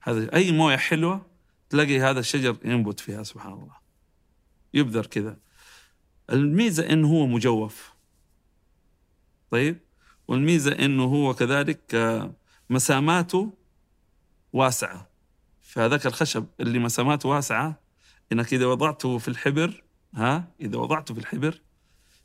هذا 0.00 0.34
أي 0.34 0.52
موية 0.52 0.76
حلوة 0.76 1.26
تلاقي 1.70 2.00
هذا 2.00 2.20
الشجر 2.20 2.56
ينبت 2.64 3.00
فيها 3.00 3.22
سبحان 3.22 3.52
الله. 3.52 3.76
يبذر 4.74 5.06
كذا. 5.06 5.36
الميزة 6.30 6.90
انه 6.90 7.08
هو 7.08 7.26
مجوف. 7.26 7.92
طيب؟ 9.50 9.78
والميزة 10.28 10.72
إنه 10.72 11.04
هو 11.04 11.34
كذلك 11.34 11.94
آه، 11.94 12.37
مساماته 12.70 13.52
واسعة. 14.52 15.08
فهذاك 15.60 16.06
الخشب 16.06 16.46
اللي 16.60 16.78
مساماته 16.78 17.28
واسعة 17.28 17.80
إنك 18.32 18.54
إذا 18.54 18.66
وضعته 18.66 19.18
في 19.18 19.28
الحبر 19.28 19.82
ها 20.14 20.44
إذا 20.60 20.76
وضعته 20.78 21.14
في 21.14 21.20
الحبر 21.20 21.60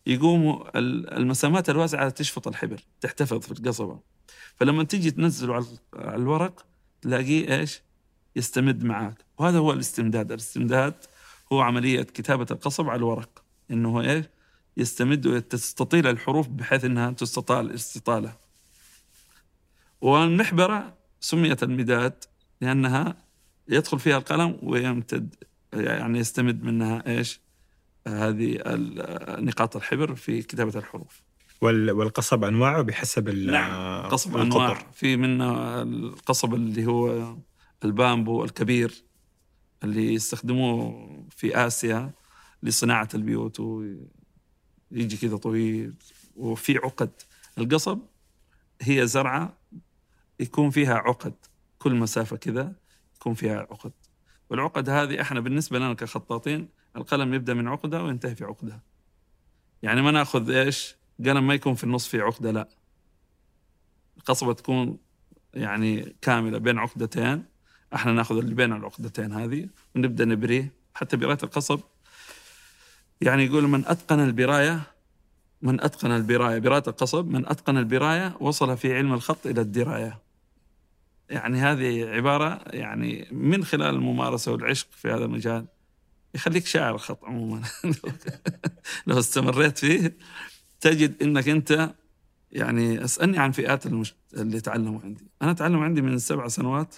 يقوم 0.08 0.64
ال- 0.76 1.14
المسامات 1.14 1.70
الواسعة 1.70 2.10
تشفط 2.10 2.48
الحبر 2.48 2.80
تحتفظ 3.02 3.40
في 3.40 3.52
القصبة. 3.52 4.00
فلما 4.56 4.84
تيجي 4.84 5.12
تنزله 5.12 5.56
على 5.56 6.16
الورق 6.16 6.66
تلاقيه 7.02 7.60
إيش؟ 7.60 7.82
يستمد 8.36 8.84
معك 8.84 9.26
وهذا 9.38 9.58
هو 9.58 9.74
الاستمداد. 9.74 10.32
الاستمداد 10.32 10.94
هو 11.54 11.62
عملية 11.62 12.02
كتابة 12.04 12.48
القصب 12.52 12.90
على 12.90 12.98
الورق. 12.98 13.44
إنه 13.72 13.90
هو 13.90 14.02
إيش؟ 14.02 14.26
يستمد 14.78 15.28
وتستطيل 15.28 16.08
الحروف 16.08 16.48
بحيث 16.48 16.86
إنها 16.86 17.12
تستطال 17.12 17.72
استطالة. 17.72 18.43
والمحبرة 20.08 20.98
سميت 21.20 21.64
المداد 21.64 22.24
لأنها 22.62 23.16
يدخل 23.70 24.00
فيها 24.00 24.18
القلم 24.18 24.60
ويمتد 24.64 25.36
يعني 25.74 26.20
يستمد 26.20 26.64
منها 26.64 27.04
إيش؟ 27.08 27.40
هذه 28.08 28.60
نقاط 29.40 29.76
الحبر 29.76 30.16
في 30.16 30.42
كتابة 30.42 30.80
الحروف. 30.80 31.22
وال- 31.62 31.92
والقصب 31.92 32.44
أنواعه 32.44 32.82
بحسب 32.82 33.30
نعم 33.30 34.06
قصب. 34.10 34.38
أنواع 34.38 34.92
في 34.94 35.18
منه 35.18 35.82
القصب 35.82 36.54
اللي 36.54 36.86
هو 36.86 37.36
البامبو 37.86 38.44
الكبير 38.44 39.04
اللي 39.84 40.14
يستخدموه 40.14 41.10
في 41.30 41.58
آسيا 41.68 42.12
لصناعة 42.64 43.10
البيوت 43.14 43.60
ويجي 43.60 45.18
كذا 45.22 45.38
طويل 45.38 45.94
وفي 46.36 46.78
عقد 46.78 47.12
القصب 47.58 48.00
هي 48.82 49.08
زرعة 49.08 49.58
يكون 50.40 50.70
فيها 50.70 50.96
عقد. 50.96 51.34
كل 51.80 51.96
مسافة 51.96 52.38
كذا 52.38 52.74
يكون 53.16 53.34
فيها 53.34 53.60
عقد. 53.60 53.92
والعقد 54.50 54.90
هذه 54.90 55.22
إحنا 55.22 55.40
بالنسبة 55.40 55.80
لنا 55.80 55.94
كخطاطين 55.94 56.70
القلم 56.96 57.34
يبدأ 57.34 57.54
من 57.54 57.68
عقده 57.68 58.04
وينتهي 58.04 58.36
في 58.36 58.44
عقده. 58.44 58.80
يعني 59.84 60.02
ما 60.02 60.12
نأخذ 60.12 60.52
إيش؟ 60.52 60.96
قلم 61.26 61.48
ما 61.48 61.54
يكون 61.54 61.76
في 61.76 61.84
النص 61.84 62.08
في 62.08 62.22
عقده 62.22 62.52
لا. 62.52 62.68
القصبة 64.18 64.54
تكون 64.54 64.98
يعني 65.54 66.16
كاملة 66.22 66.58
بين 66.58 66.80
عقدتين. 66.80 67.46
إحنا 67.96 68.14
نأخذ 68.14 68.38
اللي 68.38 68.56
بين 68.56 68.74
العقدتين 68.74 69.34
هذه 69.34 69.70
ونبدأ 69.96 70.26
نبريه. 70.26 70.72
حتى 70.96 71.18
براية 71.18 71.38
القصب 71.44 71.80
يعني 73.22 73.46
يقول 73.46 73.68
من 73.68 73.86
أتقن 73.86 74.20
البراية 74.20 74.82
من 75.64 75.82
أتقن 75.82 76.12
البراية 76.12 76.60
براية 76.60 76.84
القصب 76.88 77.28
من 77.28 77.46
أتقن 77.46 77.78
البراية 77.78 78.38
وصل 78.40 78.78
في 78.78 78.96
علم 78.96 79.14
الخط 79.14 79.48
إلى 79.48 79.62
الدراية 79.62 80.20
يعني 81.30 81.58
هذه 81.58 82.06
عبارة 82.06 82.62
يعني 82.68 83.28
من 83.32 83.66
خلال 83.66 83.96
الممارسة 83.96 84.52
والعشق 84.52 84.88
في 84.92 85.12
هذا 85.12 85.26
المجال 85.26 85.66
يخليك 86.36 86.66
شاعر 86.66 86.96
الخط 86.96 87.26
عموما 87.26 87.62
لو 89.08 89.20
استمريت 89.20 89.78
فيه 89.78 90.18
تجد 90.82 91.24
إنك 91.24 91.50
أنت 91.50 91.94
يعني 92.52 93.04
أسألني 93.04 93.40
عن 93.40 93.52
فئات 93.52 93.86
المش... 93.86 94.16
اللي 94.34 94.62
تعلموا 94.62 95.02
عندي، 95.04 95.28
أنا 95.42 95.54
تعلم 95.54 95.80
عندي 95.80 96.02
من 96.02 96.20
سبع 96.20 96.48
سنوات 96.48 96.96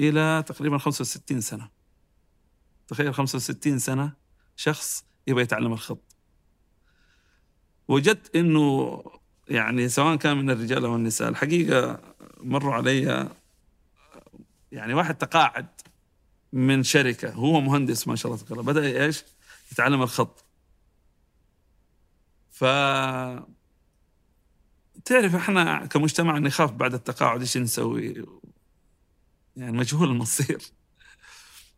إلى 0.00 0.44
تقريبا 0.46 0.78
65 0.78 1.40
سنة. 1.40 1.68
تخيل 2.88 3.14
65 3.14 3.78
سنة 3.78 4.12
شخص 4.56 5.04
يبغى 5.26 5.42
يتعلم 5.42 5.72
الخط. 5.72 6.11
وجدت 7.88 8.36
إنه 8.36 9.02
يعني 9.48 9.88
سواء 9.88 10.16
كان 10.16 10.36
من 10.36 10.50
الرجال 10.50 10.84
أو 10.84 10.96
النساء 10.96 11.28
الحقيقة 11.28 12.00
مروا 12.40 12.74
علي 12.74 13.28
يعني 14.72 14.94
واحد 14.94 15.14
تقاعد 15.14 15.66
من 16.52 16.82
شركة 16.82 17.32
هو 17.32 17.60
مهندس 17.60 18.08
ما 18.08 18.16
شاء 18.16 18.32
الله 18.32 18.44
تبارك 18.44 18.60
الله 18.60 18.72
بدأ 18.72 19.04
إيش؟ 19.04 19.24
يتعلم 19.72 20.02
الخط. 20.02 20.44
ف 22.50 22.64
تعرف 25.04 25.34
إحنا 25.34 25.86
كمجتمع 25.86 26.38
نخاف 26.38 26.72
بعد 26.72 26.94
التقاعد 26.94 27.40
إيش 27.40 27.56
نسوي؟ 27.56 28.26
يعني 29.56 29.78
مجهول 29.78 30.08
المصير. 30.08 30.62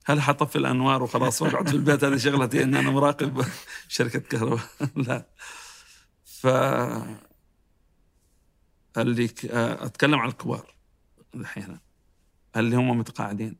هل 0.07 0.23
حطفي 0.23 0.57
الأنوار 0.57 1.03
وخلاص 1.03 1.43
وأقعد 1.43 1.69
في 1.69 1.75
البيت 1.75 2.05
هذه 2.05 2.17
شغلتي 2.17 2.63
إن 2.63 2.75
أنا 2.75 2.91
مراقب 2.91 3.45
شركة 3.89 4.19
كهرباء 4.19 4.61
لا 4.97 5.27
ف 6.45 6.47
اللي 8.99 9.29
ك- 9.29 9.45
أتكلم 9.55 10.19
عن 10.19 10.29
الكبار 10.29 10.75
الحين 11.35 11.79
اللي 12.57 12.77
هم 12.77 12.99
متقاعدين. 12.99 13.57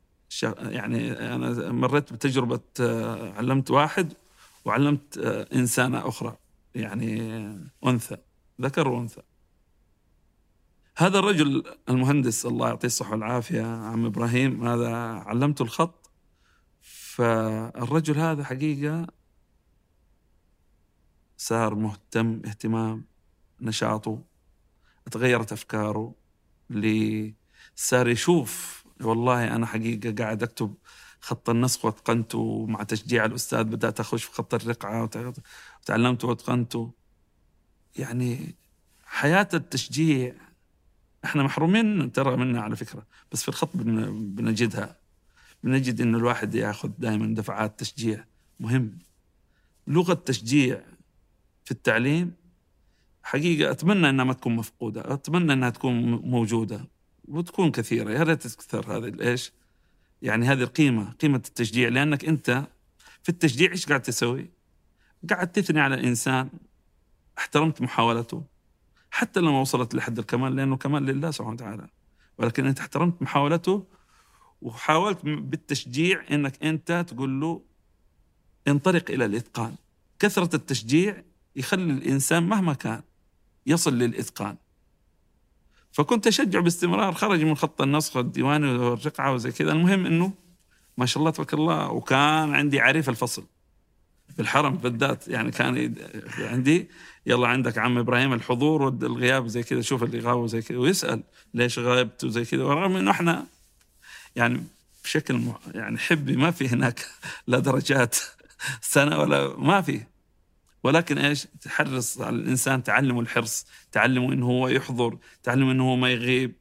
يعني 0.59 1.11
أنا 1.11 1.71
مريت 1.71 2.13
بتجربة 2.13 2.59
آه، 2.79 3.33
علمت 3.33 3.71
واحد 3.71 4.13
وعلمت 4.65 5.17
آه، 5.17 5.47
إنسانة 5.55 6.07
أخرى 6.07 6.37
يعني 6.75 7.19
أنثى 7.85 8.17
ذكر 8.61 8.87
وأنثى. 8.87 9.21
هذا 10.97 11.19
الرجل 11.19 11.63
المهندس 11.89 12.45
الله 12.45 12.67
يعطيه 12.67 12.87
الصحة 12.87 13.11
والعافية 13.11 13.61
عم 13.65 14.05
إبراهيم 14.05 14.67
هذا 14.67 14.95
علمته 14.97 15.63
الخط. 15.63 16.09
فالرجل 16.81 18.17
هذا 18.19 18.43
حقيقة 18.43 19.07
صار 21.37 21.75
مهتم 21.75 22.41
اهتمام 22.45 23.05
نشاطه 23.61 24.23
تغيرت 25.11 25.51
أفكاره 25.51 26.15
اللي 26.71 27.33
صار 27.75 28.07
يشوف 28.07 28.83
والله 29.01 29.55
أنا 29.55 29.65
حقيقة 29.65 30.15
قاعد 30.23 30.43
أكتب 30.43 30.75
خط 31.19 31.49
النسخ 31.49 31.85
واتقنته 31.85 32.65
مع 32.65 32.83
تشجيع 32.83 33.25
الأستاذ 33.25 33.63
بدأت 33.63 33.99
أخش 33.99 34.23
في 34.23 34.31
خط 34.31 34.53
الرقعة 34.53 35.09
وتعلمته 35.81 36.27
واتقنته 36.27 36.91
يعني 37.95 38.55
حياة 39.05 39.49
التشجيع 39.53 40.35
إحنا 41.25 41.43
محرومين 41.43 42.11
ترى 42.11 42.37
منها 42.37 42.61
على 42.61 42.75
فكرة 42.75 43.05
بس 43.31 43.41
في 43.41 43.49
الخط 43.49 43.69
بنجدها. 43.75 44.97
بنجد 45.63 46.01
انه 46.01 46.17
الواحد 46.17 46.55
ياخذ 46.55 46.89
دائما 46.97 47.35
دفعات 47.35 47.79
تشجيع 47.79 48.25
مهم. 48.59 48.97
لغة 49.87 50.13
تشجيع 50.13 50.81
في 51.65 51.71
التعليم 51.71 52.33
حقيقة 53.23 53.71
أتمنى 53.71 54.09
أنها 54.09 54.25
ما 54.25 54.33
تكون 54.33 54.55
مفقودة 54.55 55.13
أتمنى 55.13 55.53
أنها 55.53 55.69
تكون 55.69 56.11
موجودة 56.11 56.87
وتكون 57.27 57.71
كثيرة. 57.71 58.11
يا 58.11 58.23
ريت 58.23 58.47
تكثر 58.47 58.97
هذه 58.97 59.07
الإيش 59.07 59.51
يعني 60.21 60.45
هذه 60.45 60.63
القيمة 60.63 61.11
قيمة 61.11 61.35
التشجيع 61.47 61.89
لأنك 61.89 62.25
أنت 62.25 62.67
في 63.23 63.29
التشجيع 63.29 63.71
إيش 63.71 63.85
قاعد 63.85 64.01
تسوي؟ 64.01 64.49
قاعد 65.29 65.51
تثني 65.51 65.79
على 65.79 65.95
الإنسان 65.95 66.49
احترمت 67.37 67.81
محاولته 67.81 68.43
حتى 69.11 69.39
لو 69.39 69.51
ما 69.51 69.61
وصلت 69.61 69.95
لحد 69.95 70.19
الكمال 70.19 70.55
لأنه 70.55 70.77
كمال 70.77 71.03
لله 71.03 71.31
سبحانه 71.31 71.53
وتعالى. 71.53 71.87
ولكن 72.37 72.65
أنت 72.65 72.79
احترمت 72.79 73.21
محاولته 73.21 73.87
وحاولت 74.61 75.25
بالتشجيع 75.25 76.23
أنك 76.31 76.63
أنت 76.63 77.05
تقول 77.07 77.41
له 77.41 77.61
انطلق 78.67 79.11
إلى 79.11 79.25
الإتقان. 79.25 79.75
كثرة 80.19 80.55
التشجيع 80.55 81.23
يخلي 81.55 81.93
الإنسان 81.93 82.43
مهما 82.43 82.73
كان 82.73 83.01
يصل 83.65 83.93
للإتقان. 83.93 84.57
فكنت 85.91 86.27
أشجع 86.27 86.59
باستمرار 86.59 87.13
خرج 87.13 87.43
من 87.43 87.55
خط 87.55 87.81
النسخ 87.81 88.17
الديواني 88.17 88.67
والرقعة 88.67 89.33
وزي 89.33 89.51
كذا. 89.51 89.71
المهم 89.71 90.05
أنه 90.05 90.33
ما 90.97 91.05
شاء 91.05 91.19
الله 91.19 91.31
تبارك 91.31 91.53
الله 91.53 91.91
وكان 91.91 92.53
عندي 92.53 92.79
عريف 92.79 93.09
الفصل. 93.09 93.43
في 94.35 94.41
الحرم 94.41 94.75
بالذات 94.75 95.27
يعني 95.27 95.51
كان 95.51 95.95
عندي 96.39 96.87
يلا 97.25 97.47
عندك 97.47 97.77
عم 97.77 97.97
إبراهيم 97.97 98.33
الحضور 98.33 98.81
والغياب 98.81 99.47
زي 99.47 99.63
كذا 99.63 99.81
شوف 99.81 100.03
اللي 100.03 100.19
غاب 100.19 100.37
وزي 100.37 100.61
كذا 100.61 100.77
ويسأل 100.77 101.23
ليش 101.53 101.79
غابت 101.79 102.23
وزي 102.23 102.45
كذا. 102.45 102.63
ورغم 102.63 102.95
إنه 102.95 103.11
إحنا 103.11 103.45
يعني 104.35 104.63
بشكل 105.03 105.41
يعني 105.73 105.97
حبي 105.97 106.35
ما 106.35 106.51
في 106.51 106.67
هناك 106.67 107.05
لا 107.47 107.59
درجات 107.59 108.15
سنة 108.81 109.19
ولا 109.19 109.57
ما 109.57 109.81
في. 109.81 110.01
ولكن 110.85 111.17
إيش؟ 111.17 111.47
تحرص 111.61 112.21
على 112.21 112.35
الإنسان 112.35 112.83
تعلمه 112.83 113.19
الحرص 113.19 113.65
تعلمه 113.91 114.33
إنه 114.33 114.45
هو 114.45 114.67
يحضر 114.67 115.17
تعلمه 115.43 115.71
إنه 115.71 115.83
هو 115.83 115.95
ما 115.95 116.11
يغيب. 116.11 116.55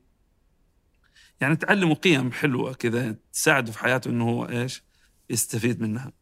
يعني 1.41 1.57
تعلمه 1.57 1.95
قيم 1.95 2.33
حلوة 2.33 2.73
كذا 2.73 3.17
تساعده 3.33 3.73
في 3.73 3.79
حياته 3.79 4.09
إنه 4.09 4.29
هو 4.29 4.49
إيش؟ 4.49 4.83
يستفيد 5.31 5.81
منها. 5.81 6.13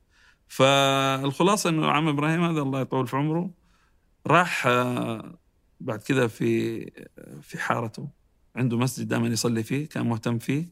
فالخلاصة 0.48 1.70
إنه 1.70 1.90
عم 1.90 2.09
إبراهيم 2.09 2.44
هذا 2.44 2.61
الله 2.61 2.80
يطول 2.80 3.07
في 3.07 3.16
عمره 3.16 3.50
راح 4.26 4.66
آه، 4.66 5.38
بعد 5.80 5.98
كذا 5.98 6.26
في 6.26 6.80
في 7.42 7.59
حارته. 7.59 8.09
عنده 8.57 8.78
مسجد 8.78 9.09
دائما 9.09 9.28
يصلي 9.28 9.62
فيه 9.62 9.88
كان 9.88 10.07
مهتم 10.07 10.38
فيه. 10.38 10.68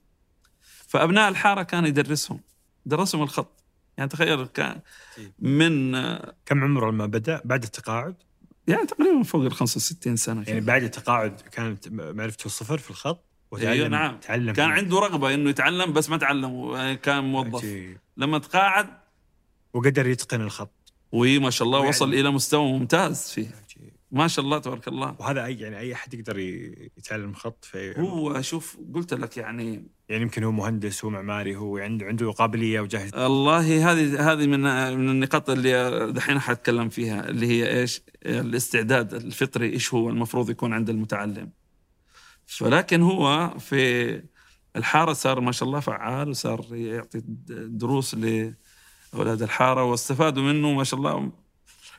فأبناء 0.87 1.29
الحارة 1.29 1.63
كان 1.63 1.87
يدرسهم. 1.87 2.41
درسهم 2.87 3.23
الخط. 3.23 3.60
يعني 3.99 4.11
تخيل 4.11 4.47
كان 4.47 4.81
من 5.39 5.93
كم 6.47 6.65
عمره 6.65 6.91
لما 6.91 7.07
بدأ؟ 7.07 7.43
بعد 7.45 7.63
التقاعد؟ 7.63 8.15
يعني 8.69 8.87
تقريبا 8.87 9.23
فوق 9.23 9.45
ال 9.45 9.53
65 9.53 10.17
سنة 10.17 10.45
يعني 10.47 10.61
بعد 10.61 10.83
التقاعد 10.83 11.41
كانت 11.41 11.89
معرفته 11.89 12.51
صفر 12.51 12.79
في 12.79 12.91
الخط؟ 12.91 13.25
وتعلم 13.51 13.71
أيوة 13.71 13.89
نعم. 13.89 14.17
تعلم. 14.17 14.53
كان 14.53 14.71
عنده 14.71 14.99
رغبة 14.99 15.35
إنه 15.35 15.51
يتعلم 15.51 15.93
بس 15.93 16.11
ما 16.11 16.17
تعلم 16.17 16.71
يعني 16.75 16.97
كان 16.97 17.25
موظف. 17.25 17.97
لما 18.17 18.39
تقاعد 18.39 18.87
وقدر 19.75 20.07
يتقن 20.07 20.41
الخط. 20.41 20.73
وما 21.13 21.51
شاء 21.51 21.67
الله 21.67 21.79
وصل 21.81 22.15
إلى 22.15 22.31
مستوى 22.31 22.73
ممتاز 22.73 23.31
فيه. 23.31 23.51
ما 24.13 24.29
شاء 24.29 24.45
الله 24.45 24.59
تبارك 24.59 24.89
الله 24.89 25.17
وهذا 25.19 25.45
اي 25.45 25.55
يعني 25.61 25.79
أي 25.79 25.93
أحد 25.93 26.15
يقدر 26.15 26.39
يتعلم 26.39 27.35
خط 27.35 27.65
في 27.65 28.01
هو 28.01 28.43
شوف 28.43 28.79
قلت 28.95 29.15
لك 29.15 29.37
يعني 29.37 29.85
يعني 30.09 30.23
يمكن 30.23 30.45
هو 30.45 30.53
مهندس 30.53 31.05
هو 31.05 31.11
معماري 31.11 31.57
هو 31.57 31.79
عنده 31.79 32.07
عنده 32.07 32.31
قابلية 32.31 32.81
وجاهز 32.81 33.15
والله 33.15 33.93
هذه 33.93 34.33
هذه 34.33 34.47
من 34.47 34.61
من 34.99 35.09
النقاط 35.09 35.51
اللي 35.51 36.13
دحين 36.13 36.39
حأتكلم 36.39 36.89
فيها 36.89 37.29
اللي 37.29 37.47
هي 37.47 37.81
إيش؟ 37.81 38.03
الاستعداد 38.27 39.15
الفطري 39.15 39.73
إيش 39.73 39.95
هو 39.95 40.09
المفروض 40.09 40.51
يكون 40.51 40.73
عند 40.73 40.91
المتعلم. 40.91 41.51
فلكن 42.47 43.03
هو 43.03 43.55
في 43.59 44.23
الحارة 44.77 45.13
صار 45.13 45.41
ما 45.41 45.53
شاء 45.53 45.69
الله 45.69 45.81
فعال 45.81 46.29
وصار 46.29 46.67
يعطي 46.71 47.23
دروس 47.67 48.15
لأولاد 48.15 49.43
الحارة 49.43 49.85
واستفادوا 49.85 50.43
منه 50.43 50.73
ما 50.73 50.85
شاء 50.85 51.01
الله 51.01 51.33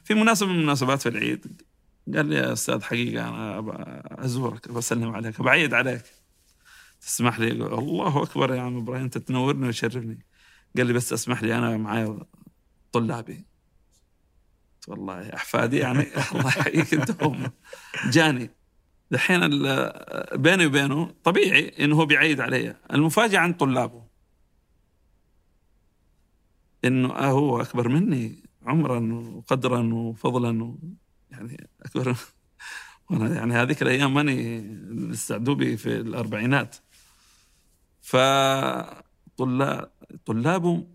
في 0.03 0.13
مناسبة 0.13 0.49
من 0.49 0.55
المناسبات 0.55 1.01
في 1.01 1.09
العيد 1.09 1.61
قال 2.07 2.25
لي 2.25 2.35
يا 2.35 2.53
أستاذ 2.53 2.83
حقيقة 2.83 3.29
أنا 3.29 4.25
أزورك 4.25 4.71
بسلم 4.71 5.15
عليك 5.15 5.41
بعيد 5.41 5.73
عليك. 5.73 6.03
تسمح 7.01 7.39
لي؟ 7.39 7.51
الله 7.51 8.23
أكبر 8.23 8.53
يا 8.55 8.61
عم 8.61 8.77
إبراهيم 8.77 9.03
أنت 9.03 9.17
تنورني 9.17 9.67
وتشرفني. 9.67 10.25
قال 10.77 10.87
لي 10.87 10.93
بس 10.93 11.13
اسمح 11.13 11.43
لي 11.43 11.57
أنا 11.57 11.77
معي 11.77 12.19
طلابي. 12.91 13.45
والله 14.87 15.33
أحفادي 15.33 15.77
يعني 15.77 16.01
الله 16.35 16.47
يحييك 16.47 16.93
انت 16.93 17.17
جاني. 18.11 18.49
دحين 19.11 19.39
بيني 20.35 20.65
وبينه 20.65 21.13
طبيعي 21.23 21.85
انه 21.85 21.95
هو 21.95 22.05
بيعيد 22.05 22.41
علي. 22.41 22.75
المفاجأة 22.93 23.39
عن 23.39 23.53
طلابه. 23.53 24.03
إنه 26.85 27.07
هو 27.09 27.61
أكبر 27.61 27.87
مني 27.89 28.43
عمرا 28.65 29.13
وقدرا 29.13 29.93
وفضلا 29.93 30.75
يعني 31.31 31.69
أكبر. 31.81 32.15
وأنا 33.09 33.35
يعني 33.35 33.53
هذيك 33.53 33.81
الأيام 33.81 34.13
ماني 34.13 34.65
استعدوا 35.11 35.55
بي 35.55 35.77
في 35.77 35.95
الأربعينات. 35.95 36.75
فطلاب 38.01 39.91
طلابه 40.25 40.87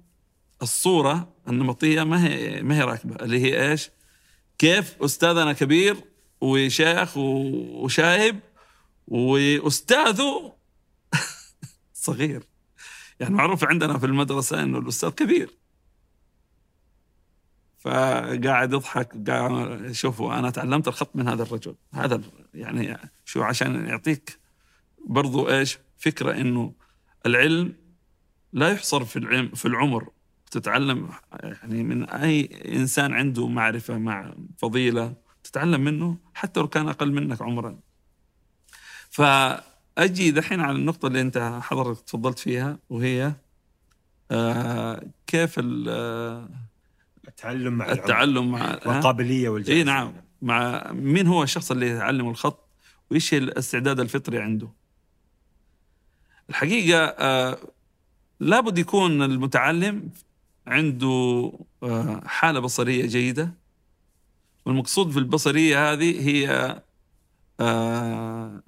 الصورة 0.63 1.33
النمطية 1.49 2.03
ما 2.03 2.27
هي 2.27 2.63
ما 2.63 2.77
هي 2.77 2.83
راكبة 2.83 3.25
اللي 3.25 3.41
هي 3.41 3.71
إيش؟ 3.71 3.91
كيف 4.59 5.03
أستاذنا 5.03 5.53
كبير 5.53 5.97
وشيخ 6.41 7.17
وشايب 7.17 8.41
واستاذه 9.09 10.53
صغير. 12.07 12.43
يعني 13.21 13.35
معروف 13.35 13.65
عندنا 13.65 13.99
في 13.99 14.07
المدرسة 14.07 14.63
إنه 14.63 14.79
الأستاذ 14.79 15.11
كبير. 15.11 15.51
فقاعد 17.87 18.73
يضحك 18.73 19.31
قاعد 19.31 19.93
شوفوا 19.93 20.39
أنا 20.39 20.51
تعلمت 20.51 20.89
الخط 20.89 21.17
من 21.17 21.29
هذا 21.29 21.43
الرجل. 21.43 21.75
هذا 21.95 22.21
يعني 22.55 22.99
شو 23.25 23.43
عشان 23.43 23.87
يعطيك 23.87 24.39
برضو 25.07 25.49
إيش؟ 25.49 25.79
فكرة 25.99 26.33
إنه 26.41 26.73
العلم 27.27 27.75
لا 28.53 28.71
يحصر 28.71 29.05
في 29.05 29.19
العلم 29.19 29.49
في 29.49 29.69
العمر. 29.69 30.09
تتعلم 30.51 31.09
يعني 31.43 31.83
من 31.83 32.05
أي 32.05 32.63
إنسان 32.77 33.13
عنده 33.13 33.49
معرفة 33.49 33.99
مع 33.99 34.35
فضيلة 34.59 35.15
تتعلم 35.45 35.81
منه 35.81 36.17
حتى 36.35 36.61
لو 36.61 36.69
كان 36.69 36.89
أقل 36.89 37.13
منك 37.13 37.43
عمرا. 37.43 37.79
فأجي 39.11 40.31
دحين 40.31 40.61
على 40.61 40.79
النقطة 40.79 41.09
اللي 41.09 41.21
أنت 41.21 41.61
حضرتك 41.63 42.01
تفضلت 42.01 42.39
فيها 42.39 42.79
وهي 42.91 43.33
آه 44.31 45.03
كيف 45.27 45.61
التعلم 47.37 47.73
مع 47.73 47.93
التعلم 47.93 48.51
مع 48.51 48.79
والقابلية 48.87 49.49
والجاهزيه 49.49 49.81
اي 49.81 49.85
نعم. 49.85 50.13
مع 50.43 50.93
مين 50.93 51.27
هو 51.27 51.43
الشخص 51.43 51.71
اللي 51.71 51.91
يتعلم 51.91 52.29
الخط؟ 52.29 52.69
وإيش 53.11 53.35
الاستعداد 53.35 54.01
الفطري 54.01 54.39
عنده؟ 54.39 54.69
الحقيقة 56.51 56.99
آه 56.99 57.59
لابد 58.41 58.79
يكون 58.79 59.23
المتعلم 59.23 60.11
عنده 60.67 61.53
آه 61.83 62.23
حالة 62.27 62.61
بصرية 62.61 63.07
جيدة. 63.07 63.53
والمقصود 64.67 65.11
في 65.11 65.19
البصريه 65.19 65.93
هذه 65.93 66.29
هي 66.29 66.83
آه 67.61 68.63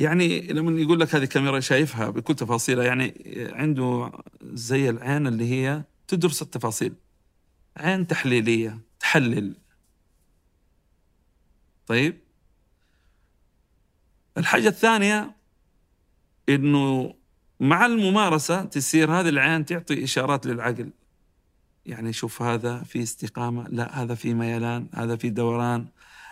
يعني 0.00 0.40
لما 0.40 0.80
يقول 0.80 1.00
لك 1.00 1.14
هذه 1.14 1.24
كاميرا 1.24 1.60
شايفها 1.60 2.10
بكل 2.10 2.34
تفاصيلها 2.34 2.84
يعني 2.84 3.14
عنده 3.52 4.12
زي 4.42 4.90
العين 4.90 5.26
اللي 5.26 5.50
هي 5.50 5.84
تدرس 6.08 6.42
التفاصيل. 6.42 6.94
عين 7.76 8.06
تحليلية 8.06 8.80
تحلل. 9.00 9.54
طيب؟ 11.86 12.20
الحاجة 14.38 14.68
الثانية 14.68 15.36
إنه 16.48 17.14
مع 17.60 17.86
الممارسة 17.86 18.64
تصير 18.64 19.12
هذه 19.12 19.28
العين 19.28 19.64
تعطي 19.64 20.04
إشارات 20.04 20.46
للعقل. 20.46 20.90
يعني 21.86 22.12
شوف 22.12 22.42
هذا 22.42 22.82
في 22.82 23.02
استقامة 23.02 23.68
لا 23.68 24.02
هذا 24.02 24.14
في 24.14 24.34
ميلان 24.34 24.86
هذا 24.94 25.16
في 25.16 25.30
دوران. 25.30 25.86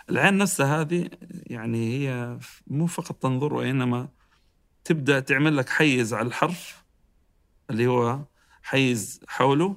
العين 0.09 0.37
نفسها 0.37 0.81
هذه 0.81 1.09
يعني 1.47 1.97
هي 1.97 2.39
مو 2.67 2.87
فقط 2.87 3.15
تنظر 3.15 3.53
وإنما 3.53 4.09
تبدأ 4.83 5.19
تعمل 5.19 5.57
لك 5.57 5.69
حيز 5.69 6.13
على 6.13 6.27
الحرف 6.27 6.83
اللي 7.69 7.87
هو 7.87 8.19
حيز 8.63 9.21
حوله 9.27 9.75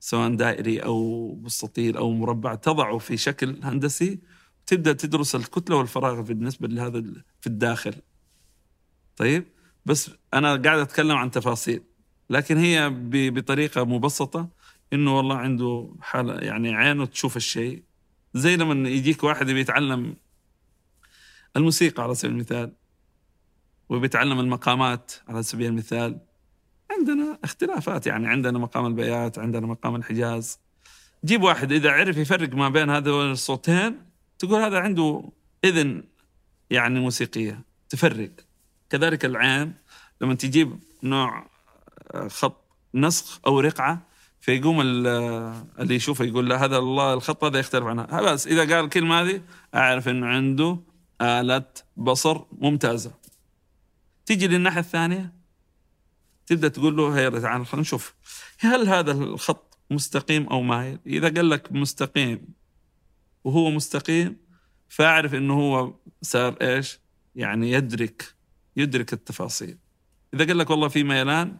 سواء 0.00 0.34
دائري 0.34 0.78
أو 0.78 1.28
مستطيل 1.42 1.96
أو 1.96 2.12
مربع 2.12 2.54
تضعه 2.54 2.98
في 2.98 3.16
شكل 3.16 3.60
هندسي 3.62 4.18
تبدأ 4.66 4.92
تدرس 4.92 5.34
الكتلة 5.34 5.76
والفراغ 5.76 6.20
بالنسبة 6.20 6.68
لهذا 6.68 7.02
في 7.40 7.46
الداخل. 7.46 7.94
طيب؟ 9.16 9.44
بس 9.86 10.10
أنا 10.34 10.56
قاعد 10.56 10.78
أتكلم 10.78 11.16
عن 11.16 11.30
تفاصيل 11.30 11.82
لكن 12.30 12.56
هي 12.56 12.90
بطريقة 13.30 13.84
مبسطة 13.84 14.48
إنه 14.92 15.16
والله 15.16 15.36
عنده 15.36 15.94
حالة 16.00 16.34
يعني 16.34 16.74
عينه 16.74 17.06
تشوف 17.06 17.36
الشيء. 17.36 17.82
زي 18.34 18.56
لما 18.56 18.88
يجيك 18.88 19.24
واحد 19.24 19.46
بيتعلم 19.50 20.16
الموسيقى 21.56 22.02
على 22.02 22.14
سبيل 22.14 22.32
المثال 22.32 22.72
وبيتعلم 23.88 24.40
المقامات 24.40 25.12
على 25.28 25.42
سبيل 25.42 25.66
المثال. 25.66 26.20
عندنا 26.90 27.38
اختلافات 27.44 28.06
يعني 28.06 28.28
عندنا 28.28 28.58
مقام 28.58 28.86
البيات 28.86 29.38
عندنا 29.38 29.66
مقام 29.66 29.96
الحجاز. 29.96 30.58
جيب 31.24 31.42
واحد 31.42 31.72
إذا 31.72 31.90
عرف 31.90 32.16
يفرق 32.16 32.54
ما 32.54 32.68
بين 32.68 32.90
هذول 32.90 33.30
الصوتين 33.30 34.06
تقول 34.38 34.62
هذا 34.62 34.78
عنده 34.78 35.30
إذن 35.64 36.04
يعني 36.70 37.00
موسيقية 37.00 37.64
تفرق. 37.88 38.30
كذلك 38.90 39.24
العين 39.24 39.74
لما 40.20 40.34
تجيب 40.34 40.78
نوع 41.02 41.46
خط 42.26 42.64
نسخ 42.94 43.40
أو 43.46 43.60
رقعة 43.60 44.06
فيقوم 44.42 44.80
اللي 44.80 45.94
يشوفه 45.94 46.24
يقول 46.24 46.48
له 46.48 46.64
هذا 46.64 46.76
الله 46.76 47.14
الخط 47.14 47.44
هذا 47.44 47.58
يختلف 47.58 47.84
عنها. 47.84 48.32
بس 48.32 48.46
إذا 48.46 48.60
قال 48.60 48.84
الكلمة 48.84 49.20
هذه 49.20 49.42
أعرف 49.74 50.08
أنه 50.08 50.26
عنده 50.26 50.78
آلة 51.20 51.64
بصر 51.96 52.42
ممتازة. 52.52 53.12
تيجي 54.26 54.48
للناحية 54.48 54.80
الثانية 54.80 55.32
تبدأ 56.46 56.68
تقول 56.68 56.96
له 56.96 57.18
هيا 57.18 57.28
تعال 57.28 57.66
خلينا 57.66 57.80
نشوف. 57.80 58.14
هل 58.58 58.88
هذا 58.88 59.12
الخط 59.12 59.78
مستقيم 59.90 60.46
أو 60.46 60.62
مايل 60.62 60.98
إذا 61.06 61.34
قال 61.34 61.50
لك 61.50 61.72
مستقيم 61.72 62.48
وهو 63.44 63.70
مستقيم 63.70 64.36
فأعرف 64.88 65.34
أنه 65.34 65.54
هو 65.54 65.94
صار 66.22 66.56
إيش؟ 66.62 66.98
يعني 67.34 67.72
يدرك 67.72 68.34
يدرك 68.76 69.12
التفاصيل. 69.12 69.78
إذا 70.34 70.44
قال 70.46 70.58
لك 70.58 70.70
والله 70.70 70.88
في 70.88 71.04
ميلان 71.04 71.56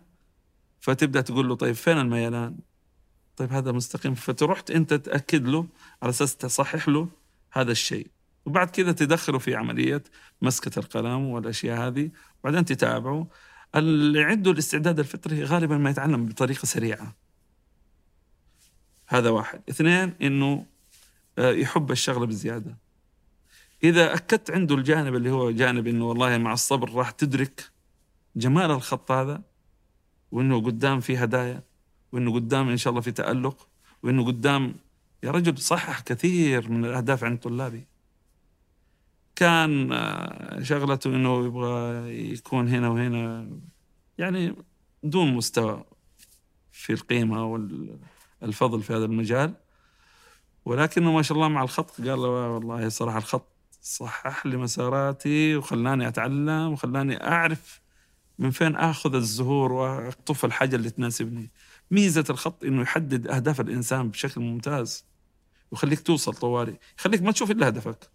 فتبدأ 0.80 1.20
تقول 1.20 1.48
له 1.48 1.54
طيب 1.54 1.74
فين 1.74 1.98
الميلان؟ 1.98 2.58
طيب 3.36 3.52
هذا 3.52 3.72
مستقيم. 3.72 4.14
فتروح 4.14 4.62
أنت 4.70 4.94
تأكد 4.94 5.46
له 5.48 5.66
على 6.02 6.10
أساس 6.10 6.36
تصحح 6.36 6.88
له 6.88 7.08
هذا 7.52 7.72
الشيء. 7.72 8.10
وبعد 8.46 8.70
كذا 8.70 8.92
تدخله 8.92 9.38
في 9.38 9.54
عملية 9.54 10.02
مسكة 10.42 10.78
القلم 10.78 11.26
والأشياء 11.26 11.88
هذه 11.88 12.10
وبعدين 12.40 12.64
تتابعه. 12.64 13.26
اللي 13.74 14.24
عنده 14.24 14.50
الاستعداد 14.50 14.98
الفطري 14.98 15.44
غالبا 15.44 15.78
ما 15.78 15.90
يتعلم 15.90 16.26
بطريقة 16.26 16.66
سريعة. 16.66 17.16
هذا 19.06 19.30
واحد. 19.30 19.62
اثنين 19.70 20.14
إنه 20.22 20.66
آه، 21.38 21.50
يحب 21.52 21.90
الشغلة 21.90 22.26
بزيادة. 22.26 22.78
إذا 23.84 24.14
أكدت 24.14 24.50
عنده 24.50 24.74
الجانب 24.74 25.14
اللي 25.14 25.30
هو 25.30 25.50
جانب 25.50 25.86
إنه 25.86 26.08
والله 26.08 26.38
مع 26.38 26.52
الصبر 26.52 26.94
راح 26.94 27.10
تدرك 27.10 27.70
جمال 28.36 28.70
الخط 28.70 29.10
هذا 29.10 29.42
وإنه 30.32 30.60
قدام 30.60 31.00
في 31.00 31.16
هدايا. 31.16 31.62
وإنه 32.12 32.34
قدام 32.34 32.68
إن 32.68 32.76
شاء 32.76 32.90
الله 32.90 33.00
في 33.00 33.12
تألق 33.12 33.68
وإنه 34.02 34.26
قدام 34.26 34.74
يا 35.22 35.30
رجل 35.30 35.58
صحح 35.58 36.00
كثير 36.00 36.70
من 36.70 36.84
الأهداف 36.84 37.24
عند 37.24 37.38
طلابي. 37.38 37.86
كان 39.36 39.92
آه، 39.92 40.62
شغلته 40.62 41.08
إنه 41.08 41.46
يبغى 41.46 42.32
يكون 42.32 42.68
هنا 42.68 42.88
وهنا 42.88 43.48
يعني 44.18 44.56
دون 45.02 45.34
مستوى 45.34 45.84
في 46.72 46.92
القيمة 46.92 47.46
والفضل 48.42 48.82
في 48.82 48.92
هذا 48.92 49.04
المجال. 49.04 49.54
ولكنه 50.64 51.12
ما 51.12 51.22
شاء 51.22 51.36
الله 51.36 51.48
مع 51.48 51.62
الخط 51.62 52.00
قال 52.00 52.18
له 52.18 52.28
والله 52.28 52.88
صراحة 52.88 53.18
الخط 53.18 53.52
صحح 53.82 54.46
لي 54.46 54.56
مساراتي 54.56 55.56
وخلاني 55.56 56.08
أتعلم 56.08 56.72
وخلاني 56.72 57.26
أعرف 57.28 57.80
من 58.38 58.50
فين 58.50 58.76
آخذ 58.76 59.14
الزهور 59.14 59.72
وأقطف 59.72 60.44
الحاجة 60.44 60.76
اللي 60.76 60.90
تناسبني. 60.90 61.50
ميزة 61.92 62.24
الخط 62.30 62.64
إنه 62.64 62.82
يحدد 62.82 63.26
أهداف 63.26 63.60
الإنسان 63.60 64.08
بشكل 64.10 64.40
ممتاز 64.40 65.04
ويخليك 65.70 66.00
توصل 66.00 66.34
طوالي 66.34 66.78
يخليك 66.98 67.22
ما 67.22 67.32
تشوف 67.32 67.50
إلا 67.50 67.68
هدفك. 67.68 68.10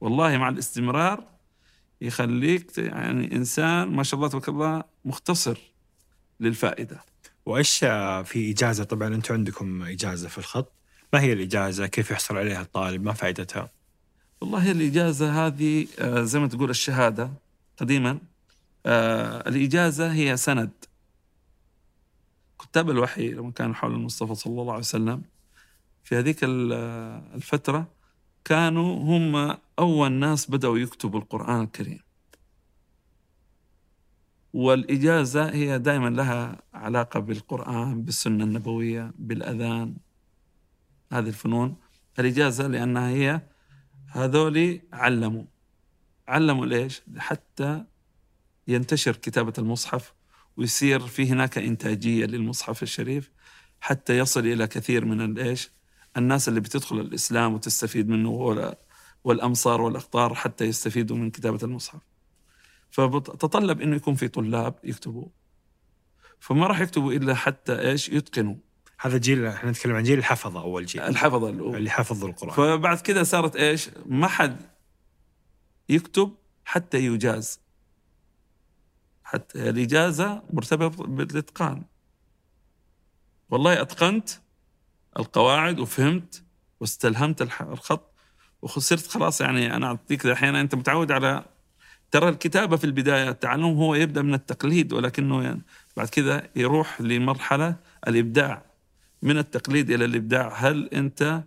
والله 0.00 0.38
مع 0.38 0.48
الاستمرار 0.48 1.24
يخليك 2.00 2.78
يعني 2.78 3.36
إنسان 3.36 3.88
ما 3.88 4.02
شاء 4.02 4.18
الله 4.18 4.28
تبارك 4.28 4.48
الله 4.48 4.84
مختصر 5.04 5.58
للفائدة. 6.40 7.04
وإيش 7.46 7.78
في 8.24 8.50
إجازة؟ 8.50 8.84
طبعا 8.84 9.08
أنتم 9.08 9.34
عندكم 9.34 9.82
إجازة 9.82 10.28
في 10.28 10.38
الخط. 10.38 10.72
ما 11.12 11.20
هي 11.20 11.32
الإجازة؟ 11.32 11.86
كيف 11.86 12.10
يحصل 12.10 12.36
عليها 12.36 12.62
الطالب؟ 12.62 13.04
ما 13.04 13.12
فائدتها؟ 13.12 13.70
والله 14.40 14.70
الإجازة 14.70 15.46
هذه 15.46 15.86
آه، 15.98 16.22
زي 16.22 16.38
ما 16.38 16.46
تقول 16.46 16.70
الشهادة 16.70 17.30
قديما. 17.76 18.18
آه، 18.86 19.48
الإجازة 19.48 20.12
هي 20.12 20.36
سند. 20.36 20.70
كتاب 22.60 22.90
الوحي 22.90 23.28
لما 23.28 23.50
كانوا 23.50 23.74
حول 23.74 23.92
المصطفى 23.94 24.34
صلى 24.34 24.60
الله 24.60 24.72
عليه 24.72 24.80
وسلم 24.80 25.22
في 26.04 26.16
هذيك 26.16 26.38
الفترة 26.42 27.88
كانوا 28.44 28.96
هم 29.02 29.56
أول 29.78 30.12
ناس 30.12 30.50
بدأوا 30.50 30.78
يكتبوا 30.78 31.20
القرآن 31.20 31.60
الكريم. 31.60 32.00
والإجازة 34.52 35.50
هي 35.50 35.78
دائما 35.78 36.08
لها 36.08 36.62
علاقة 36.74 37.20
بالقرآن 37.20 38.02
بالسنة 38.02 38.44
النبوية 38.44 39.12
بالأذان 39.18 39.96
هذه 41.12 41.28
الفنون. 41.28 41.76
الإجازة 42.18 42.66
لأنها 42.66 43.08
هي 43.08 43.40
هذولي 44.08 44.82
علموا. 44.92 45.44
علموا 46.28 46.66
ليش؟ 46.66 47.02
حتى 47.16 47.84
ينتشر 48.68 49.16
كتابة 49.16 49.52
المصحف 49.58 50.14
ويصير 50.56 51.00
في 51.00 51.30
هناك 51.30 51.58
إنتاجية 51.58 52.26
للمصحف 52.26 52.82
الشريف 52.82 53.30
حتى 53.80 54.18
يصل 54.18 54.40
إلى 54.40 54.66
كثير 54.66 55.04
من 55.04 55.20
الإيش 55.20 55.70
الناس 56.16 56.48
اللي 56.48 56.60
بتدخل 56.60 57.00
الإسلام 57.00 57.54
وتستفيد 57.54 58.08
منه 58.08 58.66
والأمصار 59.24 59.80
والأقطار 59.80 60.34
حتى 60.34 60.64
يستفيدوا 60.64 61.16
من 61.16 61.30
كتابة 61.30 61.58
المصحف. 61.62 62.00
فتطلب 62.90 63.80
إنه 63.80 63.96
يكون 63.96 64.14
في 64.14 64.28
طلاب 64.28 64.74
يكتبوا. 64.84 65.28
فما 66.40 66.66
راح 66.66 66.80
يكتبوا 66.80 67.12
إلا 67.12 67.34
حتى 67.34 67.80
إيش؟ 67.80 68.08
يتقنوا. 68.08 68.56
هذا 69.00 69.18
جيل 69.18 69.46
إحنا 69.46 69.70
نتكلم 69.70 69.96
عن 69.96 70.02
جيل 70.02 70.18
الحفظة 70.18 70.60
أول 70.60 70.86
جيل. 70.86 71.02
الحفظة 71.02 71.48
اللي 71.48 71.90
حفظوا 71.90 72.28
القرآن. 72.28 72.54
فبعد 72.54 72.98
كذا 72.98 73.22
صارت 73.22 73.56
إيش؟ 73.56 73.90
ما 74.06 74.28
حد 74.28 74.56
يكتب 75.88 76.34
حتى 76.64 76.98
يجاز. 76.98 77.60
حتى 79.24 79.70
الإجازة 79.70 80.42
مرتبطة 80.52 81.04
بالإتقان. 81.04 81.82
والله 83.50 83.82
أتقنت 83.82 84.30
القواعد 85.18 85.78
وفهمت 85.78 86.42
واستلهمت 86.80 87.42
الخط 87.42 88.14
وصرت 88.62 89.06
خلاص 89.06 89.40
يعني 89.40 89.76
أنا 89.76 89.86
أعطيك 89.86 90.26
أحيانا 90.26 90.60
أنت 90.60 90.74
متعود 90.74 91.12
على 91.12 91.44
ترى 92.10 92.28
الكتابة 92.28 92.76
في 92.76 92.84
البداية 92.84 93.28
التعلم 93.28 93.64
هو 93.64 93.94
يبدأ 93.94 94.22
من 94.22 94.34
التقليد 94.34 94.92
ولكنه 94.92 95.42
يعني 95.42 95.62
بعد 95.96 96.08
كذا 96.08 96.48
يروح 96.56 97.00
لمرحلة 97.00 97.76
الإبداع. 98.08 98.64
من 99.22 99.38
التقليد 99.38 99.90
إلى 99.90 100.04
الإبداع. 100.04 100.52
هل 100.54 100.88
أنت 100.88 101.42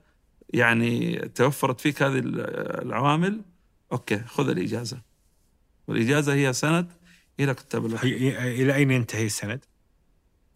يعني 0.54 1.18
توفرت 1.36 1.82
فيك 1.82 2.04
هذه 2.04 2.22
العوامل؟ 2.26 3.42
أوكي 3.92 4.20
خذ 4.20 4.50
الإجازة. 4.50 5.02
والإجازة 5.88 6.34
هي 6.34 6.54
سند 6.54 6.92
إلى 7.40 7.54
كتاب 7.54 7.86
الوحي. 7.86 8.08
إلى 8.62 8.76
أين 8.76 8.92
ينتهي 8.92 9.26
السند؟ 9.26 9.66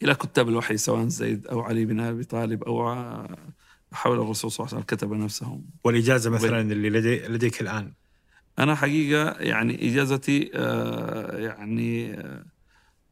إلى 0.03 0.15
كتاب 0.15 0.49
الوحي 0.49 0.77
سواء 0.77 1.07
زيد 1.07 1.47
أو 1.47 1.61
علي 1.61 1.85
بن 1.85 1.99
أبي 1.99 2.23
طالب 2.23 2.63
أو 2.63 2.95
حول 3.93 4.19
الرسول 4.19 4.51
صلى 4.51 4.65
الله 4.65 4.75
عليه 4.75 4.83
وسلم 4.83 4.97
كتب 4.97 5.13
نفسهم. 5.13 5.65
والإجازة 5.83 6.29
مثلا 6.29 6.61
اللي 6.61 6.89
لدي 6.89 7.19
لديك 7.19 7.61
الآن؟ 7.61 7.93
أنا 8.59 8.75
حقيقة 8.75 9.31
يعني 9.31 9.91
إجازتي 9.91 10.51
آه، 10.55 11.37
يعني 11.37 12.13
آه، 12.13 12.45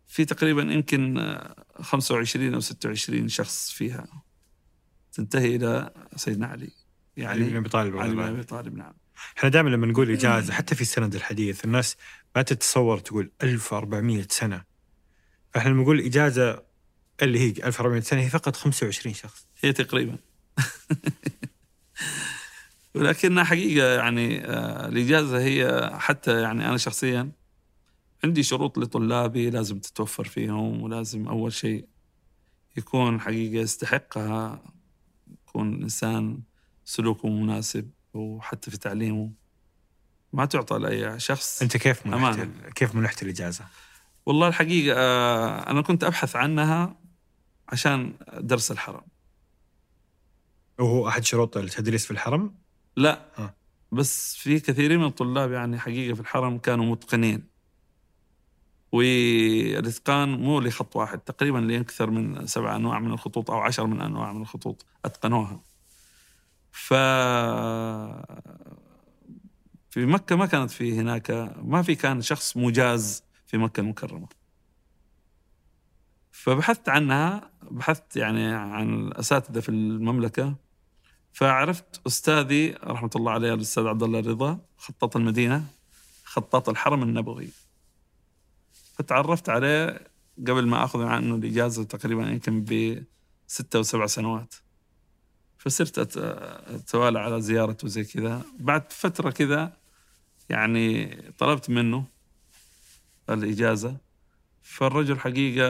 في 0.07 0.25
تقريبا 0.25 0.61
يمكن 0.61 1.37
25 1.81 2.51
آه، 2.51 2.55
أو 2.55 2.59
26 2.59 3.27
شخص 3.27 3.71
فيها. 3.71 4.23
تنتهي 5.11 5.55
إلى 5.55 5.93
سيدنا 6.15 6.47
علي. 6.47 6.69
علي 7.17 7.49
بن 7.49 7.55
أبي 7.55 7.69
طالب 7.69 7.97
علي 7.97 8.15
بن. 8.15 8.19
أبي 8.19 8.43
طالب 8.43 8.75
نعم. 8.75 8.93
إحنا 9.37 9.49
دائما 9.49 9.69
لما 9.69 9.87
نقول 9.87 10.11
إجازة 10.11 10.53
حتى 10.53 10.75
في 10.75 10.81
السند 10.81 11.15
الحديث 11.15 11.65
الناس 11.65 11.95
ما 12.35 12.41
تتصور 12.41 12.99
تقول 12.99 13.31
1400 13.43 14.27
سنة. 14.29 14.63
فإحنا 15.53 15.69
لما 15.69 15.81
نقول 15.81 15.99
إجازة 15.99 16.63
اللي 17.21 17.39
هي 17.39 17.49
1400 17.49 18.01
سنة 18.01 18.21
هي 18.21 18.29
فقط 18.29 18.55
25 18.55 19.15
شخص. 19.15 19.47
هي 19.63 19.73
تقريبا. 19.73 20.17
ولكنها 22.95 23.43
حقيقة 23.43 23.87
يعني 23.87 24.45
آه، 24.45 24.87
الإجازة 24.87 25.39
هي 25.39 25.91
حتى 25.93 26.41
يعني 26.41 26.69
أنا 26.69 26.77
شخصيا 26.77 27.31
عندي 28.23 28.43
شروط 28.43 28.77
لطلابي 28.77 29.49
لازم 29.49 29.79
تتوفر 29.79 30.23
فيهم 30.23 30.81
ولازم 30.81 31.27
أول 31.27 31.53
شيء 31.53 31.87
يكون 32.77 33.19
حقيقة 33.19 33.61
يستحقها 33.61 34.63
يكون 35.47 35.73
الإنسان 35.73 36.39
سلوكه 36.85 37.29
مناسب. 37.29 37.89
وحتى 38.13 38.71
في 38.71 38.77
تعليمه. 38.77 39.31
ما 40.33 40.45
تعطى 40.45 40.77
لأي 40.77 41.19
شخص. 41.19 41.61
أنت 41.61 41.77
كيف 41.77 42.05
منحت. 42.05 42.47
كيف 42.75 42.95
منحت 42.95 43.23
الإجازة؟ 43.23 43.65
والله 44.25 44.47
الحقيقة 44.47 44.97
آه، 44.97 45.71
أنا 45.71 45.81
كنت 45.81 46.03
أبحث 46.03 46.35
عنها 46.35 46.95
عشان 47.69 48.13
درس 48.39 48.71
الحرم. 48.71 49.01
وهو 50.79 51.07
أحد 51.07 51.23
شروط 51.23 51.57
التدريس 51.57 52.05
في 52.05 52.11
الحرم؟ 52.11 52.55
لا. 52.95 53.25
آه. 53.39 53.55
بس 53.91 54.35
في 54.35 54.59
كثيرين 54.59 54.99
من 54.99 55.05
الطلاب 55.05 55.51
يعني 55.51 55.79
حقيقة 55.79 56.13
في 56.13 56.19
الحرم 56.19 56.57
كانوا 56.57 56.85
متقنين. 56.85 57.43
والإتقان 58.91 60.29
مو 60.29 60.59
لخط 60.59 60.95
واحد 60.95 61.19
تقريبا 61.19 61.57
لأكثر 61.57 62.09
من 62.09 62.47
سبع 62.47 62.75
أنواع 62.75 62.99
من 62.99 63.11
الخطوط 63.11 63.51
أو 63.51 63.59
عشر 63.59 63.85
من 63.85 64.01
أنواع 64.01 64.33
من 64.33 64.41
الخطوط 64.41 64.85
أتقنوها. 65.05 65.61
ف 66.79 66.93
في 69.89 70.05
مكة 70.05 70.35
ما 70.35 70.45
كانت 70.45 70.71
في 70.71 70.99
هناك 70.99 71.31
ما 71.63 71.81
في 71.81 71.95
كان 71.95 72.21
شخص 72.21 72.57
مجاز 72.57 73.23
في 73.47 73.57
مكة 73.57 73.81
المكرمة. 73.81 74.27
فبحثت 76.31 76.89
عنها 76.89 77.51
بحثت 77.71 78.15
يعني 78.15 78.45
عن 78.45 78.93
الأساتذة 78.93 79.59
في 79.59 79.69
المملكة 79.69 80.55
فعرفت 81.33 82.01
أستاذي 82.07 82.71
رحمة 82.71 83.09
الله 83.15 83.31
عليه 83.31 83.53
الأستاذ 83.53 83.87
عبد 83.87 84.03
الله 84.03 84.19
الرضا 84.19 84.59
خطاط 84.77 85.15
المدينة 85.15 85.65
خطاط 86.23 86.69
الحرم 86.69 87.03
النبوي. 87.03 87.49
فتعرفت 88.93 89.49
عليه 89.49 90.07
قبل 90.47 90.67
ما 90.67 90.83
أخذ 90.83 91.03
عنه 91.03 91.35
الإجازة 91.35 91.83
تقريبا 91.83 92.29
يمكن 92.29 92.63
بستة 92.63 93.77
أو 93.77 93.83
سبع 93.83 94.05
سنوات. 94.05 94.55
فصرت 95.59 96.17
أتوالى 96.17 97.19
على 97.19 97.41
زيارته 97.41 97.87
زي 97.87 98.03
كذا. 98.03 98.41
بعد 98.59 98.91
فترة 98.91 99.29
كذا 99.29 99.73
يعني 100.49 101.15
طلبت 101.37 101.69
منه 101.69 102.03
الإجازة. 103.29 103.97
فالرجل 104.63 105.19
حقيقة 105.19 105.69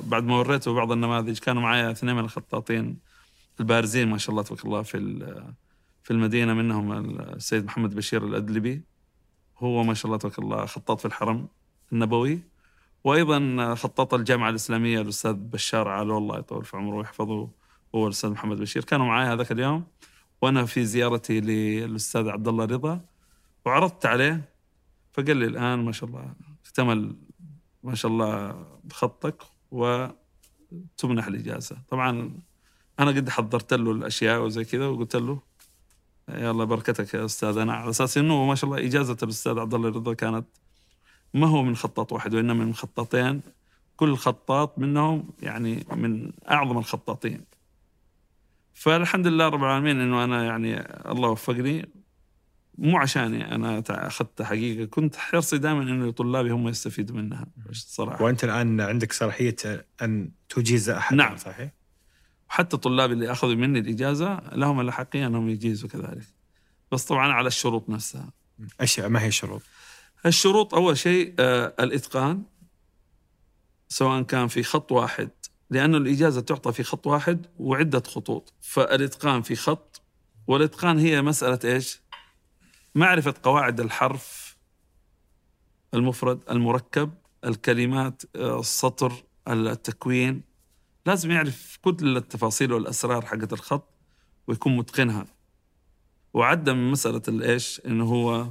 بعد 0.00 0.24
ما 0.24 0.36
وريته 0.36 0.74
بعض 0.74 0.92
النماذج 0.92 1.38
كانوا 1.38 1.62
معايا 1.62 1.90
اثنين 1.90 2.16
من 2.16 2.24
الخطاطين 2.24 2.98
البارزين 3.60 4.08
ما 4.08 4.18
شاء 4.18 4.30
الله 4.30 4.42
تبارك 4.42 4.64
الله 4.64 4.82
في 4.82 4.98
في 6.02 6.10
المدينة 6.10 6.54
منهم 6.54 6.92
السيد 7.20 7.64
محمد 7.64 7.94
بشير 7.94 8.24
الأدلبي. 8.24 8.82
هو 9.58 9.82
ما 9.82 9.94
شاء 9.94 10.06
الله 10.06 10.18
تبارك 10.18 10.38
الله 10.38 10.66
خطاط 10.66 11.00
في 11.00 11.04
الحرم 11.04 11.48
النبوي. 11.92 12.40
وأيضا 13.04 13.74
خطاط 13.74 14.14
الجامعة 14.14 14.50
الإسلامية 14.50 15.00
الأستاذ 15.00 15.32
بشار 15.32 15.88
علو 15.88 16.18
الله 16.18 16.38
يطول 16.38 16.64
في 16.64 16.76
عمره 16.76 16.96
ويحفظه. 16.96 17.59
هو 17.94 18.06
الأستاذ 18.06 18.30
محمد 18.30 18.56
بشير. 18.56 18.84
كانوا 18.84 19.06
معي 19.06 19.26
هذاك 19.26 19.52
اليوم 19.52 19.84
وأنا 20.42 20.64
في 20.64 20.84
زيارتي 20.84 21.40
للأستاذ 21.40 22.28
عبد 22.28 22.48
الله 22.48 22.64
رضا 22.64 23.00
وعرضت 23.64 24.06
عليه 24.06 24.48
فقال 25.12 25.36
لي 25.36 25.46
الآن 25.46 25.84
ما 25.84 25.92
شاء 25.92 26.08
الله 26.08 26.34
اكتمل 26.64 27.16
ما 27.82 27.94
شاء 27.94 28.10
الله 28.10 28.64
بخطك 28.84 29.42
وتمنح 29.70 31.26
الإجازة. 31.26 31.76
طبعا 31.90 32.30
أنا 33.00 33.10
قد 33.10 33.28
حضرت 33.28 33.74
له 33.74 33.90
الأشياء 33.90 34.42
وزي 34.42 34.64
كذا 34.64 34.86
وقلت 34.86 35.16
له 35.16 35.38
يلا 36.28 36.64
بركتك 36.64 37.14
يا 37.14 37.24
أستاذ. 37.24 37.58
أنا 37.58 37.72
على 37.72 37.90
أساس 37.90 38.18
أنه 38.18 38.44
ما 38.46 38.54
شاء 38.54 38.70
الله 38.70 38.86
إجازة 38.86 39.16
الأستاذ 39.22 39.58
عبد 39.58 39.74
الله 39.74 39.88
رضا 39.88 40.14
كانت 40.14 40.46
ما 41.34 41.46
هو 41.46 41.62
من 41.62 41.76
خطاط 41.76 42.12
واحد 42.12 42.34
وإنما 42.34 42.64
من 42.64 42.74
خطاطين 42.74 43.40
كل 43.96 44.16
خطاط 44.16 44.78
منهم 44.78 45.28
يعني 45.42 45.86
من 45.96 46.32
أعظم 46.50 46.78
الخطاطين. 46.78 47.49
فالحمد 48.80 49.26
لله 49.26 49.48
رب 49.48 49.64
العالمين 49.64 50.00
إنه 50.00 50.24
أنا 50.24 50.44
يعني 50.44 50.80
الله 51.10 51.28
وفقني 51.28 51.88
مو 52.78 52.98
عشاني 52.98 53.54
أنا 53.54 53.82
اخذتها 53.90 54.44
حقيقة 54.44 54.84
كنت 54.84 55.16
حرصي 55.16 55.58
دائما 55.58 55.82
إنه 55.82 56.10
طلابي 56.10 56.50
هم 56.50 56.68
يستفيدوا 56.68 57.16
منها 57.16 57.46
صراحة 57.72 58.24
وأنت 58.24 58.44
الآن 58.44 58.80
عندك 58.80 59.12
صلاحية 59.12 59.56
أن 60.02 60.30
تجيز 60.48 60.90
احد 60.90 61.16
نعم. 61.16 61.36
صحيح؟ 61.36 61.70
وحتى 62.50 62.76
طلابي 62.76 63.14
اللي 63.14 63.32
أخذوا 63.32 63.54
مني 63.54 63.78
الإجازة 63.78 64.40
لهم 64.52 64.80
الاحقيه 64.80 65.26
أنهم 65.26 65.48
يجيزوا 65.48 65.88
كذلك 65.88 66.26
بس 66.92 67.04
طبعا 67.04 67.32
على 67.32 67.46
الشروط 67.46 67.88
نفسها 67.88 68.32
اشياء 68.80 69.08
ما 69.08 69.22
هي 69.22 69.28
الشروط؟ 69.28 69.62
الشروط 70.26 70.74
أول 70.74 70.98
شيء 70.98 71.34
آه 71.38 71.74
الإتقان 71.80 72.42
سواء 73.88 74.22
كان 74.22 74.48
في 74.48 74.62
خط 74.62 74.92
واحد 74.92 75.30
لأنه 75.70 75.96
الإجازة 75.96 76.40
تعطى 76.40 76.72
في 76.72 76.82
خط 76.82 77.06
واحد 77.06 77.46
وعدة 77.58 78.02
خطوط 78.06 78.52
فالإتقان 78.60 79.42
في 79.42 79.56
خط 79.56 80.02
والإتقان 80.46 80.98
هي 80.98 81.22
مسألة 81.22 81.58
إيش؟ 81.64 82.00
معرفة 82.94 83.34
قواعد 83.42 83.80
الحرف 83.80 84.56
المفرد 85.94 86.40
المركب 86.50 87.10
الكلمات 87.44 88.22
السطر 88.36 89.12
التكوين 89.48 90.42
لازم 91.06 91.30
يعرف 91.30 91.78
كل 91.82 92.16
التفاصيل 92.16 92.72
والأسرار 92.72 93.26
حقت 93.26 93.52
الخط 93.52 93.88
ويكون 94.46 94.76
متقنها 94.76 95.26
وعدى 96.34 96.72
من 96.72 96.90
مسألة 96.90 97.22
الإيش؟ 97.28 97.80
إنه 97.86 98.04
هو 98.04 98.48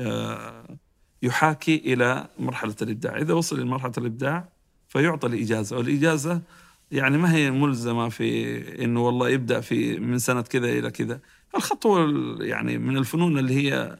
آه، 0.00 0.78
يحاكي 1.22 1.76
إلى 1.76 2.28
مرحلة 2.38 2.76
الإبداع، 2.82 3.16
إذا 3.16 3.34
وصل 3.34 3.56
إلى 3.56 3.64
مرحله 3.64 3.92
الإبداع 3.98 4.48
فيعطى 4.92 5.26
الإجازة، 5.26 5.76
والإجازة 5.76 6.42
يعني 6.90 7.18
ما 7.18 7.34
هي 7.34 7.50
ملزمة 7.50 8.08
في 8.08 8.84
إنه 8.84 9.00
والله 9.00 9.28
يبدأ 9.28 9.60
في 9.60 9.98
من 9.98 10.18
سنة 10.18 10.40
كذا 10.42 10.68
إلى 10.68 10.90
كذا، 10.90 11.20
الخط 11.56 11.86
هو 11.86 12.08
يعني 12.42 12.78
من 12.78 12.96
الفنون 12.96 13.38
اللي 13.38 13.54
هي 13.54 13.98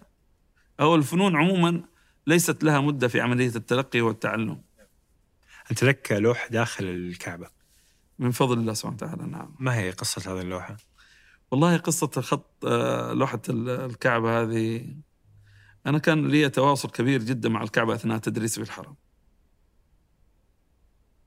أو 0.81 0.95
الفنون 0.95 1.37
عموما 1.37 1.83
ليست 2.27 2.65
لها 2.65 2.81
مدة 2.81 3.09
في 3.09 3.21
عملية 3.21 3.57
التلقي 3.57 4.01
والتعلم. 4.01 4.63
انت 5.71 5.85
لك 5.85 6.13
لوح 6.13 6.49
داخل 6.51 6.85
الكعبة، 6.85 7.49
من 8.19 8.31
فضل 8.31 8.59
الله 8.59 8.73
سبحانه 8.73 8.97
وتعالى 8.97 9.27
نعم. 9.27 9.55
ما 9.59 9.77
هي 9.79 9.91
قصة 9.91 10.33
هذه 10.33 10.41
اللوحة؟ 10.41 10.77
والله 11.51 11.77
قصة 11.77 12.07
خط 12.21 12.65
آه، 12.65 13.13
لوحة 13.13 13.43
ال- 13.49 13.69
الكعبة 13.69 14.43
هذه 14.43 14.87
أنا 15.87 15.99
كان 15.99 16.29
لي 16.29 16.49
تواصل 16.49 16.91
كبير 16.91 17.23
جدا 17.23 17.49
مع 17.49 17.63
الكعبة 17.63 17.95
أثناء 17.95 18.19
تدريسي 18.19 18.65
في 18.65 18.71
الحرم 18.71 18.95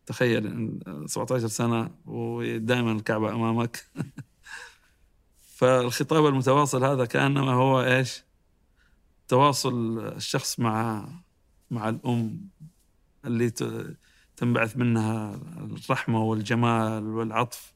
تخيل 0.05 0.47
إن 0.47 0.79
17 1.07 1.47
سنة 1.47 1.91
ودائما 2.05 2.91
الكعبة 2.91 3.31
أمامك. 3.35 3.85
فالخطاب 5.55 6.25
المتواصل 6.25 6.83
هذا 6.83 7.05
كأنما 7.05 7.53
هو 7.53 7.81
إيش؟ 7.83 8.23
تواصل 9.27 9.99
الشخص 9.99 10.59
مع 10.59 11.07
مع 11.71 11.89
الأم 11.89 12.49
اللي 13.25 13.49
تنبعث 14.37 14.77
منها 14.77 15.35
الرحمة 15.57 16.23
والجمال 16.23 17.07
والعطف 17.07 17.73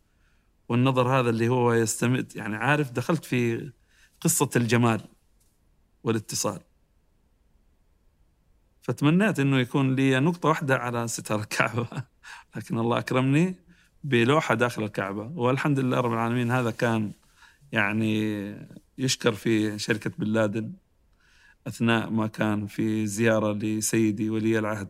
والنظر 0.70 1.20
هذا 1.20 1.30
اللي 1.30 1.48
هو 1.48 1.74
يستمد 1.74 2.36
يعني 2.36 2.56
عارف 2.56 2.92
دخلت 2.92 3.26
في 3.26 3.72
قصة 4.22 4.50
الجمال 4.56 5.02
والاتصال. 6.04 6.60
فتمنيت 8.82 9.40
إنه 9.40 9.60
يكون 9.60 9.96
لي 9.96 10.20
نقطة 10.20 10.50
واحدة 10.50 10.78
على 10.78 11.08
ستار 11.08 11.40
الكعبة. 11.40 11.88
لكن 12.56 12.80
الله 12.80 13.00
أكرمني 13.00 13.56
بلوحة 14.04 14.56
داخل 14.56 14.84
الكعبة. 14.84 15.32
والحمد 15.36 15.80
لله 15.80 16.00
رب 16.00 16.14
العالمين 16.14 16.52
هذا 16.52 16.72
كان 16.72 17.12
يعني 17.72 18.56
يشكر 18.97 19.32
في 19.34 19.80
شركة 19.80 20.12
بن 20.18 20.28
لادن 20.28 20.74
أثناء 21.68 22.10
ما 22.10 22.28
كان 22.28 22.68
في 22.68 23.08
زيارة 23.08 23.54
لسيدي 23.54 24.30
ولي 24.30 24.60
العهد 24.60 24.89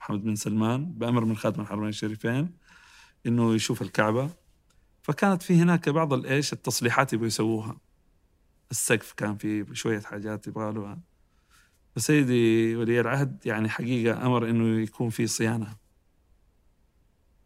محمد 0.00 0.22
بن 0.24 0.34
سلمان 0.34 0.92
بأمر 0.92 1.24
من 1.24 1.36
خادم 1.36 1.62
الحرمين 1.62 1.88
الشريفين 1.88 2.50
إنه 3.26 3.54
يشوف 3.54 3.82
الكعبة. 3.82 4.30
فكانت 5.02 5.42
في 5.42 5.54
هناك 5.54 5.88
بعض 5.88 6.12
الإيش 6.12 6.52
التصليحات 6.52 7.12
يبغوا 7.12 7.26
يسووها. 7.26 7.76
السقف 8.70 9.12
كان 9.12 9.36
في 9.36 9.66
شوية 9.72 10.00
حاجات 10.00 10.46
يبغى 10.46 10.72
له 10.72 10.98
فسيدي 11.96 12.76
ولي 12.76 13.00
العهد 13.00 13.46
يعني 13.46 13.68
حقيقة 13.68 14.26
أمر 14.26 14.50
إنه 14.50 14.80
يكون 14.80 15.10
في 15.10 15.26
صيانة. 15.26 15.81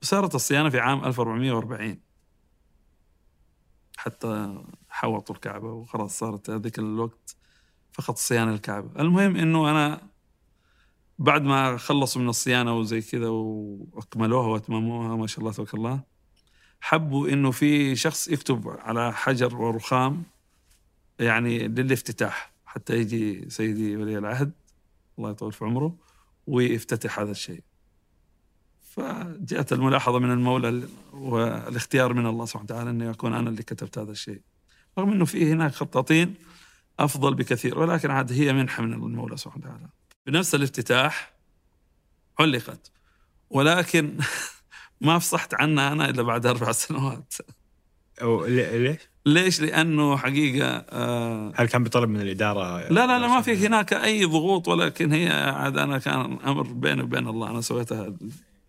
وصارت 0.03 0.35
الصيانة 0.35 0.71
في 0.71 0.81
عام 0.81 1.05
1440 1.05 1.99
حتى 3.97 4.63
حوطوا 4.89 5.35
الكعبة 5.35 5.73
وخلاص 5.73 6.19
صارت 6.19 6.51
هذيك 6.51 6.79
الوقت 6.79 7.37
فقط 7.93 8.19
صيانة 8.19 8.55
الكعبة. 8.55 9.01
المهم 9.01 9.37
إنه 9.37 9.71
أنا 9.71 10.01
بعد 11.19 11.43
ما 11.43 11.77
خلصوا 11.77 12.23
من 12.23 12.29
الصيانة 12.29 12.79
وزي 12.79 13.01
كذا 13.01 13.29
وأكملوها 13.29 14.47
وأتمموها 14.47 15.17
ما 15.17 15.27
شاء 15.27 15.41
الله 15.41 15.53
تبارك 15.53 15.75
الله 15.75 16.01
حبوا 16.81 17.29
إنه 17.29 17.51
في 17.51 17.97
شخص 17.97 18.29
يكتب 18.29 18.69
على 18.69 19.13
حجر 19.13 19.57
ورخام 19.57 20.23
يعني 21.21 21.69
للافتتاح 21.69 22.53
حتى 22.67 22.97
يجي 22.97 23.51
سيدي 23.51 23.97
ولي 23.97 24.19
العهد 24.19 24.53
الله 25.19 25.31
يطول 25.31 25.53
في 25.53 25.65
عمره 25.65 25.97
ويفتتح 26.47 27.19
هذا 27.19 27.31
الشيء. 27.31 27.63
فجاءت 28.97 29.73
الملاحظة 29.73 30.19
من 30.19 30.31
المولى 30.31 30.89
والاختيار 31.13 32.13
من 32.13 32.27
الله 32.27 32.45
سبحانه 32.45 32.65
وتعالى 32.65 32.91
أن 32.91 33.01
يكون 33.01 33.35
أنا 33.35 33.51
اللي 33.51 33.63
كتبت 33.63 33.99
هذا 33.99 34.11
الشيء 34.11 34.41
رغم 34.99 35.13
أنه 35.13 35.25
في 35.25 35.53
هناك 35.53 35.73
خطاطين 35.75 36.35
أفضل 36.99 37.35
بكثير 37.35 37.79
ولكن 37.79 38.11
عاد 38.11 38.33
هي 38.33 38.53
منحة 38.53 38.83
من 38.83 38.93
المولى 38.93 39.37
سبحانه 39.37 39.65
وتعالى 39.65 39.89
بنفس 40.27 40.55
الافتتاح 40.55 41.33
علقت 42.39 42.91
ولكن 43.51 44.19
ما 45.01 45.19
فصحت 45.19 45.55
عنها 45.55 45.93
أنا 45.93 46.11
إلا 46.11 46.23
بعد 46.23 46.47
أربع 46.47 46.73
سنوات 46.83 47.35
أو 48.23 48.47
ليش؟ 48.47 49.01
ليش؟ 49.27 49.61
لأنه 49.61 50.17
حقيقة 50.17 50.67
آه 50.69 51.53
هل 51.57 51.69
كان 51.69 51.85
بطلب 51.85 52.09
من 52.09 52.21
الإدارة؟ 52.21 52.79
لا 52.79 53.07
لا 53.07 53.19
لا 53.19 53.29
ما 53.29 53.41
في 53.41 53.67
هناك 53.67 53.93
أي 53.93 54.25
ضغوط 54.25 54.69
ولكن 54.69 55.13
هي 55.13 55.29
عاد 55.29 55.79
أنا 55.79 55.99
كان 55.99 56.39
أمر 56.47 56.63
بيني 56.63 57.03
وبين 57.03 57.29
الله 57.29 57.51
أنا 57.51 57.61
سويتها 57.61 58.15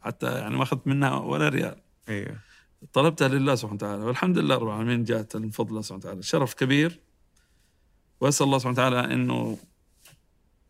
حتى 0.07 0.31
يعني 0.39 0.57
ما 0.57 0.63
أخذت 0.63 0.87
منها 0.87 1.15
ولا 1.15 1.49
ريال. 1.49 1.75
أيوه 2.09 2.39
طلبتها 2.93 3.27
لله 3.27 3.55
سبحانه 3.55 3.75
وتعالى 3.75 4.03
والحمد 4.03 4.37
لله 4.37 4.55
رب 4.55 4.67
العالمين 4.67 5.03
جاءت 5.03 5.37
من 5.37 5.49
فضل 5.49 5.69
الله 5.69 5.81
سبحانه 5.81 5.99
وتعالى. 5.99 6.23
شرف 6.23 6.53
كبير. 6.53 6.99
وأسأل 8.21 8.45
الله 8.45 8.57
سبحانه 8.57 8.73
وتعالى 8.73 9.13
إنه 9.13 9.57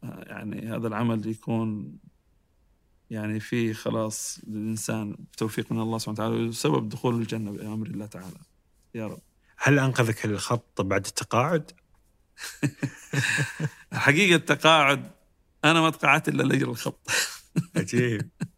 آه، 0.03 0.23
يعني 0.27 0.69
هذا 0.69 0.87
العمل 0.87 1.27
يكون 1.27 1.97
يعني 3.09 3.39
فيه 3.39 3.73
خلاص 3.73 4.39
للإنسان 4.47 5.15
بتوفيق 5.33 5.71
من 5.71 5.81
الله 5.81 5.97
سبحانه 5.97 6.13
وتعالى 6.13 6.47
وسبب 6.47 6.89
دخول 6.89 7.15
الجنة 7.15 7.51
بأمر 7.51 7.87
الله 7.87 8.05
تعالى. 8.05 8.39
يا 8.95 9.07
رب. 9.07 9.21
هل 9.57 9.79
أنقذك 9.79 10.25
الخط 10.25 10.81
بعد 10.81 11.05
التقاعد؟ 11.05 11.71
حقيقة 13.93 14.35
التقاعد 14.35 15.11
أنا 15.65 15.81
ما 15.81 15.89
تقاعدت 15.89 16.29
إلا 16.29 16.43
لأجل 16.43 16.69
الخط. 16.69 17.09
عجيب. 17.75 18.29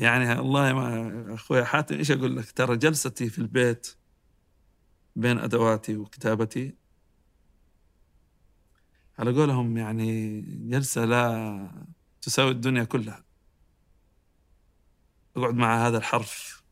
يعني 0.00 0.40
والله 0.40 0.72
ما 0.72 1.34
أخوي 1.34 1.64
حاتم 1.64 1.96
إيش 1.96 2.10
أقول 2.10 2.36
لك؟ 2.36 2.50
ترى 2.50 2.76
جلستي 2.76 3.30
في 3.30 3.38
البيت 3.38 3.96
بين 5.16 5.38
أدواتي 5.38 5.96
وكتابتي 5.96 6.74
على 9.18 9.32
قولهم 9.32 9.76
يعني 9.76 10.40
جلسة 10.40 11.04
لا 11.04 11.70
تساوي 12.22 12.50
الدنيا 12.50 12.84
كلها. 12.84 13.24
أقعد 15.36 15.54
مع 15.54 15.86
هذا 15.86 15.98
الحرف 15.98 16.62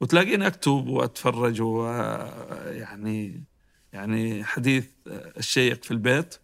وتلاقيني 0.00 0.46
أكتب 0.46 0.88
وأتفرج 0.88 1.62
ويعني 1.62 3.44
يعني 3.92 4.44
حديث 4.44 4.88
الشيق 5.06 5.84
في 5.84 5.90
البيت 5.90 6.34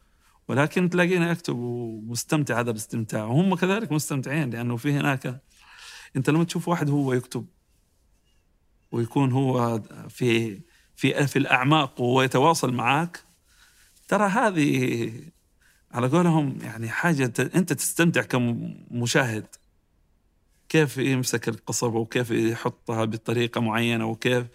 ولكن 0.49 0.91
تلاقيني 0.91 1.33
أكتب 1.33 1.57
ومستمتع 1.57 2.61
هذا 2.61 2.71
الاستمتاع. 2.71 3.25
وهم 3.25 3.55
كذلك 3.55 3.93
مستمتعين 3.93 4.51
لأنه 4.51 4.77
في 4.77 4.93
هناك 4.93 5.43
انت 6.17 6.31
لما 6.31 6.45
تشوف 6.45 6.69
واحد 6.69 6.91
هو 6.91 7.12
يكتب 7.12 7.47
ويكون 8.93 9.33
هو 9.33 9.83
في 10.09 10.61
في 10.97 11.27
في 11.27 11.39
الأعماق 11.39 12.01
وهو 12.01 12.23
يتواصل 12.23 12.73
معك 12.73 13.25
ترى 14.09 14.29
هذه 14.29 15.12
على 15.93 16.09
قولهم 16.09 16.59
يعني 16.62 16.89
حاجة 16.89 17.25
أنت 17.55 17.73
تستمتع 17.73 18.23
كمشاهد. 18.23 19.47
كيف 20.69 20.99
يمسك 20.99 21.49
القصبة 21.49 21.99
وكيف 21.99 22.31
يحطها 22.31 23.05
بطريقة 23.05 23.61
معينة 23.61 24.07
وكيف 24.07 24.47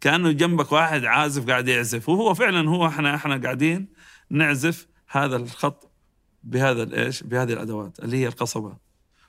كأنه 0.00 0.32
جنبك 0.32 0.72
واحد 0.72 1.04
عازف 1.04 1.46
قاعد 1.46 1.68
يعزف 1.68 2.08
وهو 2.08 2.34
فعلا 2.34 2.70
هو 2.70 2.86
إحنا 2.86 3.14
إحنا 3.14 3.36
قاعدين 3.36 3.88
نعزف 4.30 4.86
هذا 5.08 5.36
الخط 5.36 5.90
بهذا 6.44 6.82
الايش 6.82 7.22
بهذه 7.22 7.52
الأدوات 7.52 8.00
اللي 8.00 8.16
هي 8.16 8.26
القصبة. 8.26 8.83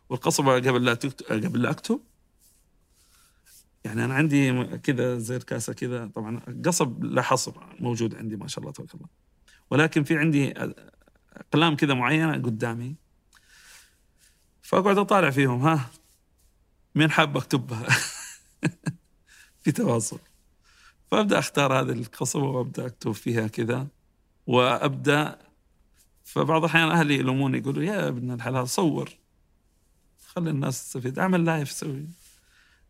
والقصبة 0.10 0.54
قبل 0.56 0.86
لا 0.86 0.94
تكتب 0.94 1.26
قبل 1.26 1.62
لا 1.62 1.72
أكتب. 1.72 2.02
يعني 3.86 4.06
أنا 4.06 4.14
عندي 4.14 4.64
كذا 4.78 5.18
زي 5.18 5.36
الكاسة 5.36 5.74
كذا. 5.74 6.08
طبعا 6.08 6.42
قصب 6.66 7.04
لا 7.04 7.22
حصر 7.22 7.54
موجود 7.80 8.16
عندي 8.16 8.36
ما 8.36 8.48
شاء 8.48 8.60
الله 8.62 8.72
تبارك 8.74 8.96
الله. 8.96 9.08
ولكن 9.70 10.04
في 10.04 10.18
عندي 10.18 10.54
أقلام 11.34 11.76
كذا 11.76 11.94
معينة 11.94 12.34
قدامي. 12.34 12.96
فأقعد 14.62 14.98
أطالع 14.98 15.30
فيهم 15.30 15.62
ها. 15.62 15.90
مين 16.96 17.12
حاب 17.12 17.38
أكتبها؟ 17.38 17.88
في 19.62 19.72
تواصل. 19.72 20.20
فأبدأ 21.12 21.40
أختار 21.40 21.80
هذه 21.80 21.92
القصبه 21.92 22.44
وأبدأ 22.44 22.86
أكتب 22.86 23.12
فيها 23.12 23.48
كذا. 23.48 23.88
وأبدأ 24.48 25.40
فبعض 26.24 26.64
الأحيان 26.64 26.90
أهلي 26.90 27.16
يلوموني 27.16 27.58
يقولوا 27.58 27.84
يا 27.84 28.08
ابن 28.08 28.32
الحلال 28.32 28.70
صور. 28.70 29.10
خلي 30.36 30.50
الناس 30.50 30.84
تستفيد 30.84 31.20
أعمل 31.20 31.46
لايف 31.46 31.72
سوي. 31.72 32.08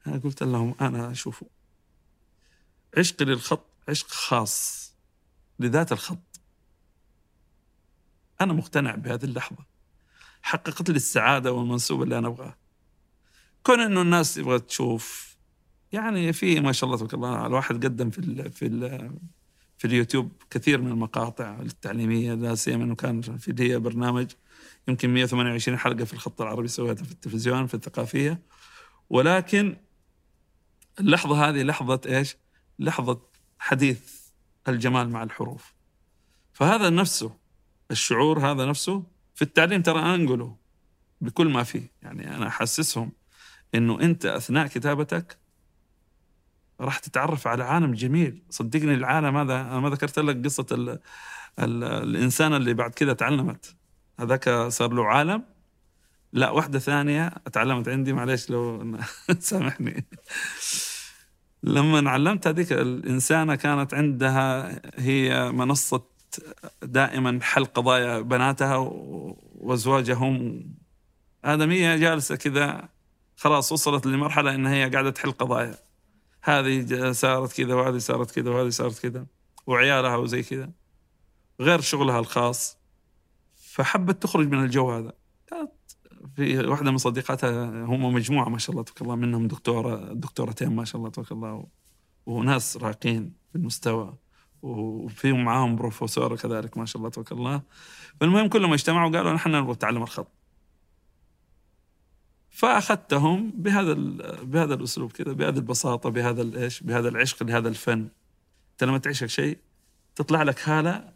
أنا 0.08 0.18
قلت 0.18 0.44
لهم 0.44 0.76
أنا 0.82 1.14
شوفوا. 1.14 1.48
عشقي 2.98 3.26
للخط 3.26 3.66
عشق 3.90 4.08
خاص 4.08 4.94
لذات 5.60 5.92
الخط. 5.92 6.40
أنا 8.42 8.54
مقتنع 8.54 8.96
بهذه 8.96 9.24
اللحظة. 9.24 9.66
حققت 10.42 10.90
لي 10.90 10.96
السعادة 10.96 11.52
والمنسوب 11.52 12.04
اللي 12.04 12.18
أنا 12.18 12.28
أبغاه. 12.28 12.56
كون 13.64 13.80
إنه 13.80 14.02
الناس 14.02 14.34
تبغى 14.34 14.60
تشوف 14.60 15.36
يعني 15.92 16.34
في 16.34 16.60
ما 16.60 16.72
شاء 16.72 16.88
الله 16.88 16.98
تبارك 16.98 17.14
الله 17.14 17.48
الواحد 17.48 17.86
قدم 17.86 18.10
في 18.10 18.20
ال 18.20 18.52
في 18.52 18.66
ال 18.66 19.12
في 19.78 19.86
اليوتيوب 19.86 20.32
كثير 20.50 20.82
من 20.82 20.92
المقاطع 20.92 21.60
التعليمية 21.60 22.34
لا 22.34 22.56
سيما 22.56 22.84
إنه 22.84 22.96
كان 22.96 23.22
في 23.22 23.52
لي 23.52 23.80
برنامج. 23.80 24.32
يمكن 24.88 25.14
128 25.14 25.78
حلقة 25.78 26.04
في 26.06 26.14
الخط 26.14 26.42
العربي 26.42 26.68
سويتها 26.68 27.04
في 27.04 27.12
التلفزيون 27.12 27.68
في 27.68 27.74
الثقافية. 27.74 28.42
ولكن 29.10 29.78
اللحظة 31.00 31.50
هذه 31.50 31.64
لحظة 31.64 32.02
إيش؟ 32.06 32.38
لحظة 32.80 33.22
حديث 33.60 34.00
الجمال 34.68 35.10
مع 35.10 35.24
الحروف. 35.24 35.74
فهذا 36.54 36.90
نفسه 36.90 37.36
الشعور 37.92 38.52
هذا 38.52 38.66
نفسه 38.66 39.04
في 39.36 39.42
التعليم 39.42 39.82
ترى 39.82 40.16
أنقله 40.16 40.56
بكل 41.22 41.48
ما 41.48 41.64
فيه. 41.64 41.92
يعني 42.02 42.36
أنا 42.36 42.48
أحسسهم 42.48 43.12
إنه 43.76 44.02
أنت 44.02 44.26
أثناء 44.26 44.68
كتابتك 44.68 45.38
راح 46.80 47.00
تتعرف 47.00 47.48
على 47.48 47.64
عالم 47.64 47.94
جميل. 47.94 48.44
صدقني 48.50 48.94
العالم 48.94 49.38
هذا 49.38 49.62
أنا 49.62 49.80
ما 49.80 49.90
ذكرت 49.90 50.20
لك 50.20 50.46
قصة 50.46 50.66
ال 50.72 50.90
ال 51.60 51.84
الإنسان 51.84 52.54
اللي 52.54 52.74
بعد 52.74 52.92
كذا 52.92 53.14
تعلمت. 53.14 53.76
هذاك 54.20 54.50
صار 54.68 54.94
له 54.94 55.06
عالم. 55.06 55.44
لا 56.34 56.50
واحدة 56.50 56.80
ثانية 56.80 57.30
تعلمت 57.54 57.90
عندي 57.90 58.14
معلش 58.14 58.50
لو 58.50 58.98
سامحني. 59.40 60.06
لما 61.64 62.10
علمت 62.12 62.48
هذيك 62.48 62.74
الإنسانة 62.74 63.56
كانت 63.56 63.94
عندها 63.94 64.80
هي 65.00 65.52
منصة 65.52 66.04
دائما 66.84 67.40
حل 67.42 67.66
قضايا 67.66 68.20
بناتها 68.20 68.78
وأزواجهم. 69.56 70.66
آدمية 71.46 71.96
جالسة 71.96 72.36
كذا 72.36 72.90
خلاص 73.38 73.72
وصلت 73.72 74.06
لمرحلة 74.06 74.56
إن 74.56 74.66
هي 74.66 74.90
قاعدة 74.90 75.10
تحل 75.10 75.32
قضايا. 75.32 75.76
هذه 76.44 77.12
صارت 77.12 77.54
كذا 77.54 77.74
وهذه 77.74 77.98
صارت 77.98 78.32
كذا 78.32 78.50
وهذه 78.50 78.70
صارت 78.70 79.00
كذا 79.00 79.26
وعيالها 79.68 80.16
وزي 80.16 80.44
كذا. 80.44 80.72
غير 81.62 81.82
شغلها 81.82 82.20
الخاص. 82.20 82.78
فحبت 83.76 84.24
تخرج 84.24 84.48
من 84.48 84.64
الجو 84.64 84.92
هذا. 84.92 85.14
في 86.36 86.60
واحدة 86.60 86.92
من 86.92 86.98
صديقاتها 86.98 87.86
هم 87.86 88.14
مجموعة 88.14 88.50
ما 88.50 88.58
شاء 88.58 88.72
الله 88.72 88.84
تبارك 88.84 89.02
الله 89.02 89.16
منهم 89.16 89.48
دكتورة 89.48 90.14
دكتورتين 90.14 90.76
ما 90.76 90.86
شاء 90.86 90.98
الله 90.98 91.10
تبارك 91.10 91.32
الله 91.32 91.68
وناس 92.26 92.78
راقين 92.78 93.34
في 93.50 93.56
المستوى 93.56 94.18
وفيهم 94.62 95.44
معاهم 95.44 95.76
بروفيسور 95.76 96.36
كذلك 96.36 96.78
ما 96.78 96.86
شاء 96.86 96.98
الله 96.98 97.10
تبارك 97.10 97.32
الله. 97.32 97.62
فالمهم 98.22 98.48
كلهم 98.48 98.74
اجتمعوا 98.74 99.10
وقالوا 99.10 99.34
نحن 99.34 99.52
نبغى 99.52 99.74
نتعلم 99.74 100.04
الخط. 100.04 100.28
فأخذتهم 102.50 103.52
بهذا 103.56 103.94
بهذا 104.44 104.74
الأسلوب 104.74 105.12
كذا 105.12 105.34
بهذه 105.34 105.56
البساطة 105.56 106.10
بهذا 106.10 106.42
الايش 106.42 106.84
بهذا 106.84 107.10
العشق 107.10 107.44
لهذا 107.44 107.70
الفن. 107.70 108.08
انت 108.72 108.84
لما 108.84 108.98
تعيش 108.98 109.24
شيء 109.24 109.58
تطلع 110.16 110.44
لك 110.44 110.70
هالة 110.70 111.15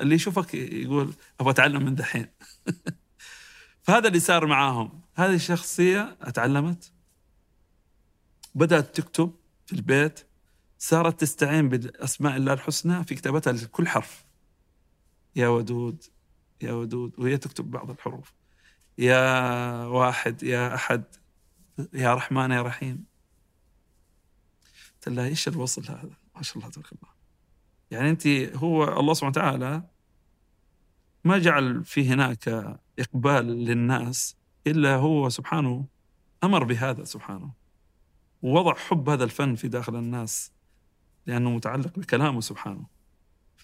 اللي 0.00 0.14
يشوفك 0.14 0.54
يقول 0.54 1.14
أبغى 1.40 1.50
أتعلم 1.50 1.84
من 1.84 1.94
دحين. 1.94 2.26
فهذا 3.84 4.08
اللي 4.08 4.20
صار 4.20 4.46
معاهم. 4.46 5.00
هذه 5.14 5.34
الشخصية 5.34 6.16
أتعلمت 6.20 6.92
بدأت 8.54 9.00
تكتب 9.00 9.34
في 9.66 9.72
البيت 9.72 10.20
صارت 10.78 11.20
تستعين 11.20 11.68
بأسماء 11.68 12.36
الله 12.36 12.52
الحسنى 12.52 13.04
في 13.04 13.14
كتابتها 13.14 13.52
لكل 13.52 13.88
حرف. 13.88 14.24
يا 15.36 15.48
ودود 15.48 16.04
يا 16.62 16.72
ودود 16.72 17.12
وهي 17.18 17.38
تكتب 17.38 17.70
بعض 17.70 17.90
الحروف. 17.90 18.32
يا 18.98 19.84
واحد 19.84 20.42
يا 20.42 20.74
أحد 20.74 21.04
يا 21.92 22.14
رحمن 22.14 22.50
يا 22.50 22.62
رحيم. 22.62 23.04
قلت 24.94 25.08
لها 25.08 25.26
إيش 25.26 25.48
الوصل 25.48 25.82
هذا؟ 25.82 26.16
ما 26.36 26.42
شاء 26.42 26.58
الله 26.58 26.70
تبارك 26.70 26.92
الله. 26.92 27.21
يعني 27.92 28.10
أنت 28.10 28.26
هو 28.54 29.00
الله 29.00 29.14
سبحانه 29.14 29.30
وتعالى 29.30 29.82
ما 31.24 31.38
جعل 31.38 31.84
في 31.84 32.08
هناك 32.08 32.48
إقبال 32.98 33.46
للناس 33.46 34.36
إلا 34.66 34.96
هو 34.96 35.28
سبحانه 35.28 35.86
أمر 36.44 36.64
بهذا 36.64 37.04
سبحانه 37.04 37.50
ووضع 38.42 38.74
حب 38.74 39.08
هذا 39.08 39.24
الفن 39.24 39.54
في 39.54 39.68
داخل 39.68 39.96
الناس 39.96 40.52
لأنه 41.26 41.50
متعلق 41.50 41.98
بكلامه 41.98 42.40
سبحانه. 42.40 42.86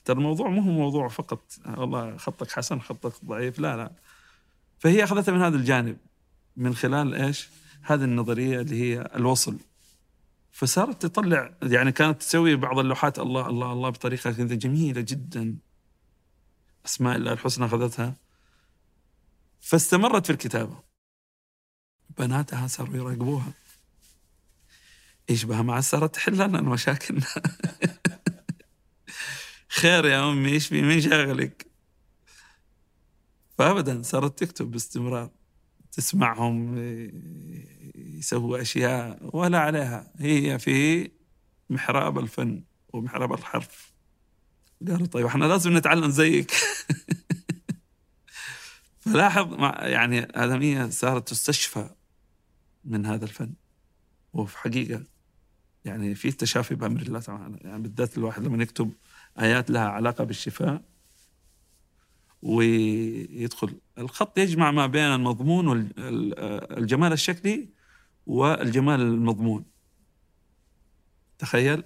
ترى 0.05 0.16
الموضوع 0.18 0.49
مو 0.49 0.61
هو 0.61 0.70
موضوع 0.70 1.09
فقط 1.09 1.53
والله 1.66 2.16
خطك 2.16 2.51
حسن 2.51 2.81
خطك 2.81 3.24
ضعيف 3.24 3.59
لا 3.59 3.76
لا. 3.76 3.93
فهي 4.79 5.05
أخذتها 5.05 5.33
من 5.33 5.43
هذا 5.43 5.57
الجانب 5.57 5.97
من 6.57 6.74
خلال 6.74 7.14
إيش؟ 7.14 7.49
هذه 7.83 8.05
النظرية 8.05 8.61
اللي 8.61 8.83
هي 8.83 9.11
الوصل. 9.14 9.59
فصارت 10.59 11.07
تطلع 11.07 11.55
يعني 11.63 11.93
كانت 11.93 12.21
تسوي 12.21 12.57
بعض 12.57 12.79
اللوحات 12.79 13.19
الله 13.19 13.49
الله 13.49 13.73
الله 13.73 13.91
بطريقة 13.91 14.33
كذا 14.33 14.55
جميلة 14.55 15.01
جدا. 15.01 15.59
أسماء 16.87 17.17
الله 17.17 17.33
الحسنى 17.33 17.67
أخذتها. 17.67 18.17
فاستمرت 19.61 20.27
في 20.27 20.33
الكتابة. 20.33 20.83
بناتها 22.19 22.67
صاروا 22.67 22.97
يراقبوها. 22.97 23.53
إيش 25.31 25.45
بها 25.45 25.63
مع 25.63 25.81
صارت 25.81 26.15
تحل 26.15 26.35
لنا 26.35 26.61
مشاكلنا 26.61 27.27
خير 29.81 30.07
يا 30.07 30.31
أمي 30.31 30.49
إيش 30.49 30.67
في 30.67 30.83
مين 30.83 31.01
شاغلك 31.01 31.67
فابدا 33.59 34.03
صارت 34.03 34.39
تكتب 34.39 34.71
باستمرار 34.71 35.31
تسمعهم 35.93 36.75
يسووا 38.19 38.63
أشياء 38.63 39.19
ولا 39.37 39.59
عليها. 39.59 40.13
هي 40.19 40.59
في 40.59 41.11
محراب 41.71 42.19
الفن 42.19 42.65
ومحراب 42.93 43.33
الحرف. 43.33 43.93
قالوا 44.89 45.07
طيب 45.07 45.27
إحنا 45.27 45.45
لازم 45.45 45.77
نتعلم 45.77 46.11
زيك. 46.11 46.51
فلاحظ 49.01 49.55
مع 49.55 49.79
يعني 49.81 50.19
آدمية 50.21 50.89
صارت 50.89 51.29
تستشفى 51.29 51.91
من 52.85 53.07
هذا 53.07 53.25
الفن. 53.25 53.53
وفي 54.33 54.59
حقيقة 54.59 55.03
يعني 55.85 56.15
في 56.15 56.33
تشافي 56.33 56.75
بأمر 56.75 57.01
الله 57.01 57.21
تعالى 57.21 57.57
يعني 57.61 57.83
بالذات 57.83 58.19
الواحد 58.19 58.45
لما 58.45 58.63
يكتب 58.63 58.93
آيات 59.41 59.71
لها 59.71 59.89
علاقة 59.89 60.25
بالشفاء 60.25 60.83
ويدخل 62.43 63.81
الخط 63.99 64.39
يجمع 64.39 64.71
ما 64.71 64.87
بين 64.87 65.03
المضمون 65.03 65.69
والجمال 65.69 67.13
الشكلي 67.13 67.69
والجمال 68.29 69.01
المضمون. 69.01 69.64
تخيل؟ 71.39 71.85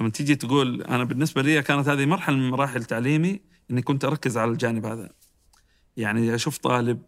لما 0.00 0.10
تيجي 0.10 0.34
تقول 0.34 0.82
أنا 0.82 1.04
بالنسبة 1.04 1.42
لي 1.42 1.62
كانت 1.62 1.88
هذه 1.88 2.06
مرحلة 2.06 2.36
من 2.36 2.50
مراحل 2.50 2.84
تعليمي 2.84 3.40
إني 3.70 3.82
كنت 3.82 4.04
أركز 4.04 4.38
على 4.38 4.50
الجانب 4.50 4.86
هذا. 4.86 5.10
يعني 5.96 6.34
أشوف 6.34 6.58
طالب 6.58 7.02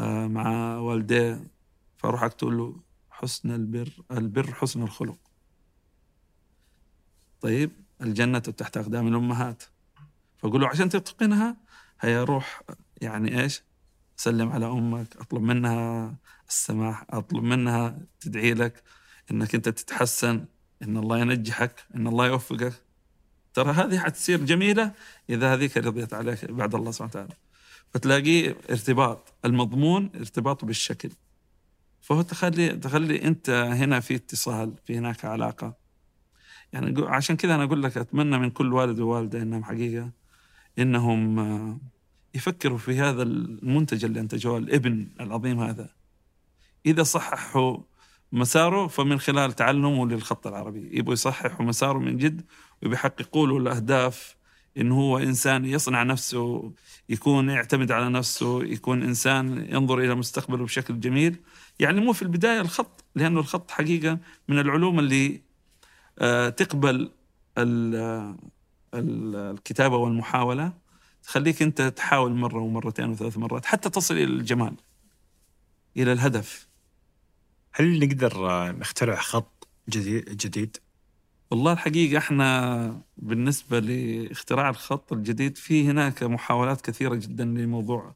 آه، 0.00 0.26
مع 0.26 0.76
والديه 0.76 1.50
فأروح 1.96 2.22
أكتب 2.22 2.48
له 2.48 2.80
حسن 3.10 3.50
البر 3.50 3.90
البر 4.10 4.54
حسن 4.54 4.82
الخلق. 4.82 5.18
طيب 7.40 7.70
الجنة 8.02 8.38
تحت 8.38 8.76
أقدام 8.76 9.08
الأمهات 9.08 9.62
فأقول 10.38 10.60
له 10.60 10.68
عشان 10.68 10.88
تتقنها 10.88 11.56
هيا 12.00 12.24
روح 12.24 12.62
يعني 13.00 13.42
إيش 13.42 13.62
سلم 14.16 14.48
على 14.48 14.66
أمك 14.66 15.16
أطلب 15.16 15.42
منها 15.42 16.14
السماح 16.50 17.04
أطلب 17.10 17.42
منها 17.42 17.98
تدعي 18.20 18.54
لك 18.54 18.82
إنك 19.30 19.54
أنت 19.54 19.68
تتحسن 19.68 20.44
إن 20.82 20.96
الله 20.96 21.18
ينجحك 21.18 21.84
إن 21.94 22.06
الله 22.06 22.26
يوفقك. 22.26 22.72
ترى 23.54 23.72
هذه 23.72 23.98
حتصير 23.98 24.44
جميلة 24.44 24.92
إذا 25.30 25.54
هذيك 25.54 25.76
رضيت 25.76 26.14
عليك 26.14 26.50
بعد 26.50 26.74
الله 26.74 26.90
سبحانه 26.90 27.10
وتعالى. 27.10 27.34
فتلاقيه 27.90 28.56
ارتباط 28.70 29.34
المضمون 29.44 30.10
ارتباطه 30.14 30.66
بالشكل. 30.66 31.10
فهو 32.00 32.22
تخلي 32.22 32.68
تخلي 32.68 33.24
أنت 33.24 33.50
هنا 33.50 34.00
في 34.00 34.14
اتصال 34.14 34.74
في 34.86 34.98
هناك 34.98 35.24
علاقة. 35.24 35.74
يعني 36.72 37.06
عشان 37.06 37.36
كذا 37.36 37.54
أنا 37.54 37.64
أقول 37.64 37.82
لك 37.82 37.98
أتمنى 37.98 38.38
من 38.38 38.50
كل 38.50 38.72
والد 38.72 39.00
ووالدة 39.00 39.42
إنهم 39.42 39.64
حقيقة 39.64 40.10
إنهم 40.78 41.80
يفكروا 42.34 42.78
في 42.78 42.98
هذا 42.98 43.22
المنتج 43.22 44.04
اللي 44.04 44.20
أنتجوه 44.20 44.58
الإبن 44.58 45.08
العظيم 45.20 45.60
هذا. 45.60 45.99
إذا 46.86 47.02
صححوا 47.02 47.78
مساره 48.32 48.86
فمن 48.86 49.20
خلال 49.20 49.52
تعلمه 49.52 50.06
للخط 50.06 50.46
العربي. 50.46 50.88
يبغوا 50.92 51.12
يصححوا 51.12 51.66
مساره 51.66 51.98
من 51.98 52.16
جد 52.16 52.44
وبيحققوا 52.82 53.46
له 53.46 53.56
الأهداف 53.56 54.36
انه 54.76 55.00
هو 55.00 55.18
إنسان 55.18 55.64
يصنع 55.64 56.02
نفسه 56.02 56.72
يكون 57.08 57.50
يعتمد 57.50 57.92
على 57.92 58.08
نفسه 58.08 58.64
يكون 58.64 59.02
إنسان 59.02 59.66
ينظر 59.70 59.98
إلى 59.98 60.14
مستقبله 60.14 60.64
بشكل 60.64 61.00
جميل. 61.00 61.36
يعني 61.80 62.00
مو 62.00 62.12
في 62.12 62.22
البداية 62.22 62.60
الخط 62.60 63.04
لأنه 63.14 63.40
الخط 63.40 63.70
حقيقة 63.70 64.18
من 64.48 64.58
العلوم 64.58 64.98
اللي 64.98 65.40
آه، 66.18 66.48
تقبل 66.48 67.10
الكتابة 68.94 69.96
والمحاولة 69.96 70.72
تخليك 71.22 71.62
أنت 71.62 71.82
تحاول 71.82 72.32
مرة 72.32 72.58
ومرتين 72.58 73.10
وثلاث 73.10 73.38
مرات 73.38 73.64
حتى 73.64 73.90
تصل 73.90 74.14
إلى 74.14 74.24
الجمال 74.24 74.74
إلى 75.96 76.12
الهدف. 76.12 76.69
هل 77.72 77.98
نقدر 78.06 78.32
نخترع 78.72 79.16
خط 79.16 79.68
جديد 79.88 80.36
جديد؟ 80.36 80.76
والله 81.50 81.72
الحقيقة 81.72 82.18
إحنا 82.18 83.02
بالنسبة 83.16 83.78
لاختراع 83.78 84.68
الخط 84.68 85.12
الجديد 85.12 85.56
في 85.56 85.90
هناك 85.90 86.22
محاولات 86.22 86.80
كثيرة 86.80 87.14
جدا 87.14 87.44
لموضوع 87.44 88.14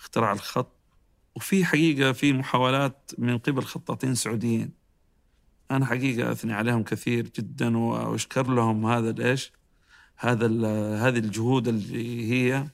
اختراع 0.00 0.32
الخط 0.32 0.78
وفي 1.36 1.64
حقيقة 1.64 2.12
في 2.12 2.32
محاولات 2.32 3.10
من 3.18 3.38
قبل 3.38 3.62
خطاطين 3.62 4.14
سعوديين 4.14 4.72
أنا 5.70 5.86
حقيقة 5.86 6.32
أثني 6.32 6.52
عليهم 6.52 6.82
كثير 6.82 7.28
جدا 7.36 7.78
وأشكر 7.78 8.50
لهم 8.50 8.86
هذا 8.86 9.10
الإيش 9.10 9.52
هذا 10.16 10.46
هذه 10.96 11.18
الجهود 11.18 11.68
اللي 11.68 12.32
هي 12.32 12.68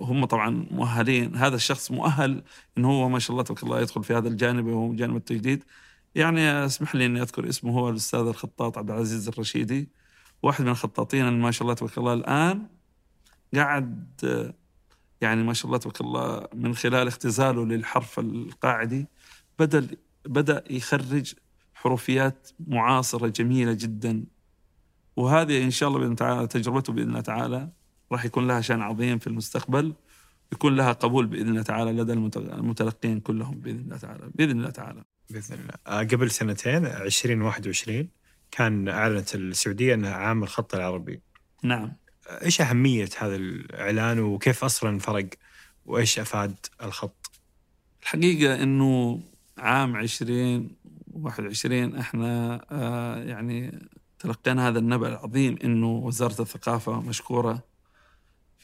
هم 0.00 0.24
طبعا 0.24 0.66
مؤهلين. 0.70 1.36
هذا 1.36 1.56
الشخص 1.56 1.90
مؤهل 1.90 2.42
انه 2.78 2.88
هو 2.88 3.08
ما 3.08 3.18
شاء 3.18 3.30
الله 3.30 3.42
تبارك 3.42 3.62
الله 3.62 3.80
يدخل 3.80 4.04
في 4.04 4.14
هذا 4.14 4.28
الجانب 4.28 4.66
وهو 4.66 4.94
جانب 4.94 5.16
التجديد. 5.16 5.64
يعني 6.14 6.40
اسمح 6.40 6.94
لي 6.94 7.06
إني 7.06 7.22
أذكر 7.22 7.48
اسمه 7.48 7.78
هو 7.78 7.90
الأستاذ 7.90 8.20
الخطاط 8.20 8.78
عبد 8.78 8.90
العزيز 8.90 9.28
الرشيدي 9.28 9.88
واحد 10.42 10.64
من 10.64 10.70
الخطاطين 10.70 11.40
ما 11.40 11.50
شاء 11.50 11.62
الله 11.62 11.74
تبارك 11.74 11.98
الله 11.98 12.12
الآن 12.12 12.66
قاعد 13.54 14.06
يعني 15.20 15.42
ما 15.42 15.52
شاء 15.52 15.66
الله 15.66 15.78
تبارك 15.78 16.00
الله 16.00 16.48
من 16.54 16.74
خلال 16.74 17.06
اختزاله 17.08 17.66
للحرف 17.66 18.18
القاعدي 18.18 19.06
بدأ 19.58 19.88
بدأ 20.26 20.64
يخرج 20.70 21.34
حروفيات 21.74 22.48
معاصرة 22.66 23.28
جميلة 23.28 23.72
جدا. 23.72 24.24
وهذه 25.16 25.64
إن 25.64 25.70
شاء 25.70 25.88
الله 25.88 26.00
بإذن 26.00 26.16
تعالى 26.16 26.46
تجربته 26.46 26.92
بإذن 26.92 27.08
الله 27.08 27.20
تعالى. 27.20 27.68
راح 28.12 28.24
يكون 28.24 28.46
لها 28.46 28.60
شأن 28.60 28.82
عظيم 28.82 29.18
في 29.18 29.26
المستقبل 29.26 29.94
يكون 30.52 30.76
لها 30.76 30.92
قبول 30.92 31.26
بإذن 31.26 31.48
الله 31.48 31.62
تعالى 31.62 31.92
لدى 31.92 32.12
المتلقين 32.12 33.20
كلهم 33.20 33.60
بإذن 33.60 33.78
الله 33.78 33.96
تعالى 33.96 34.30
بإذن 34.34 34.58
الله 34.58 34.70
تعالى. 34.70 35.04
بإذن 35.30 35.54
الله. 35.54 35.74
آه، 35.86 36.02
قبل 36.02 36.30
سنتين 36.30 36.86
2021 36.86 38.08
كان 38.50 38.88
أعلنت 38.88 39.34
السعودية 39.34 39.94
أنها 39.94 40.14
عام 40.14 40.42
الخط 40.42 40.74
العربي. 40.74 41.20
نعم. 41.62 41.92
إيش 42.30 42.60
أهمية 42.60 43.08
هذا 43.18 43.36
الإعلان 43.36 44.18
وكيف 44.18 44.64
أصلا 44.64 44.98
فرق؟ 44.98 45.28
وإيش 45.86 46.18
أفاد 46.18 46.56
الخط؟ 46.82 47.30
الحقيقة 48.02 48.62
إنه 48.62 49.20
عام 49.58 49.96
2021 49.96 51.96
إحنا 51.96 52.60
آه 52.70 53.24
يعني 53.24 53.88
تلقينا 54.18 54.68
هذا 54.68 54.78
النبأ 54.78 55.08
العظيم 55.08 55.58
إنه 55.64 55.88
وزارة 55.88 56.42
الثقافة 56.42 57.00
مشكورة 57.00 57.62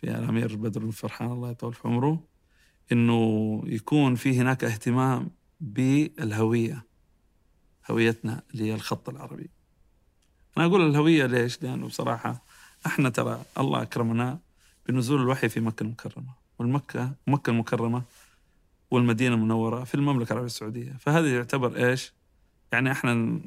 في 0.03 0.11
الامير 0.11 0.57
بدر 0.57 0.81
بن 0.85 0.91
فرحان 0.91 1.33
الله 1.33 1.51
يطول 1.51 1.75
في 1.75 1.89
عمره 1.89 2.25
إنه 2.93 3.63
يكون 3.67 4.15
في 4.15 4.41
هناك 4.41 4.65
اهتمام 4.65 5.31
بالهوية 5.61 6.85
هويتنا 7.91 8.43
اللي 8.53 8.65
هي 8.65 8.75
الخط 8.75 9.09
العربي. 9.09 9.51
أنا 10.59 10.67
أقول 10.67 10.87
الهوية 10.91 11.27
ليش؟ 11.27 11.63
لأنه 11.63 11.87
بصراحة 11.87 12.43
إحنا 12.87 13.09
ترى 13.09 13.43
الله 13.59 13.83
أكرمنا 13.83 14.39
بنزول 14.89 15.21
الوحي 15.21 15.49
في 15.49 15.61
مكة 15.61 15.83
المكرمة 15.83 16.35
والمكة 16.59 17.13
مكة 17.27 17.51
المكرمة 17.51 18.03
والمدينة 18.91 19.35
المنورة 19.35 19.85
في 19.85 19.95
المملكة 19.95 20.33
العربية 20.33 20.47
السعودية، 20.47 20.93
فهذا 21.01 21.35
يعتبر 21.35 21.77
إيش؟ 21.89 22.13
يعني 22.73 22.93
إحنا 22.93 23.41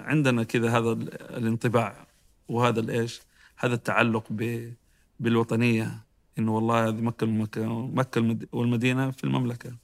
عندنا 0.00 0.42
كذا 0.42 0.70
هذا 0.78 0.92
ال- 0.92 1.22
الانطباع 1.36 2.06
وهذا 2.48 2.80
الايش 2.80 3.20
هذا 3.56 3.74
التعلق 3.74 4.24
ب 4.30 4.72
بالوطنية 5.20 6.04
إنه 6.38 6.54
والله 6.54 6.88
هذه 6.88 7.00
مكة 7.00 7.26
مكة 7.26 8.18
المد- 8.18 8.48
والمدينة 8.52 9.10
في 9.10 9.24
المملكة. 9.24 9.76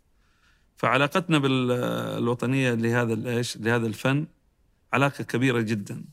فعلاقتنا 0.77 1.39
بالوطنية 1.39 2.75
لهذا 2.75 3.13
الايش 3.15 3.57
لهذا 3.57 3.87
الفن 3.87 4.27
علاقة 4.93 5.25
كبيرة 5.25 5.61
جدا. 5.61 6.05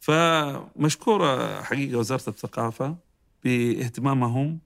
فمشكورة 0.00 1.62
حقيقة 1.62 1.98
وزارة 1.98 2.28
الثقافة 2.28 2.96
باهتمامهم 3.44 4.58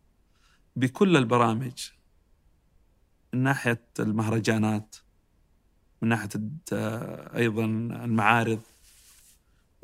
بكل 0.76 1.16
البرامج 1.16 1.72
من 3.32 3.42
ناحية 3.42 3.84
المهرجانات 4.00 4.96
من 6.02 6.08
ناحية 6.08 6.28
أيضا 7.36 7.64
المعارض 8.04 8.60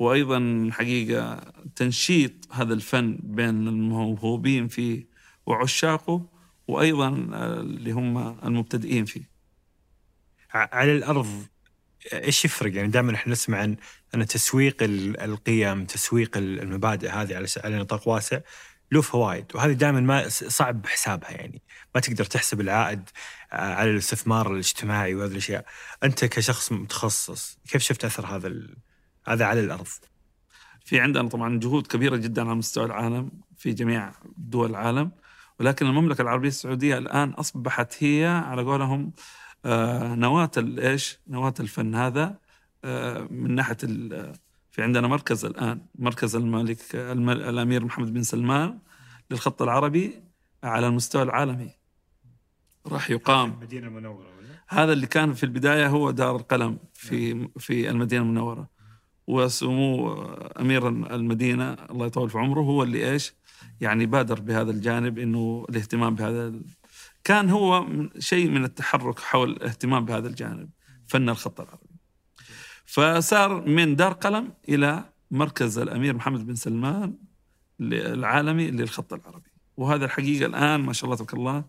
وأيضا 0.01 0.69
حقيقه 0.71 1.53
تنشيط 1.75 2.31
هذا 2.51 2.73
الفن 2.73 3.19
بين 3.23 3.67
الموهوبين 3.67 4.67
فيه 4.67 5.05
وعشاقه 5.45 6.25
وأيضا 6.67 7.07
اللي 7.61 7.91
هم 7.91 8.17
المبتدئين 8.45 9.05
فيه. 9.05 9.29
على 10.53 10.91
الأرض 10.97 11.45
إيش 12.13 12.45
يفرق؟ 12.45 12.75
يعني 12.75 12.87
دائما 12.87 13.15
إحنا 13.15 13.31
نسمع 13.31 13.57
عن 13.57 13.75
ان 14.15 14.25
تسويق 14.27 14.83
ال- 14.83 15.19
القيم 15.19 15.85
تسويق 15.85 16.37
ال- 16.37 16.59
المبادئ 16.59 17.09
هذه 17.09 17.35
على 17.35 17.47
على 17.63 17.79
نطاق 17.79 18.07
واسع 18.07 18.39
له 18.91 19.01
فوائد 19.01 19.45
وهذه 19.55 19.71
دائما 19.73 19.99
ما 19.99 20.29
صعب 20.29 20.85
حسابها 20.85 21.31
يعني. 21.31 21.61
ما 21.95 22.01
تقدر 22.01 22.25
تحسب 22.25 22.61
العائد 22.61 23.09
آه، 23.53 23.55
على 23.55 23.91
الاستثمار 23.91 24.53
الاجتماعي 24.53 25.15
وهذه 25.15 25.31
الأشياء. 25.31 25.65
أنت 26.03 26.25
كشخص 26.25 26.71
متخصص 26.71 27.57
كيف 27.69 27.81
شفت 27.83 28.05
أثر 28.05 28.25
هذا 28.25 28.47
هذا 29.27 29.45
على 29.45 29.59
الأرض. 29.59 29.87
في 30.85 30.99
عندنا 30.99 31.29
طبعا 31.29 31.59
جهود 31.59 31.87
كبيرة 31.87 32.15
جدا 32.15 32.41
على 32.41 32.55
مستوى 32.55 32.85
العالم 32.85 33.31
في 33.57 33.73
جميع 33.73 34.11
دول 34.37 34.69
العالم 34.69 35.11
ولكن 35.59 35.85
المملكة 35.85 36.21
العربية 36.21 36.47
السعودية 36.47 36.97
الآن 36.97 37.29
أصبحت 37.29 38.03
هي 38.03 38.25
على 38.25 38.61
قولهم 38.61 39.13
آه، 39.65 40.15
نواة 40.15 40.51
الايش؟ 40.57 41.19
نواة 41.27 41.53
الفن 41.59 41.95
هذا 41.95 42.37
آه، 42.85 43.27
من 43.31 43.55
ناحية 43.55 43.77
ال- 43.83 44.33
في 44.71 44.83
عندنا 44.83 45.07
مركز 45.07 45.45
الآن 45.45 45.81
مركز 45.95 46.35
الملك 46.35 46.95
الم- 46.95 47.29
الأمير 47.29 47.85
محمد 47.85 48.13
بن 48.13 48.23
سلمان 48.23 48.79
للخط 49.31 49.61
العربي 49.61 50.23
على 50.63 50.87
المستوى 50.87 51.21
العالمي. 51.23 51.71
راح 52.87 53.09
يقام. 53.11 53.51
المدينة 53.51 53.87
المنورة 53.87 54.27
ولا؟ 54.37 54.47
هذا 54.67 54.93
اللي 54.93 55.07
كان 55.07 55.33
في 55.33 55.43
البداية 55.43 55.87
هو 55.87 56.11
دار 56.11 56.35
القلم 56.35 56.77
في 56.93 57.47
في 57.59 57.89
المدينة 57.89 58.21
المنورة. 58.23 58.69
وسمو 59.31 60.13
أمير 60.59 60.87
المدينة 60.87 61.73
الله 61.73 62.05
يطول 62.05 62.29
في 62.29 62.37
عمره 62.37 62.61
هو 62.61 62.83
اللي 62.83 63.11
إيش؟ 63.11 63.33
يعني 63.81 64.05
بادر 64.05 64.39
بهذا 64.39 64.71
الجانب 64.71 65.19
إنه 65.19 65.65
الاهتمام 65.69 66.15
بهذا 66.15 66.53
كان 67.23 67.49
هو 67.49 67.85
شيء 68.19 68.49
من 68.49 68.63
التحرك 68.63 69.19
حول 69.19 69.51
الاهتمام 69.51 70.05
بهذا 70.05 70.27
الجانب 70.27 70.69
فن 71.07 71.29
الخط 71.29 71.61
العربي 71.61 71.95
فصار 72.85 73.67
من 73.67 73.95
دار 73.95 74.13
قلم 74.13 74.53
إلى 74.69 75.03
مركز 75.31 75.77
الأمير 75.77 76.15
محمد 76.15 76.47
بن 76.47 76.55
سلمان 76.55 77.15
العالمي 77.81 78.71
للخط 78.71 79.13
العربي. 79.13 79.51
وهذا 79.77 80.05
الحقيقة 80.05 80.45
الآن 80.45 80.81
ما 80.81 80.93
شاء 80.93 81.05
الله 81.05 81.15
تبارك 81.15 81.33
الله 81.33 81.63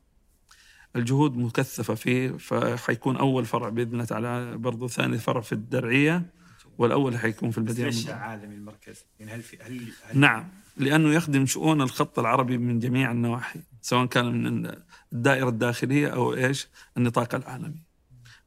الجهود 0.97 1.37
مكثفة 1.37 1.95
فيه 1.95 2.31
فحيكون 2.31 3.17
أول 3.17 3.45
فرع 3.45 3.69
بإذن 3.69 3.93
الله 3.93 4.05
تعالى 4.05 4.59
برضو 4.59 4.89
ثاني 4.89 5.19
فرع 5.19 5.41
في 5.41 5.53
الدرعية. 5.53 6.42
والأول 6.79 7.19
حيكون 7.19 7.51
في 7.51 7.59
المدينة 7.59 7.89
ليش 7.89 8.01
المنورة. 8.01 8.25
عالمي 8.25 8.55
المركز؟ 8.55 9.05
يعني 9.21 9.33
هل 9.33 9.43
في 9.43 9.57
هل, 9.63 9.93
هل 10.03 10.19
نعم 10.19 10.49
لأنه 10.77 11.15
يخدم 11.15 11.47
شؤون 11.47 11.83
الخط 11.83 12.19
العربي 12.19 12.59
من 12.59 12.79
جميع 12.79 13.11
النواحي 13.11 13.61
سواء 13.83 14.07
كان 14.07 14.25
من 14.45 14.73
الدائرة 15.13 15.49
الداخلية 15.49 16.09
أو 16.09 16.35
إيش 16.35 16.69
النطاق 16.97 17.35
العالمي 17.35 17.83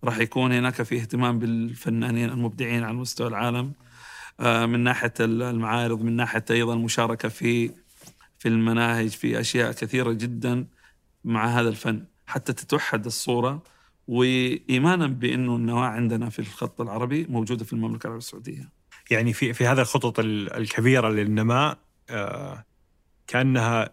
راح 0.04 0.18
يكون 0.18 0.52
هناك 0.52 0.82
في 0.82 0.98
اهتمام 0.98 1.40
بالفنانين 1.40 2.30
المبدعين 2.30 2.84
على 2.84 2.94
مستوى 2.94 3.28
العالم 3.28 3.74
آه، 4.40 4.66
من 4.66 4.80
ناحية 4.80 5.14
المعارض 5.20 6.02
من 6.02 6.16
ناحية 6.16 6.46
أيضا 6.52 6.74
المشاركة 6.74 7.30
في 7.30 7.72
في 8.40 8.48
المناهج 8.48 9.10
في 9.10 9.40
أشياء 9.40 9.72
كثيرة 9.72 10.12
جدا 10.12 10.68
مع 11.24 11.46
هذا 11.46 11.70
الفن 11.70 12.06
حتى 12.28 12.54
تتوحد 12.54 13.06
الصورة 13.06 13.64
وإيمانا 14.08 15.08
بأنه 15.08 15.56
النواة 15.56 15.86
عندنا 15.86 16.30
في 16.30 16.40
الخط 16.40 16.82
العربي 16.82 17.26
موجودة 17.30 17.66
في 17.66 17.74
المملكة 17.74 18.02
العربية 18.08 18.18
السعودية. 18.26 18.70
يعني 19.12 19.34
في 19.34 19.54
في 19.54 19.68
هذه 19.68 19.82
الخطط 19.82 20.20
ال- 20.20 20.54
الكبيرة 20.54 21.10
للنماء 21.10 21.78
آه، 22.10 22.66
كأنها 23.28 23.90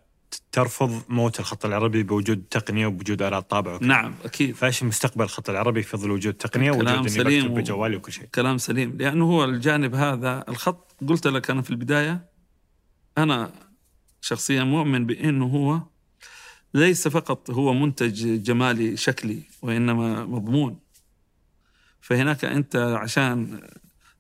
ترفض 0.53 1.03
موت 1.09 1.41
الخط 1.41 1.67
العربي 1.67 2.03
بوجود 2.03 2.45
تقنية 2.51 2.87
وبوجود 2.87 3.23
آلات 3.23 3.51
طابع 3.51 3.75
وكذا. 3.75 3.89
نعم 3.89 4.15
أكيد. 4.25 4.55
فإيش 4.55 4.83
مستقبل 4.83 5.25
الخط 5.25 5.51
العربي 5.51 5.83
في 5.83 5.97
ظل 5.97 6.11
وجود 6.11 6.35
تقنية 6.35 6.73
كلام 6.73 6.99
اني 6.99 7.09
سليم 7.09 7.43
بكتب 7.43 7.53
و- 7.53 7.55
بجوالي 7.55 7.97
وكل 7.97 8.13
شيء؟ 8.13 8.25
كلام 8.35 8.59
سليم. 8.59 8.97
لأنه 8.99 9.25
هو 9.25 9.45
الجانب 9.45 9.95
هذا 9.95 10.45
الخط 10.49 10.95
قلت 11.09 11.27
لك 11.27 11.51
أنا 11.51 11.63
في 11.63 11.71
البداية 11.71 12.25
أنا 13.19 13.53
شخصيا 14.21 14.65
مؤمن 14.65 15.07
بأنه 15.07 15.47
هو 15.47 15.81
ليس 16.75 17.09
فقط 17.09 17.51
هو 17.51 17.75
منتج 17.75 18.43
جمالي 18.43 18.97
شكلي 18.97 19.43
وإنما 19.63 20.25
مضمون 20.25 20.79
فهناك 22.01 22.45
أنت 22.45 22.77
عشان 22.77 23.61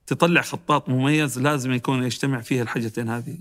تطلع 0.06 0.42
خطاط 0.42 0.88
مميز 0.88 1.38
لازم 1.38 1.72
يكون 1.72 2.02
يجتمع 2.02 2.40
فيه 2.40 2.62
الحاجتين 2.62 3.08
هذه 3.08 3.38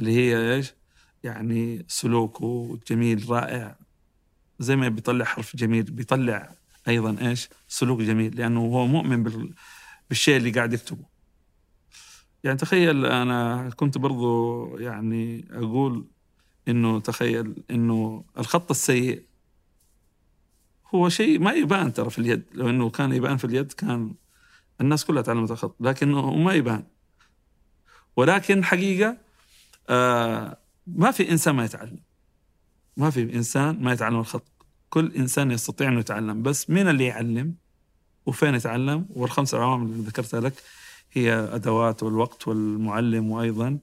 اللي 0.00 0.12
هي 0.12 0.54
إيش؟ 0.54 0.74
يعني 1.22 1.84
سلوكه 1.88 2.78
جميل 2.90 3.30
رائع 3.30 3.76
زي 4.58 4.76
ما 4.76 4.88
بيطلع 4.88 5.24
حرف 5.24 5.56
جميل 5.56 5.82
بيطلع 5.82 6.54
أيضا 6.88 7.16
إيش؟ 7.28 7.48
سلوك 7.68 8.00
جميل 8.00 8.36
لأنه 8.36 8.60
هو 8.60 8.86
مؤمن 8.86 9.22
بال... 9.22 9.54
بالشيء 10.08 10.36
اللي 10.36 10.50
قاعد 10.50 10.72
يكتبه. 10.72 11.04
يعني 12.44 12.58
تخيل 12.58 13.06
أنا 13.06 13.70
كنت 13.76 13.98
برضو 13.98 14.78
يعني 14.78 15.48
أقول 15.50 16.06
إنه 16.68 17.00
تخيل 17.00 17.54
إنه 17.70 18.24
الخط 18.38 18.70
السيء 18.70 19.22
هو 20.94 21.08
شيء 21.08 21.38
ما 21.38 21.52
يبان 21.52 21.92
ترى 21.92 22.10
في 22.10 22.18
اليد 22.18 22.44
لو 22.52 22.70
إنه 22.70 22.90
كان 22.90 23.12
يبان 23.12 23.36
في 23.36 23.44
اليد 23.44 23.72
كان 23.72 24.14
الناس 24.80 25.04
كلها 25.04 25.22
تعلمت 25.22 25.50
الخط 25.50 25.76
لكنه 25.80 26.34
ما 26.34 26.54
يبان. 26.54 26.84
ولكن 28.16 28.64
حقيقة 28.64 29.16
آه 29.88 30.58
ما 30.86 31.10
في 31.10 31.30
إنسان 31.30 31.54
ما 31.54 31.64
يتعلم. 31.64 31.98
ما 32.96 33.10
في 33.10 33.22
إنسان 33.22 33.82
ما 33.82 33.92
يتعلم 33.92 34.18
الخط. 34.18 34.46
كل 34.90 35.12
إنسان 35.12 35.50
يستطيع 35.50 35.88
إنه 35.88 36.00
يتعلم 36.00 36.42
بس 36.42 36.70
مين 36.70 36.88
اللي 36.88 37.04
يعلم 37.04 37.54
وفين 38.26 38.54
يتعلم؟ 38.54 39.06
والخمس 39.10 39.54
عوامل 39.54 39.86
اللي 39.86 40.02
ذكرتها 40.02 40.40
لك 40.40 40.54
هي 41.12 41.32
أدوات 41.32 42.02
والوقت 42.02 42.48
والمعلم 42.48 43.30
وأيضا 43.30 43.78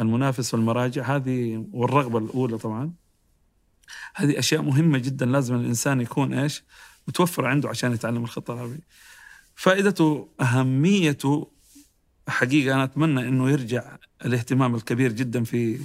المنافس 0.00 0.54
والمراجع 0.54 1.16
هذه 1.16 1.66
والرغبة 1.72 2.18
الأولى 2.18 2.58
طبعا. 2.58 2.92
هذه 4.14 4.38
أشياء 4.38 4.62
مهمة 4.62 4.98
جدا 4.98 5.26
لازم 5.26 5.54
الإنسان 5.54 6.00
يكون 6.00 6.34
إيش؟ 6.34 6.64
متوفر 7.08 7.46
عنده 7.46 7.68
عشان 7.68 7.92
يتعلم 7.92 8.24
الخط 8.24 8.50
العربي 8.50 8.80
فائدته 9.54 10.28
اهميته 10.40 11.50
حقيقة 12.28 12.74
أنا 12.74 12.84
أتمنى 12.84 13.28
إنه 13.28 13.50
يرجع 13.50 13.96
الاهتمام 14.24 14.74
الكبير 14.74 15.12
جدا 15.12 15.44
في 15.44 15.80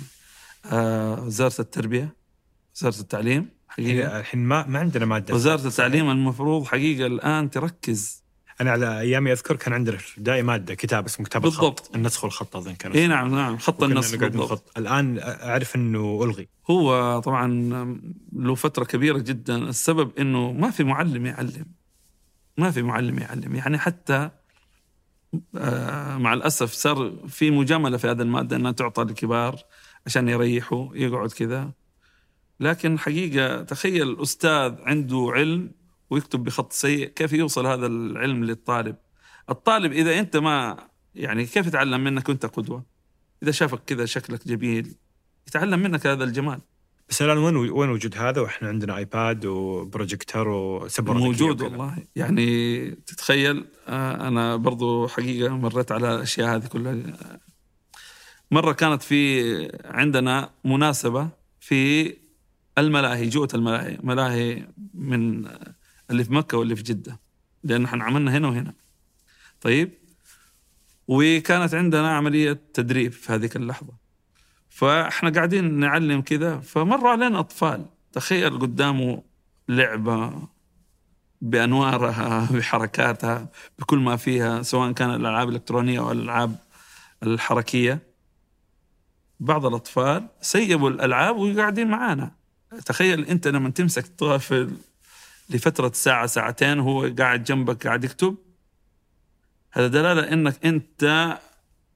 آه، 0.66 1.24
وزارة 1.24 1.62
التربية 1.62 2.16
وزارة 2.76 3.00
التعليم 3.00 3.50
حقيقة. 3.68 4.10
هي 4.10 4.20
الحين 4.20 4.40
ما 4.40 4.68
ما 4.68 4.80
عندنا 4.80 5.06
مادة. 5.06 5.34
وزارة 5.34 5.68
التعليم 5.68 6.10
المفروض 6.10 6.66
حقيقة 6.66 7.06
الآن 7.08 7.50
تركز 7.50 8.23
أنا 8.62 8.72
على 8.72 9.00
أيامي 9.00 9.32
أذكر 9.32 9.56
كان 9.56 9.74
عندنا 9.74 9.98
الابتدائي 9.98 10.42
مادة 10.42 10.74
كتاب 10.74 11.06
اسمه 11.06 11.26
كتاب 11.26 11.42
بالضبط. 11.42 11.80
الخط 11.80 11.96
النسخ 11.96 12.24
والخط 12.24 12.56
اظن 12.56 12.74
كان. 12.74 12.92
اي. 12.92 13.08
نعم 13.08 13.36
نعم 13.36 13.58
خط 13.58 13.84
بالضبط. 13.84 14.36
نخط. 14.36 14.78
الآن 14.78 15.20
أعرف 15.24 15.76
إنه 15.76 16.24
ألغي. 16.24 16.48
هو 16.70 17.20
طبعا 17.20 17.48
له 18.34 18.56
فترة 18.56 18.84
كبيرة 18.84 19.18
جدا. 19.18 19.56
السبب 19.56 20.12
إنه 20.20 20.52
ما 20.52 20.72
في 20.72 20.84
معلم 20.84 21.26
يعلم. 21.26 21.66
ما 22.58 22.72
في 22.72 22.82
معلم 22.82 23.20
يعلم. 23.20 23.56
يعني 23.56 23.78
حتى 23.78 24.30
آه، 25.58 26.18
مع 26.18 26.34
الأسف 26.34 26.72
صار 26.72 27.14
في 27.28 27.52
مجاملة 27.52 27.98
في 27.98 28.08
هذه 28.08 28.22
المادة 28.22 28.56
إنها 28.56 28.72
تعطى 28.72 29.04
للكبار 29.04 29.60
عشان 30.06 30.30
يريحوا 30.30 30.96
يقعد 30.96 31.32
كذا. 31.32 31.72
لكن 32.60 33.00
حقيقة 33.00 33.64
تخيل 33.64 34.10
الاستاذ 34.10 34.76
عنده 34.82 35.32
علم 35.34 35.72
ويكتب 36.14 36.44
بخط 36.44 36.74
سيء 36.74 37.08
كيف 37.08 37.34
يوصل 37.34 37.66
هذا 37.66 37.88
العلم 37.88 38.44
للطالب؟ 38.44 38.96
الطالب 39.50 39.92
إذا 39.92 40.20
أنت 40.20 40.38
ما 40.38 40.78
يعني 41.16 41.46
كيف 41.46 41.68
يتعلم 41.68 42.04
منك 42.04 42.30
وأنت 42.30 42.46
قدوة؟ 42.46 42.84
إذا 43.44 43.52
شافك 43.52 43.80
كذا 43.86 44.06
شكلك 44.06 44.48
جميل 44.48 44.96
يتعلم 45.48 45.80
منك 45.80 46.08
هذا 46.08 46.24
الجمال. 46.24 46.60
بس 47.10 47.22
الآن 47.22 47.38
وين 47.38 47.56
وين 47.56 47.90
وجود 47.90 48.18
هذا؟ 48.18 48.42
وإحنا 48.42 48.68
عندنا 48.68 48.98
iPad 48.98 49.46
و 49.46 49.56
projector 49.56 50.48
وسبورة 50.48 51.18
موجود. 51.18 51.62
والله. 51.62 51.98
يعني 52.16 52.92
تتخيل 52.92 53.66
آه، 53.88 54.28
أنا 54.28 54.56
برضو 54.56 55.08
حقيقة 55.08 55.58
مريت 55.58 55.92
على 55.92 56.16
الأشياء 56.16 56.56
هذه 56.56 56.68
كلها. 56.68 56.96
مرة 58.52 58.72
كانت 58.72 59.02
في 59.02 59.82
عندنا 59.86 60.50
مناسبة 60.66 61.30
في 61.60 62.14
الملاهي 62.78 63.30
جوة 63.30 63.48
الملاهي 63.54 63.98
ملاهي 64.04 64.68
من 64.94 65.48
اللي 66.10 66.24
في 66.24 66.34
مكة 66.34 66.58
واللي 66.58 66.76
في 66.76 66.84
جدة 66.84 67.20
لأن 67.64 67.86
إحنا 67.86 68.04
عملنا 68.04 68.38
هنا 68.38 68.48
وهنا. 68.48 68.74
طيب؟ 69.62 69.92
وكانت 71.08 71.74
عندنا 71.74 72.18
عملية 72.18 72.62
تدريب 72.74 73.12
في 73.12 73.34
هذيك 73.34 73.56
اللحظة. 73.56 73.94
فإحنا 74.70 75.30
قاعدين 75.30 75.74
نعلم 75.74 76.22
كذا 76.22 76.60
فمروا 76.60 77.10
علينا 77.10 77.40
أطفال. 77.40 77.86
تخيل 78.12 78.60
قدامه 78.60 79.24
لعبة 79.70 80.48
بأنوارها 81.42 82.48
بحركاتها 82.58 83.50
بكل 83.80 83.98
ما 83.98 84.16
فيها 84.16 84.62
سواء 84.62 84.92
كان 84.92 85.10
الألعاب 85.10 85.50
الإلكترونية 85.50 86.00
أو 86.00 86.12
الألعاب 86.12 86.56
الحركية. 87.24 88.00
بعض 89.40 89.66
الأطفال 89.66 90.28
سيبوا 90.42 90.90
الألعاب 90.90 91.38
وقاعدين 91.38 91.88
معانا. 91.88 92.32
تخيل 92.86 93.26
أنت 93.26 93.48
لما 93.48 93.70
تمسك 93.70 94.08
طفل 94.08 94.78
لفترة 95.50 95.92
ساعة 95.94 96.26
ساعتين 96.26 96.80
وهو 96.80 97.16
قاعد 97.20 97.44
جنبك 97.44 97.88
قاعد 97.88 98.04
يكتب. 98.04 98.36
هذا 99.72 99.88
دلالة 99.88 100.34
إنك 100.34 100.66
أنت 100.66 101.38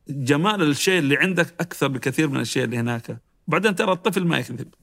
جمال 0.10 0.62
الشيء 0.62 1.00
اللي 1.00 1.18
عندك 1.18 1.54
أكثر 1.60 1.88
بكثير 1.88 2.30
من 2.30 2.40
الشيء 2.40 2.64
اللي 2.64 2.78
هناك. 2.78 3.18
وبعدين 3.48 3.76
ترى 3.76 3.92
الطفل 3.92 4.26
ما 4.26 4.38
يكذب. 4.38 4.74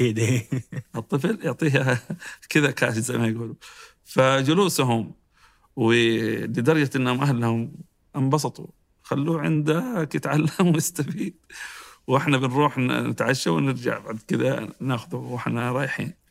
إيه. 0.00 0.48
الطفل 0.96 1.38
يعطيها 1.42 2.00
كذا 2.50 2.70
كاش 2.70 2.94
زي 2.94 3.18
ما 3.18 3.28
يقولوا. 3.28 3.54
فجلوسهم 4.04 5.14
ولدرجة 5.76 6.90
أنهم 6.96 7.20
أهلهم 7.20 7.72
انبسطوا. 8.16 8.66
خلوه 9.02 9.40
عندك 9.40 10.14
يتعلم 10.14 10.74
ويستفيد. 10.74 11.34
وإحنا 12.06 12.38
بنروح 12.38 12.78
نتعشى 12.78 13.50
ونرجع 13.50 13.98
بعد 13.98 14.18
كذا 14.28 14.68
ناخذه 14.80 15.16
وإحنا 15.16 15.72
رايحين. 15.72 16.23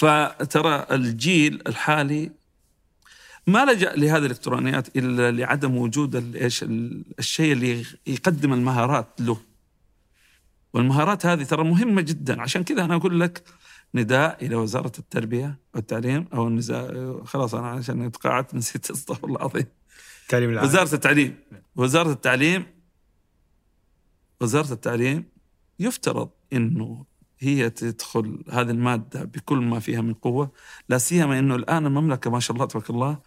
فترى 0.00 0.86
الجيل 0.90 1.62
الحالي 1.66 2.30
ما 3.46 3.64
لجأ 3.64 3.92
لهذه 3.96 4.18
الإلكترونيات 4.18 4.96
إلا 4.96 5.30
لعدم 5.30 5.76
وجود 5.76 6.36
إيش 6.36 6.62
ال- 6.62 7.04
الشيء 7.18 7.52
اللي 7.52 7.84
يقدم 8.06 8.52
المهارات 8.52 9.06
له. 9.20 9.40
والمهارات 10.74 11.26
هذه 11.26 11.42
ترى 11.42 11.64
مهمة 11.64 12.00
جدا. 12.02 12.40
عشان 12.42 12.64
كذا 12.64 12.84
أنا 12.84 12.96
أقول 12.96 13.20
لك 13.20 13.42
نداء 13.94 14.44
إلى 14.46 14.54
وزارة 14.56 14.92
التربية 14.98 15.58
والتعليم 15.74 16.28
أو 16.34 16.48
النزاع 16.48 17.14
خلاص 17.24 17.54
أنا 17.54 17.68
عشان 17.68 18.12
تقاعدت 18.12 18.54
نسيت 18.54 18.90
استغفر 18.90 19.26
الله 19.26 19.36
العظيم. 19.38 19.66
التعليم 20.22 20.50
العالي 20.50 20.68
وزارة 20.68 20.94
التعليم. 20.94 21.36
وزارة 21.76 22.12
التعليم 22.12 22.66
وزارة 24.40 24.72
التعليم 24.72 25.24
يفترض 25.78 26.30
إنه 26.52 27.04
هي 27.40 27.70
تدخل 27.70 28.44
هذه 28.50 28.70
المادة 28.70 29.24
بكل 29.24 29.58
ما 29.58 29.80
فيها 29.80 30.00
من 30.00 30.14
قوة 30.14 30.52
لا 30.88 30.98
سيما 30.98 31.38
إنه 31.38 31.54
الآن 31.54 31.86
المملكة 31.86 32.30
ما 32.30 32.40
شاء 32.40 32.54
الله 32.54 32.66
تبارك 32.66 32.90
الله 32.90 33.18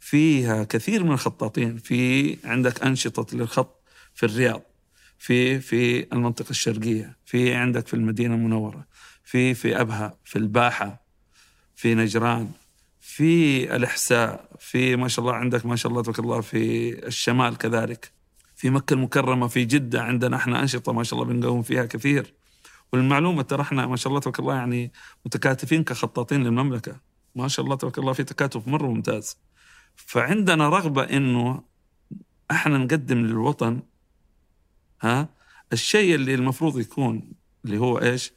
فيها 0.00 0.64
كثير 0.64 1.04
من 1.04 1.12
الخطاطين 1.12 1.76
في 1.76 2.36
عندك 2.44 2.82
أنشطة 2.82 3.36
للخط 3.36 3.82
في 4.14 4.26
الرياض 4.26 4.62
في 5.18 5.60
في 5.60 6.12
المنطقة 6.12 6.50
الشرقية 6.50 7.16
في 7.24 7.54
عندك 7.54 7.86
في 7.86 7.94
المدينة 7.94 8.34
المنورة 8.34 8.86
في 9.24 9.54
في 9.54 9.80
أبها 9.80 10.18
في 10.24 10.36
الباحة 10.36 11.02
في 11.76 11.94
نجران 11.94 12.50
في 13.00 13.76
الإحساء 13.76 14.48
في 14.58 14.96
ما 14.96 15.08
شاء 15.08 15.24
الله 15.24 15.36
عندك 15.36 15.66
ما 15.66 15.76
شاء 15.76 15.92
الله 15.92 16.02
تبارك 16.02 16.18
الله 16.18 16.40
في 16.40 16.92
الشمال 17.06 17.58
كذلك 17.58 18.12
في 18.56 18.70
مكة 18.70 18.94
المكرمة 18.94 19.48
في 19.48 19.64
جدة 19.64 20.02
عندنا 20.02 20.36
إحنا 20.36 20.62
أنشطة 20.62 20.92
ما 20.92 21.02
شاء 21.02 21.20
الله 21.20 21.32
بنقوم 21.32 21.62
فيها 21.62 21.84
كثير. 21.84 22.34
والمعلومة 22.92 23.42
ترى 23.42 23.62
إحنا 23.62 23.86
ما 23.86 23.96
شاء 23.96 24.08
الله 24.08 24.20
تبارك 24.20 24.38
الله 24.40 24.54
يعني 24.54 24.92
متكاتفين 25.26 25.84
كخطاطين 25.84 26.44
للمملكة 26.44 27.00
ما 27.34 27.48
شاء 27.48 27.64
الله 27.64 27.76
تبارك 27.76 27.98
الله 27.98 28.12
في 28.12 28.24
تكاتف 28.24 28.68
مرة 28.68 28.86
ممتاز 28.86 29.36
فعندنا 29.96 30.68
رغبة 30.68 31.02
إنه 31.02 31.62
إحنا 32.50 32.78
نقدم 32.78 33.18
للوطن 33.18 33.82
ها 35.02 35.28
الشيء 35.72 36.14
اللي 36.14 36.34
المفروض 36.34 36.78
يكون 36.78 37.32
اللي 37.64 37.78
هو 37.78 37.98
إيش؟ 37.98 38.32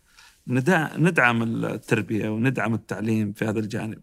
ندع- 0.48 0.98
ندعم 0.98 1.44
التربية 1.66 2.30
وندعم 2.30 2.74
التعليم 2.74 3.34
في 3.34 3.46
هذا 3.46 3.60
الجانب. 3.60 4.02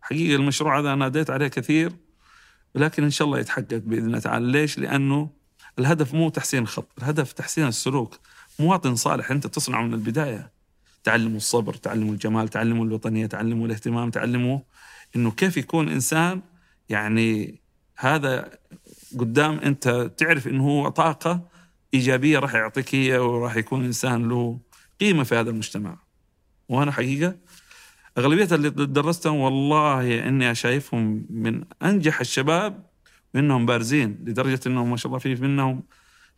حقيقة 0.00 0.36
المشروع 0.36 0.78
هذا 0.80 0.88
أنا 0.88 0.96
ناديت 0.96 1.30
عليه 1.30 1.48
كثير 1.48 1.92
ولكن 2.74 3.04
إن 3.04 3.10
شاء 3.10 3.26
الله 3.28 3.38
يتحقق 3.38 3.76
بإذن 3.76 4.06
الله 4.06 4.18
تعالى 4.18 4.52
ليش؟ 4.52 4.78
لأنه 4.78 5.30
الهدف 5.78 6.14
مو 6.14 6.28
تحسين 6.28 6.62
الخط 6.62 6.88
الهدف 6.98 7.32
تحسين 7.32 7.66
السلوك 7.66 8.18
مواطن 8.60 8.94
صالح 8.94 9.30
أنت 9.30 9.46
تصنعه 9.46 9.82
من 9.82 9.94
البداية. 9.94 10.50
تعلموا 11.04 11.36
الصبر 11.36 11.74
تعلموا 11.74 12.12
الجمال 12.12 12.48
تعلموا 12.48 12.84
الوطنية 12.84 13.26
تعلموا 13.26 13.66
الاهتمام 13.66 14.10
تعلموا 14.10 14.58
أنه 15.16 15.30
كيف 15.30 15.56
يكون 15.56 15.88
إنسان 15.88 16.42
يعني 16.88 17.60
هذا 17.96 18.50
قدام 19.18 19.58
أنت 19.58 20.10
تعرف 20.16 20.48
أنه 20.48 20.68
هو 20.68 20.88
طاقة 20.88 21.48
إيجابية 21.94 22.38
راح 22.38 22.54
يعطيك 22.54 22.94
هي 22.94 23.18
وراح 23.18 23.56
يكون 23.56 23.84
إنسان 23.84 24.28
له 24.28 24.60
قيمة 25.00 25.24
في 25.24 25.34
هذا 25.34 25.50
المجتمع. 25.50 25.96
وأنا 26.68 26.92
حقيقة 26.92 27.36
أغلبية 28.18 28.48
اللي 28.54 28.70
درستهم 28.70 29.36
والله 29.36 30.28
إني 30.28 30.54
شايفهم 30.54 31.26
من 31.30 31.64
أنجح 31.82 32.20
الشباب 32.20 32.86
منهم 33.34 33.66
بارزين 33.66 34.18
لدرجة 34.24 34.60
إنهم 34.66 34.90
ما 34.90 34.96
شاء 34.96 35.06
الله 35.06 35.18
في 35.18 35.34
منهم 35.34 35.82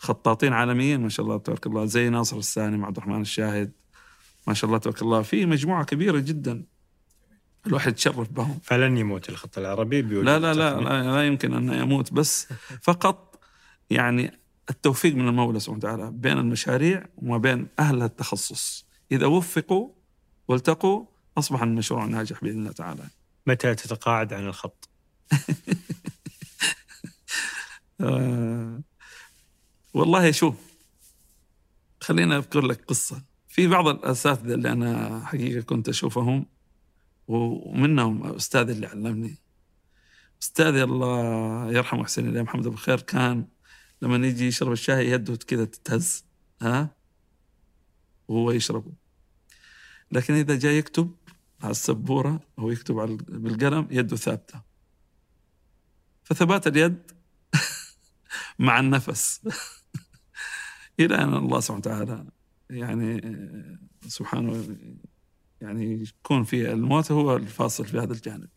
خطاطين 0.03 0.53
عالميين 0.53 1.01
ما 1.01 1.09
شاء 1.09 1.27
الله 1.27 1.39
تبارك 1.39 1.67
الله 1.67 1.85
زي 1.85 2.09
ناصر 2.09 2.39
السالم 2.39 2.85
عبد 2.85 2.97
الرحمن 2.97 3.21
الشاهد 3.21 3.73
ما 4.47 4.55
شاء 4.55 4.69
الله 4.69 4.79
تبارك 4.79 5.03
الله 5.03 5.23
في 5.23 5.47
مجموعة 5.47 5.85
كبيرة 5.85 6.19
جدا 6.19 6.65
الواحد 7.67 7.93
يتشرف 7.93 8.31
بهم 8.31 8.59
فلن 8.63 8.97
يموت 8.97 9.29
الخط 9.29 9.59
العربي 9.59 10.03
لا 10.03 10.39
لا 10.39 10.55
لا. 10.55 10.81
لا, 10.81 11.03
لا 11.03 11.27
يمكن 11.27 11.55
أن 11.55 11.83
يموت 11.83 12.13
بس 12.13 12.49
فقط 12.89 13.41
يعني 13.91 14.41
التوفيق 14.71 15.15
من 15.15 15.29
المولى 15.29 15.61
سبحانه 15.61 15.79
وتعالى 15.79 16.11
بين 16.11 16.39
المشاريع 16.39 17.07
وما 17.17 17.39
بين 17.39 17.69
أهل 17.79 18.03
التخصص 18.03 18.87
إذا 19.13 19.27
وفقوا 19.27 19.91
والتقوا 20.49 21.07
أصبح 21.39 21.63
المشروع 21.63 22.05
ناجح 22.05 22.45
بإذن 22.45 22.59
الله 22.59 22.73
تعالى 22.73 23.05
متى 23.47 23.75
تتقاعد 23.75 24.33
عن 24.33 24.47
الخط؟ 24.47 24.89
والله 29.95 30.31
شوف 30.31 30.55
خلينا 32.01 32.37
أذكر 32.37 32.61
لك 32.61 32.85
قصة. 32.85 33.23
في 33.49 33.67
بعض 33.67 33.89
الأساتذة 33.89 34.55
اللي 34.55 34.73
أنا 34.73 35.25
حقيقة 35.27 35.61
كنت 35.61 35.89
أشوفهم 35.89 36.47
ومنهم 37.29 38.27
أستاذي 38.27 38.73
اللي 38.73 38.87
علمني. 38.87 39.39
أستاذي 40.43 40.83
الله 40.83 41.73
يرحمه 41.73 42.05
حسين 42.05 42.29
الله 42.29 42.43
محمد 42.43 42.67
أبو 42.67 42.77
خير 42.77 43.01
كان 43.01 43.47
لما 44.03 44.27
يجي 44.27 44.47
يشرب 44.47 44.73
الشاي 44.73 45.11
يده 45.11 45.37
كذا 45.37 45.65
تتهز 45.65 46.25
ها؟ 46.63 46.97
وهو 48.29 48.51
يشربه. 48.51 48.93
لكن 50.13 50.35
إذا 50.35 50.57
جاي 50.57 50.79
يكتب 50.79 51.15
على 51.63 51.71
السبورة 51.71 52.41
أو 52.59 52.71
يكتب 52.71 52.99
على 52.99 53.17
بالقلم 53.17 53.89
يده 53.91 54.17
ثابتة. 54.17 54.63
فثبات 56.25 56.67
اليد 56.67 57.13
مع 58.59 58.81
النفس. 58.81 59.41
إلى 61.05 61.15
أن 61.15 61.35
الله 61.35 61.61
سبحانه 61.61 61.79
وتعالى 61.79 62.25
يعني 62.71 63.21
سبحانه 64.07 64.65
يعني 65.61 66.03
يكون 66.03 66.45
في 66.45 66.73
الموت 66.73 67.13
هو 67.13 67.37
الفاصل 67.37 67.85
في 67.85 67.99
هذا 67.99 68.13
الجانب. 68.13 68.49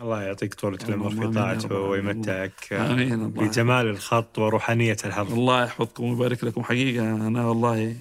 الله 0.00 0.22
يعطيك 0.22 0.54
طولة 0.54 0.78
العمر 0.88 1.10
في 1.10 1.34
طاعته. 1.34 1.80
ويمتعك. 1.80 2.74
بجمال 3.10 3.86
الخط 3.86 4.38
وروحانية 4.38 4.96
الحرف 5.04 5.32
الله 5.32 5.64
يحفظكم 5.64 6.04
ويبارك 6.04 6.44
لكم. 6.44 6.62
حقيقة 6.62 7.26
أنا 7.26 7.46
والله 7.46 7.96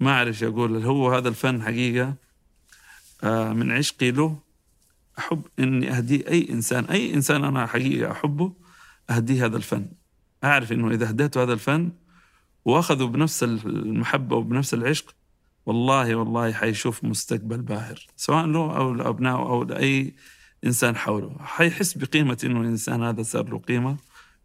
ما 0.00 0.10
أعرف 0.10 0.44
أقول. 0.44 0.84
هو 0.84 1.12
هذا 1.12 1.28
الفن 1.28 1.62
حقيقة 1.62 2.14
آه، 3.24 3.52
من 3.52 3.72
عشقي 3.72 4.10
له. 4.10 4.38
أحب 5.18 5.42
إني 5.58 5.90
أهديه 5.90 6.28
أي 6.28 6.48
إنسان 6.50 6.84
أي 6.84 7.14
إنسان 7.14 7.44
أنا 7.44 7.66
حقيقة 7.66 8.12
أحبه 8.12 8.52
أهديه 9.10 9.44
هذا 9.44 9.56
الفن. 9.56 9.86
أعرف 10.44 10.72
إنه 10.72 10.90
إذا 10.90 11.10
هديته 11.10 11.42
هذا 11.42 11.52
الفن 11.52 11.90
وأخذه 12.68 13.04
بنفس 13.04 13.42
المحبة 13.42 14.36
وبنفس 14.36 14.74
العشق 14.74 15.14
والله 15.66 16.14
والله 16.14 16.52
حيشوف 16.52 17.04
مستقبل 17.04 17.62
باهر 17.62 18.06
سواء 18.16 18.46
له 18.46 18.76
أو 18.76 18.94
لأبنائه 18.94 19.36
أو 19.36 19.62
لأي 19.64 20.14
إنسان 20.64 20.96
حوله. 20.96 21.36
حيحس 21.40 21.98
بقيمة 21.98 22.38
إنه 22.44 22.60
الإنسان 22.60 23.02
هذا 23.02 23.22
صار 23.22 23.48
له 23.50 23.58
قيمة 23.58 23.96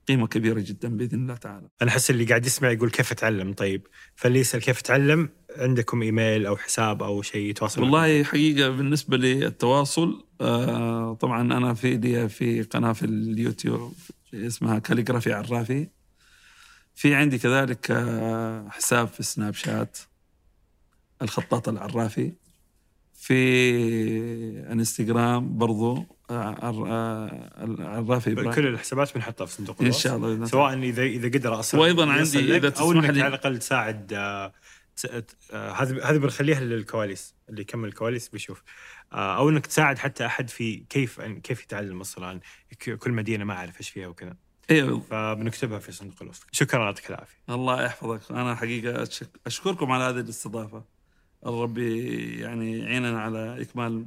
قيمه 0.07 0.27
كبيرة 0.27 0.59
جدا 0.59 0.97
بإذن 0.97 1.21
الله 1.21 1.35
تعالى. 1.35 1.67
أنا 1.81 1.89
أحس 1.89 2.11
اللي 2.11 2.25
قاعد 2.25 2.45
يسمع 2.45 2.71
يقول 2.71 2.89
كيف 2.89 3.11
أتعلم؟ 3.11 3.53
طيب 3.53 3.87
فاللي 4.15 4.39
يسأل 4.39 4.61
كيف 4.61 4.79
أتعلم 4.79 5.29
عندكم 5.57 6.01
إيميل 6.01 6.45
أو 6.45 6.57
حساب 6.57 7.03
أو 7.03 7.21
شيء 7.21 7.49
يتواصل 7.49 7.81
معكم؟ 7.81 7.93
والله 7.93 8.23
حقيقة 8.23 8.69
بالنسبة 8.69 9.17
للتواصل 9.17 10.25
آه 10.41 11.13
طبعا 11.13 11.41
أنا 11.41 11.73
في 11.73 11.97
لي 11.97 12.29
في 12.29 12.61
قناة 12.61 12.93
في 12.93 13.05
اليوتيوب 13.05 13.93
اسمها 14.33 14.79
كاليغرافي 14.79 15.33
عرافي. 15.33 15.87
في 16.95 17.15
عندي 17.15 17.37
كذلك 17.37 17.91
آه 17.91 18.67
حساب 18.69 19.07
في 19.07 19.23
سناب 19.23 19.53
شات 19.53 19.97
الخطاط 21.21 21.69
العرافي 21.69 22.31
في 23.13 24.71
انستغرام 24.71 25.57
برضو 25.57 26.05
آه، 26.29 26.33
آه، 26.33 27.63
العرافي 27.63 28.31
إبراهيم. 28.31 28.51
كل 28.53 28.67
الحسابات 28.67 29.15
بنحطها 29.15 29.45
في 29.45 29.53
صندوق 29.53 29.75
إن 29.79 29.85
الوصف 29.85 30.03
شاء 30.03 30.15
الله. 30.17 30.45
سواء 30.45 30.73
إذا 30.73 31.03
إذا 31.03 31.27
قدر 31.27 31.59
أصلا 31.59 31.81
وأيضاً 31.81 32.11
عندي 32.11 32.39
إذا 32.39 32.57
لك 32.57 32.63
أو 32.77 32.91
تسمح 32.91 33.03
انك 33.03 33.13
لي- 33.13 33.21
على 33.21 33.35
الأقل 33.35 33.59
تساعد 33.59 34.13
هذه 35.53 36.09
هذه 36.09 36.17
بنخليها 36.17 36.59
للكواليس 36.59 37.35
اللي 37.49 37.61
يكمل 37.61 37.87
الكواليس 37.89 38.29
بيشوف 38.29 38.63
أو 39.13 39.49
إنك 39.49 39.65
تساعد 39.67 39.97
حتى 39.97 40.25
أحد 40.25 40.49
في 40.49 40.77
كيف 40.89 41.21
كيف 41.21 41.63
يتعلم 41.63 42.01
أصلا 42.01 42.39
كل 42.99 43.11
مدينة 43.11 43.43
ما 43.43 43.53
أعرف 43.53 43.79
إيش 43.79 43.89
فيها 43.89 44.07
وكذا 44.07 44.35
إيوه. 44.72 44.99
فبنكتبها 44.99 45.80
في 45.80 45.91
صندوق 45.91 46.15
الوصف. 46.22 46.45
شكرا 46.52 46.84
يعطيك 46.85 47.10
العافية. 47.10 47.38
الله 47.49 47.84
يحفظك. 47.84 48.31
أنا 48.31 48.56
حقيقة 48.56 49.10
أشكركم 49.48 49.91
على 49.91 50.03
هذه 50.03 50.19
الاستضافة. 50.19 50.84
ربي 51.45 52.40
يعني 52.40 52.80
يعيننا 52.80 53.22
على 53.22 53.61
إكمال 53.61 54.06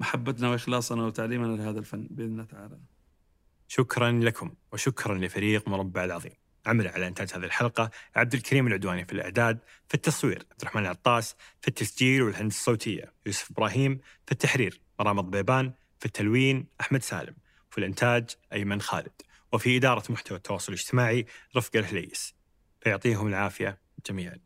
محبتنا 0.00 0.48
وإخلاصنا 0.50 1.04
وتعليمنا 1.04 1.56
لهذا 1.56 1.78
الفن 1.78 2.06
بإذن 2.10 2.32
الله 2.32 2.44
تعالى. 2.44 2.78
شكرا 3.68 4.10
لكم 4.10 4.54
وشكرا 4.72 5.18
لفريق 5.18 5.68
مربع 5.68 6.04
العظيم. 6.04 6.32
عمل 6.66 6.88
على 6.88 7.06
انتاج 7.06 7.32
هذه 7.34 7.44
الحلقة 7.44 7.90
عبد 8.16 8.34
الكريم 8.34 8.66
العدواني 8.66 9.04
في 9.04 9.12
الإعداد 9.12 9.58
في 9.88 9.94
التصوير 9.94 10.46
عبد 10.50 10.60
الرحمن 10.60 10.82
العطاس 10.82 11.36
في 11.60 11.68
التسجيل 11.68 12.22
والهندسة 12.22 12.58
الصوتية 12.58 13.12
يوسف 13.26 13.50
إبراهيم 13.50 14.00
في 14.26 14.32
التحرير 14.32 14.80
مرام 14.98 15.20
ضبيبان 15.20 15.72
في 15.98 16.06
التلوين 16.06 16.66
أحمد 16.80 17.02
سالم 17.02 17.34
في 17.70 17.78
الإنتاج 17.78 18.30
أيمن 18.52 18.80
خالد. 18.80 19.12
وفي 19.52 19.76
إدارة 19.76 20.12
محتوى 20.12 20.36
التواصل 20.36 20.72
الاجتماعي 20.72 21.26
رفقة 21.56 21.78
الهليس. 21.78 22.34
فيعطيهم 22.80 23.26
العافية 23.26 23.80
جميعا. 24.06 24.38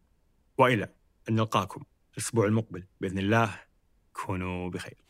وإلى 0.59 0.89
أن 1.29 1.35
نلقاكم 1.35 1.85
الأسبوع 2.13 2.47
المقبل 2.47 2.87
بإذن 3.01 3.19
الله. 3.19 3.61
كونوا 4.13 4.71
بخير. 4.71 5.04